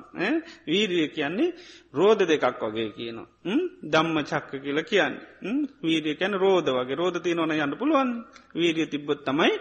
වීරිය 0.65 1.07
කියන්නේ 1.09 1.53
රෝධ 1.93 2.23
දෙකක් 2.23 2.61
වගේ 2.63 2.89
කියනවා. 2.91 3.27
දම්ම 3.85 4.17
චක්ක 4.23 4.51
කියල 4.59 4.79
කියන්න. 4.83 5.15
වීරිය 5.81 6.15
කැන 6.15 6.33
රෝධ 6.35 6.69
වගේ. 6.69 6.95
රෝධ 6.95 7.19
තියනවන 7.19 7.53
යන්න 7.55 7.77
පුළුවන්. 7.77 8.09
වීරිය 8.53 8.87
තිබ්බොත් 8.87 9.21
තමයි 9.23 9.51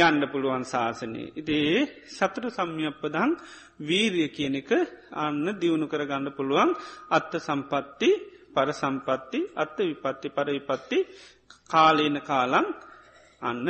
යන්න 0.00 0.28
පුළුවන් 0.28 0.64
ශාසනය 0.64 1.22
ඉතිේ 1.34 1.82
සතර 2.08 2.48
සම්යප්පදං 2.50 3.36
වීරිය 3.80 4.28
කියන 4.28 4.56
එක 4.56 4.70
අන්න 5.14 5.44
දියුණු 5.54 5.86
කරගන්න 5.86 6.32
පුළුවන්. 6.32 6.72
අත්ත 7.10 7.32
සම්පත්ති 7.38 8.10
පර 8.54 8.68
සම්පත්ති 8.72 9.40
අත්ත 9.56 9.78
විපත්ති 9.80 10.28
පර 10.30 10.48
විපත්ති 10.50 10.98
කාලේන 11.68 12.16
කාලං 12.22 12.66
අන්න 13.44 13.68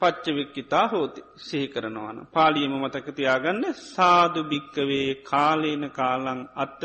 පච්චවික්කිතා 0.00 0.86
හෝති 0.88 1.20
සිහි 1.36 1.68
කරනවාන. 1.68 2.18
පාලියම 2.26 2.72
මතකතියාගන්න 2.74 3.64
සාදු 3.86 4.40
භික්කවේ 4.44 5.08
කාලේන 5.22 5.84
කාලං 5.90 6.40
අත්ත 6.54 6.82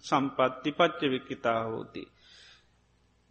සම්පත්ති 0.00 0.70
පච්චවික්කිතා 0.72 1.60
හෝති. 1.64 2.02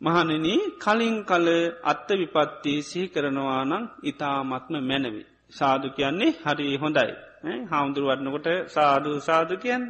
මහනන 0.01 0.47
කලින් 0.79 1.17
කල 1.25 1.47
අත්ත 1.83 2.09
විපත්ති 2.11 2.73
සිහි 2.81 3.07
කරනවානං 3.07 3.89
ඉතාමත්ම 4.03 4.75
මැනවි. 4.83 5.21
සාදු 5.49 5.87
කියන්නේ 5.89 6.37
හරි 6.43 6.77
හොඳයි. 6.77 7.11
හාමුදුරු 7.43 8.07
වන්නකොට 8.07 8.47
සාධූ 8.67 9.17
සාධු 9.19 9.55
කියන්න 9.57 9.85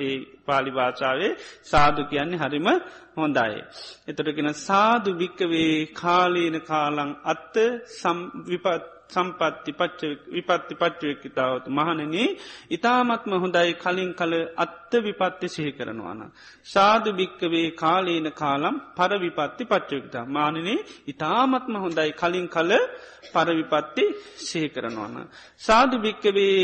ඒ 0.00 0.16
පාලි 0.46 0.70
භාෂාවේ 0.70 1.32
සාධු 1.64 2.02
කියන්නේ 2.04 2.38
හරිම 2.38 2.68
හොඳයි. 3.16 3.62
එතොටගෙන 4.08 4.50
සාධු 4.62 5.10
භික්කවේ 5.12 5.72
කාලීන 5.94 6.58
කාලං 6.62 7.10
අත්ත 7.24 7.56
විපත් 8.46 8.84
සම්පත්ති 9.08 9.72
පච්ච 9.72 10.02
විපත්ති 10.28 10.74
පච්චයකිතාවත් 10.74 11.66
මහනන 11.68 12.14
ඉතාමත්ම 12.70 13.32
හොඳයි 13.34 13.70
කලින් 13.74 14.10
කල 14.14 14.32
අත්ත 14.56 14.92
විපත්ති 14.98 15.46
සිහි 15.48 15.72
කරනවාන. 15.72 16.20
සාධ 16.66 17.08
භික්කවේ 17.10 17.68
කාලේන 17.74 18.28
කාලම් 18.32 18.76
පරවිපත්ති 18.96 19.64
පච්චයකිතා 19.64 20.24
මානනේ 20.28 20.78
ඉතාමත්ම 21.06 21.74
හොඳයි 21.76 22.10
කලින් 22.12 22.48
කල 22.48 22.72
පරවිපත්ති 23.32 24.04
සිහි 24.40 24.68
කරනවාන. 24.68 25.16
සාධ 25.60 25.94
භික්කවේ 25.96 26.60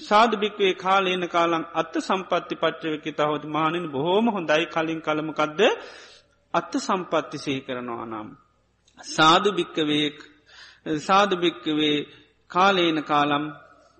සාධභික්වේ 0.00 0.72
කාලේන 0.76 1.24
කාලං 1.28 1.64
අත්ත 1.74 1.94
සම්පත්ති 2.00 2.54
පච්චවකි 2.54 3.12
තහොත් 3.12 3.44
මානන 3.46 3.84
බොහෝම 3.88 4.26
හොඳයි. 4.28 4.64
කලින් 4.66 5.00
කළමකක්ද 5.00 5.60
අත්ත 6.54 6.72
සම්පත්ති 6.78 7.38
සහි 7.38 7.54
කරනවා 7.60 8.06
නම්. 8.06 8.28
සාධභික්කවේ 8.98 10.06
සාධභික්කවේ 11.00 11.96
කාලේන 12.50 12.98
කාලම් 13.04 13.44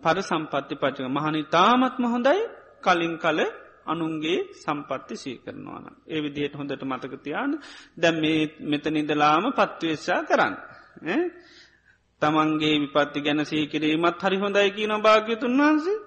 පර 0.01 0.18
සම්පත්ති 0.22 0.74
පච්චක 0.74 1.09
මහනි 1.11 1.41
තාමත්ම 1.47 2.05
හොඳයි. 2.07 2.41
කලින් 2.81 3.14
කල 3.18 3.39
අනුන්ගේ 3.87 4.39
සම්පත්ති 4.55 5.14
සී 5.16 5.37
කරනවාන. 5.39 5.85
ඒ 6.07 6.20
විදියට 6.22 6.55
හොඳට 6.55 6.83
මතකතියාන 6.85 7.53
දැම් 7.97 8.16
මේ 8.16 8.41
මෙතනිදලාම 8.62 9.45
පත්වේශා 9.53 10.20
කරන්න. 10.22 10.55
තමන්ගේ 12.23 12.77
විපත්ති 12.83 13.21
ගැන 13.21 13.41
සීකිරීමත් 13.45 14.21
හරි 14.21 14.37
හොඳයි 14.37 14.71
කියන 14.73 14.95
භාග්‍යතුන් 15.01 15.59
වහන්සේ. 15.59 15.99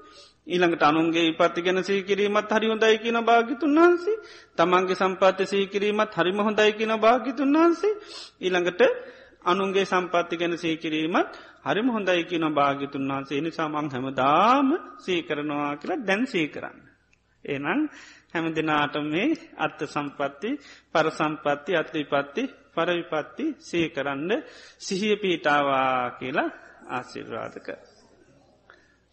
ඊළඟට 0.48 0.84
අනුන්ගේ 0.84 1.24
විපත්ති 1.30 1.62
ගැන 1.62 1.84
සීකිරීමත් 1.84 2.50
හරි 2.50 2.68
හොඳයි 2.68 2.98
කියන 2.98 3.18
භාගිතුන් 3.22 3.76
වහන්සේ. 3.76 4.18
තමන්ගේ 4.56 4.96
සම්පාත්‍ය 4.96 5.46
සීකිරීමත් 5.46 6.14
හරිම 6.14 6.40
හොඳයි 6.40 6.72
කියන 6.74 6.94
භාගිතුන් 6.98 7.54
වහන්සේ. 7.54 7.94
ඊළඟට 8.42 8.82
අනුන්ගේ 9.44 9.86
සම්පත්ති 9.86 10.36
ගැන 10.38 10.58
සීකිරීමත් 10.58 11.32
හරිම 11.64 11.88
හොඳයි 11.88 12.24
කියන 12.24 12.46
භාගිතුන් 12.52 13.06
වහන්සේ. 13.08 13.42
නිසාමං 13.42 13.88
හැමදාම 13.88 14.68
සීකරනවා 15.00 15.76
කියලා 15.76 16.06
දැන් 16.08 16.22
සීකරන්න. 16.28 16.78
එනම් 17.46 17.80
හැම 18.34 18.46
දෙනාටම 18.50 19.06
මේ 19.06 19.30
අත්ත 19.58 19.80
සම්පත්ති 19.86 20.50
පරසම්පත්ති 20.92 21.72
අත්ලිපත්ති 21.76 22.44
පරවිපත්ති 22.76 23.46
සීකරන්න 23.60 24.32
සිහිය 24.80 25.16
පීටාවා 25.16 26.12
කියලා 26.12 26.50
ආශිර්වාදක. 26.90 27.68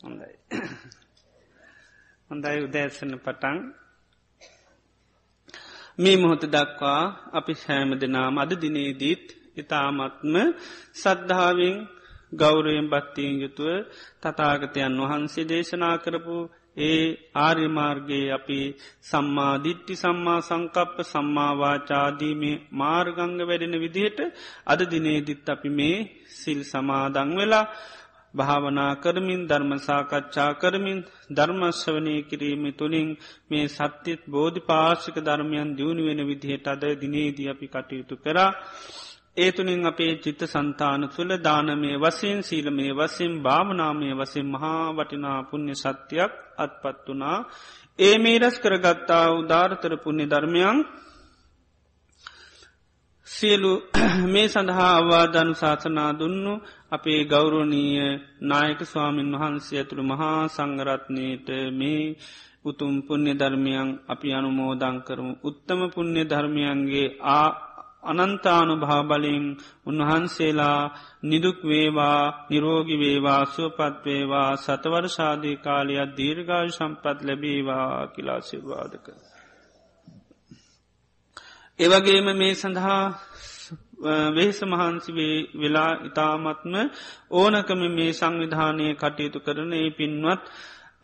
හොඳයි. 0.00 0.32
හොඳයි 2.30 2.58
උදෑසන 2.60 3.12
පටන් 3.18 3.58
මේ 5.98 6.16
මොහොත 6.16 6.44
දක්වා 6.46 7.02
අපි 7.32 7.52
සෑම 7.56 7.90
දෙනාම 7.96 8.34
අද 8.38 8.52
දිනේදීත් 8.56 9.26
ඉතාමත්ම 9.56 10.34
සද්ධාවෙන් 10.94 11.76
ගෞරයෙන් 12.32 12.86
බත්තියෙන් 12.86 13.36
යුතුව 13.40 13.68
තතාගතයන් 14.22 14.94
වහන්සේ 15.00 15.44
දේශනා 15.44 15.96
කරපු 15.96 16.36
ඒ 16.80 17.02
ආර්යමාර්ගයේ 17.38 18.26
අපි 18.30 18.58
සම්මාධිට්ටි 19.02 19.94
සම්මා 19.94 20.40
සංකප්ප 20.40 20.96
සම්මාවාචාදීමේ 21.04 22.56
මාර්ගංග 22.74 23.38
වැඩෙන 23.42 23.76
විදිහට 23.76 24.20
අද 24.66 24.80
දිනේදිත් 24.86 25.48
අපි 25.48 25.70
මේ 25.70 25.96
සිල් 26.34 26.60
සමාදං 26.64 27.32
වෙලා 27.36 27.66
භාවනා 28.34 28.92
කරමින් 28.96 29.42
ධර්මසාකච්ඡා 29.48 30.50
කරමින් 30.54 30.98
ධර්මශ්වනය 31.30 32.14
කිරීම 32.22 32.64
තුළින් 32.72 33.08
මේ 33.50 33.66
සත්‍යත් 33.68 34.22
බෝධි 34.28 34.60
පාශික 34.62 35.16
ධර්මයන් 35.20 35.76
දියුණු 35.76 36.02
වෙන 36.04 36.20
විදිහට 36.26 36.66
අද 36.66 36.84
දිනේදී 37.00 37.48
අපි 37.48 37.66
කටයුතු 37.66 38.16
කරා. 38.16 38.50
ඒ 39.38 39.50
තුළින් 39.52 39.86
අපේ 39.86 40.12
චිත්ත 40.16 40.42
සන්තාන 40.46 41.02
තුළ 41.08 41.32
දානමය 41.38 41.90
වසයෙන් 41.96 42.40
සීලමේ 42.42 42.92
වසෙන් 42.92 43.32
භාවනාමය 43.42 44.08
වසෙන් 44.14 44.46
මහා 44.46 44.84
වටිනා 44.92 45.40
පුුණ්‍ය 45.42 45.74
සත්‍යයක් 45.76 46.32
අත්පත් 46.58 47.06
වනා 47.08 47.38
ඒ 47.98 48.16
මේ 48.18 48.38
රැස් 48.38 48.56
කරගත්තා 48.58 49.26
උදාරතර 49.32 49.92
පුුණ්‍ය 49.96 50.24
ධර්මයන් 50.26 50.78
සියලු 53.26 53.72
මේ 54.32 54.48
සඳහා 54.48 54.92
අවාධනු 54.96 55.54
ශාසනා 55.54 56.10
දුන්නු. 56.14 56.52
අපේ 56.90 57.20
ගෞරෝණීය 57.24 58.06
නායක 58.42 58.80
ස්වාමීන් 58.82 59.32
වහන්සේ 59.34 59.78
ඇතුළු 59.78 60.04
මහා 60.04 60.38
සංගරත්නයට 60.48 61.48
මේ 61.72 62.02
උතුම් 62.64 62.94
පුුණ්‍ය 63.02 63.32
ධර්මයන් 63.34 63.88
අපි 64.08 64.28
අනුමෝදං 64.32 64.96
කරමු. 65.00 65.32
උත්තම 65.42 65.80
පුුණ්‍ය 65.94 66.22
ධර්මයන්ගේ 66.24 67.08
ආ 67.30 67.48
අනන්තානු 68.02 68.74
භාබලින් 68.76 69.44
උන්වහන්සේලා 69.86 70.82
නිදුක් 71.22 71.58
වේවා 71.62 72.46
නිරෝගි 72.50 72.96
වේවා 72.96 73.42
සුවපත්වේවා 73.46 74.50
සතවර්ෂාදී 74.56 75.56
කාලයක් 75.58 76.14
දීර්ගාශ 76.16 76.70
සම්පත් 76.70 77.18
ලැබීවා 77.22 78.06
කියලා 78.06 78.40
සිර්වාදක. 78.40 79.06
ඒවගේම 81.78 82.28
මේ 82.36 82.54
සඳහා 82.54 83.02
වෙහෙස 84.30 84.60
මහන්සි 84.64 85.12
වෙලා 85.54 85.92
ඉතාමත්ම 86.04 86.74
ඕනකම 87.32 87.80
මේ 87.90 88.10
සංවිධානය 88.12 88.86
කටයුතු 88.94 89.38
කරන 89.40 89.72
ඒ 89.72 89.90
පින්වත් 89.90 90.42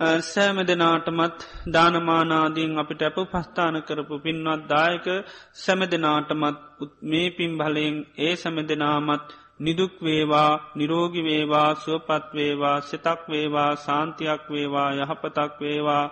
සෑම 0.01 0.57
දෙනාටමත් 0.63 1.45
දානමානාදීන් 1.69 2.79
අපිට 2.79 3.03
ඇප 3.03 3.19
පස්ථාන 3.27 3.77
කරපු 3.83 4.19
පින්වත් 4.19 4.63
දායක 4.69 5.07
සැම 5.55 5.81
දෙනාටමත් 5.85 6.59
මේ 7.03 7.31
පින් 7.31 7.53
බලයෙන් 7.57 7.97
ඒ 8.19 8.35
සැම 8.37 8.57
දෙනාමත් 8.65 9.29
නිදුක් 9.61 9.93
වේවා 10.01 10.51
නිරෝගි 10.75 11.23
වේවා 11.23 11.75
සුවපත් 11.77 12.27
වේවා 12.33 12.81
සිතක් 12.83 13.21
වේවා 13.29 13.71
සාන්තියක් 13.77 14.43
වේවා 14.49 14.89
යහපතක් 14.95 15.61
වේවා. 15.61 16.05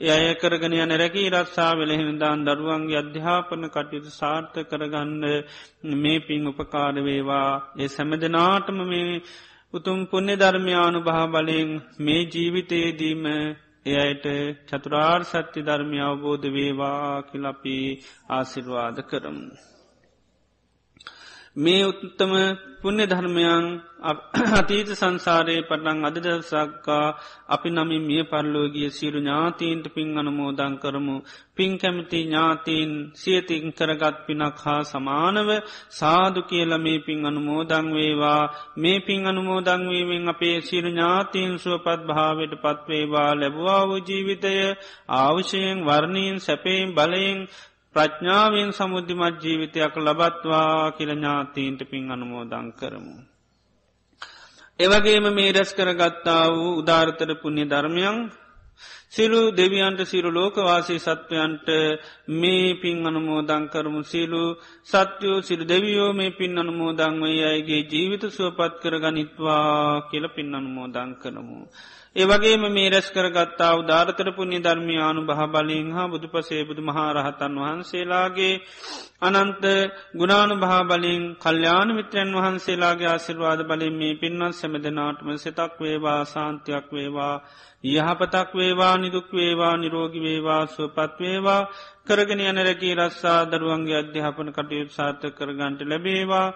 එය 0.00 0.34
කරගෙන 0.34 0.74
යන 0.74 0.92
රැකී 0.92 1.30
රත්සා 1.30 1.72
වෙලහෙනදාන් 1.72 2.44
දරුවන්ගේ 2.44 2.98
අධ්‍යාපන 2.98 3.62
කටයුතු 3.68 4.10
සාර්ථ 4.12 4.58
කරගන්න 4.64 5.22
මේ 5.96 6.18
පින් 6.20 6.42
උපකාර 6.46 6.96
වේවා. 7.00 7.50
ඒ 7.76 7.88
සැමදනාටම 7.88 8.78
මේ 8.84 9.22
උතුම් 9.74 9.98
පුුණ්‍ය 10.06 10.34
ධර්මයානු 10.36 11.00
භා 11.00 11.24
බලයෙන් 11.26 11.70
මේ 11.98 12.22
ජීවිතයේදීම 12.24 13.24
එයට 13.94 14.26
චතුරාර් 14.68 15.20
සත්‍ය 15.24 15.60
ධර්මය 15.62 15.98
අවබෝධ 16.00 16.46
වේවා 16.48 17.22
කිලපි 17.22 17.76
ආසිර්වාද 18.30 18.96
කරමු. 19.02 19.46
මේ 21.58 21.84
උත්තම 21.84 22.32
පුුණ්‍ය 22.80 23.04
ධර්මයන් 23.04 23.64
අතීත 24.58 24.90
සංසාරයේ 24.90 25.62
පටන් 25.62 26.04
අදදසක්කා 26.06 27.06
අපි 27.48 27.70
නමින් 27.70 28.02
මිය 28.02 28.22
පරලෝගිය 28.24 28.90
සිරු 28.90 29.18
ඥාතීන්ට 29.18 29.86
පින් 29.88 30.08
අනුමෝදං 30.14 30.74
කරමු. 30.78 31.16
පින් 31.52 31.72
කැමති 31.76 32.18
ඥාතීන් 32.20 32.92
සියතින් 33.14 33.66
කරගත් 33.72 34.16
පිනක් 34.26 34.58
හා 34.58 34.82
සමානව 34.84 35.50
සාදු 35.90 36.40
කියල 36.42 36.72
මේ 36.78 37.00
පින් 37.00 37.26
අනුමෝදං 37.26 37.86
වේවා. 37.92 38.42
මේ 38.76 38.98
පින් 39.00 39.26
අනුමෝදංවීමෙන් 39.26 40.28
අපේ 40.28 40.56
සිරු 40.62 40.90
ඥාතීන් 40.90 41.52
සුවපත් 41.58 42.00
භාවට 42.08 42.52
පත්වේවා 42.62 43.30
ලැබවා 43.34 43.82
වූ 43.84 44.00
ජීවිතය 44.02 44.54
ආවශයෙන් 45.16 45.78
වර්ණීන් 45.84 46.36
සැපයෙන් 46.40 46.94
බලයෙන් 46.94 47.40
ප්‍රඥාවෙන් 47.98 48.70
සමුද්ධිමත් 48.72 49.42
ජීවිතයක් 49.42 49.94
ලබත්වා 49.98 50.92
කියල 50.92 51.10
ඥාතීන්ට 51.12 51.80
පින් 51.84 52.10
අනුමෝදං 52.10 52.66
කරමු. 52.72 53.16
එවගේම 54.78 55.26
මේ 55.32 55.50
රැස් 55.50 55.70
කරගත්තා 55.74 56.44
වූ 56.50 56.76
උදාරතර 56.76 57.30
පුුණ්‍ය 57.34 57.64
ධර්මයන් 57.66 58.18
සිලු 59.08 59.40
දෙවියන්ට 59.52 60.00
සිරු 60.04 60.30
ලෝකවාසී 60.30 60.98
සත්වයන්ට 60.98 61.68
මේ 62.32 62.74
පින් 62.74 62.98
අනුමෝදං 63.02 63.64
කරමු 63.68 64.00
සිලු 64.04 64.42
සත්‍යයෝ 64.84 65.40
සිරු 65.40 65.64
දෙවියෝ 65.64 66.10
මේ 66.12 66.30
පින් 66.32 66.54
අනුමෝදංවයි 66.54 67.40
අයගේ 67.44 67.82
ජීවිත 67.84 68.24
සුවපත් 68.30 68.74
කර 68.82 68.94
ගනිත්වා 68.98 70.08
කියල 70.10 70.26
පින් 70.28 70.54
අනුමෝදං 70.54 71.10
කරමු. 71.14 71.58
ඒවගේම 72.18 72.62
මේ 72.68 72.88
රැස් 72.88 73.08
කරගත්තා 73.10 73.72
උදාරතර 73.76 74.28
පුුණි 74.30 74.58
ධර්මයානු 74.60 75.20
බහ 75.22 75.42
බලින් 75.48 75.88
හා 75.90 76.08
බුදු 76.08 76.28
පසේ 76.28 76.62
බුදු 76.64 76.82
මහාරහතන් 76.82 77.54
වහන්සේලාගේ 77.56 78.54
අනන්ත 79.22 79.64
ගුණානු 80.14 80.54
බහ 80.56 80.74
බලින් 80.86 81.22
කල්්‍යාන 81.36 81.88
මිත්‍රයන් 81.92 82.34
වහන්සේලාගේ 82.36 83.08
ආසිර්වාද 83.08 83.60
බලින් 83.64 83.94
මේ 83.94 84.14
පින්වත් 84.16 84.54
සැමදනාටම 84.54 85.28
සිතක් 85.36 85.72
වේවා 85.78 86.20
සාන්තියක් 86.26 86.86
වේවා 86.90 87.34
යහපතක් 87.86 88.50
වේවා 88.52 88.94
නිදුක් 88.96 89.28
වේවා 89.32 89.74
නිරෝගි 89.76 90.20
වේවා 90.20 90.62
සුවපත් 90.68 91.18
වේවා 91.18 91.62
කරගෙන 92.04 92.40
යනරැකී 92.42 92.94
රස්සා 92.96 93.40
දරුවන්ගේ 93.46 93.98
අධ්‍යාපන 93.98 94.48
කටයුතු 94.50 94.92
සාර්ථ 94.92 95.26
කරගන්ට 95.32 95.80
ලැබේවා. 95.84 96.46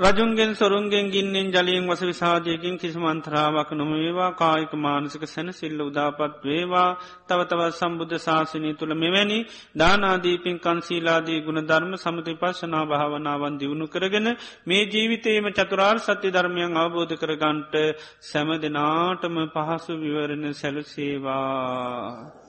රජුන්ගෙන් 0.00 0.54
සොරුන්ගෙන් 0.54 1.10
ගින්නෙන් 1.10 1.48
ජලියෙන් 1.50 1.84
වස 1.86 2.02
විසාජයකින් 2.02 2.78
කිසිමන්ත්‍රාවක් 2.78 3.70
නොමේවා 3.72 4.30
කායික 4.34 4.72
මානසික 4.74 5.24
සැන 5.26 5.52
සිල්ල 5.52 5.80
උදාපත් 5.80 6.40
වේවා 6.42 6.96
තවතවත් 7.28 7.74
සම්බුද්ධ 7.74 8.16
ශාසනය 8.18 8.72
තුළ 8.74 8.94
මෙවැනි 8.94 9.38
දානාදීපින් 9.76 10.56
කන්සීලාදී 10.58 11.40
ගුණ 11.42 11.60
ධර්ම 11.62 11.92
සමති 11.98 12.32
පශනා 12.34 12.84
භාවනාවන් 12.86 13.60
දියුණු 13.60 13.86
කරගෙන 13.88 14.28
මේ 14.66 14.82
ජීවිතයේම 14.86 15.46
චතුරාර් 15.52 15.98
සත්‍ය 16.00 16.28
ධර්මයන් 16.30 16.78
අවබෝධ 16.78 17.14
කරගන්ට 17.16 17.74
සැම 18.22 18.48
දෙනාටම 18.58 19.36
පහසු 19.54 19.92
විවරණ 19.98 20.46
සැලසේවා. 20.54 22.39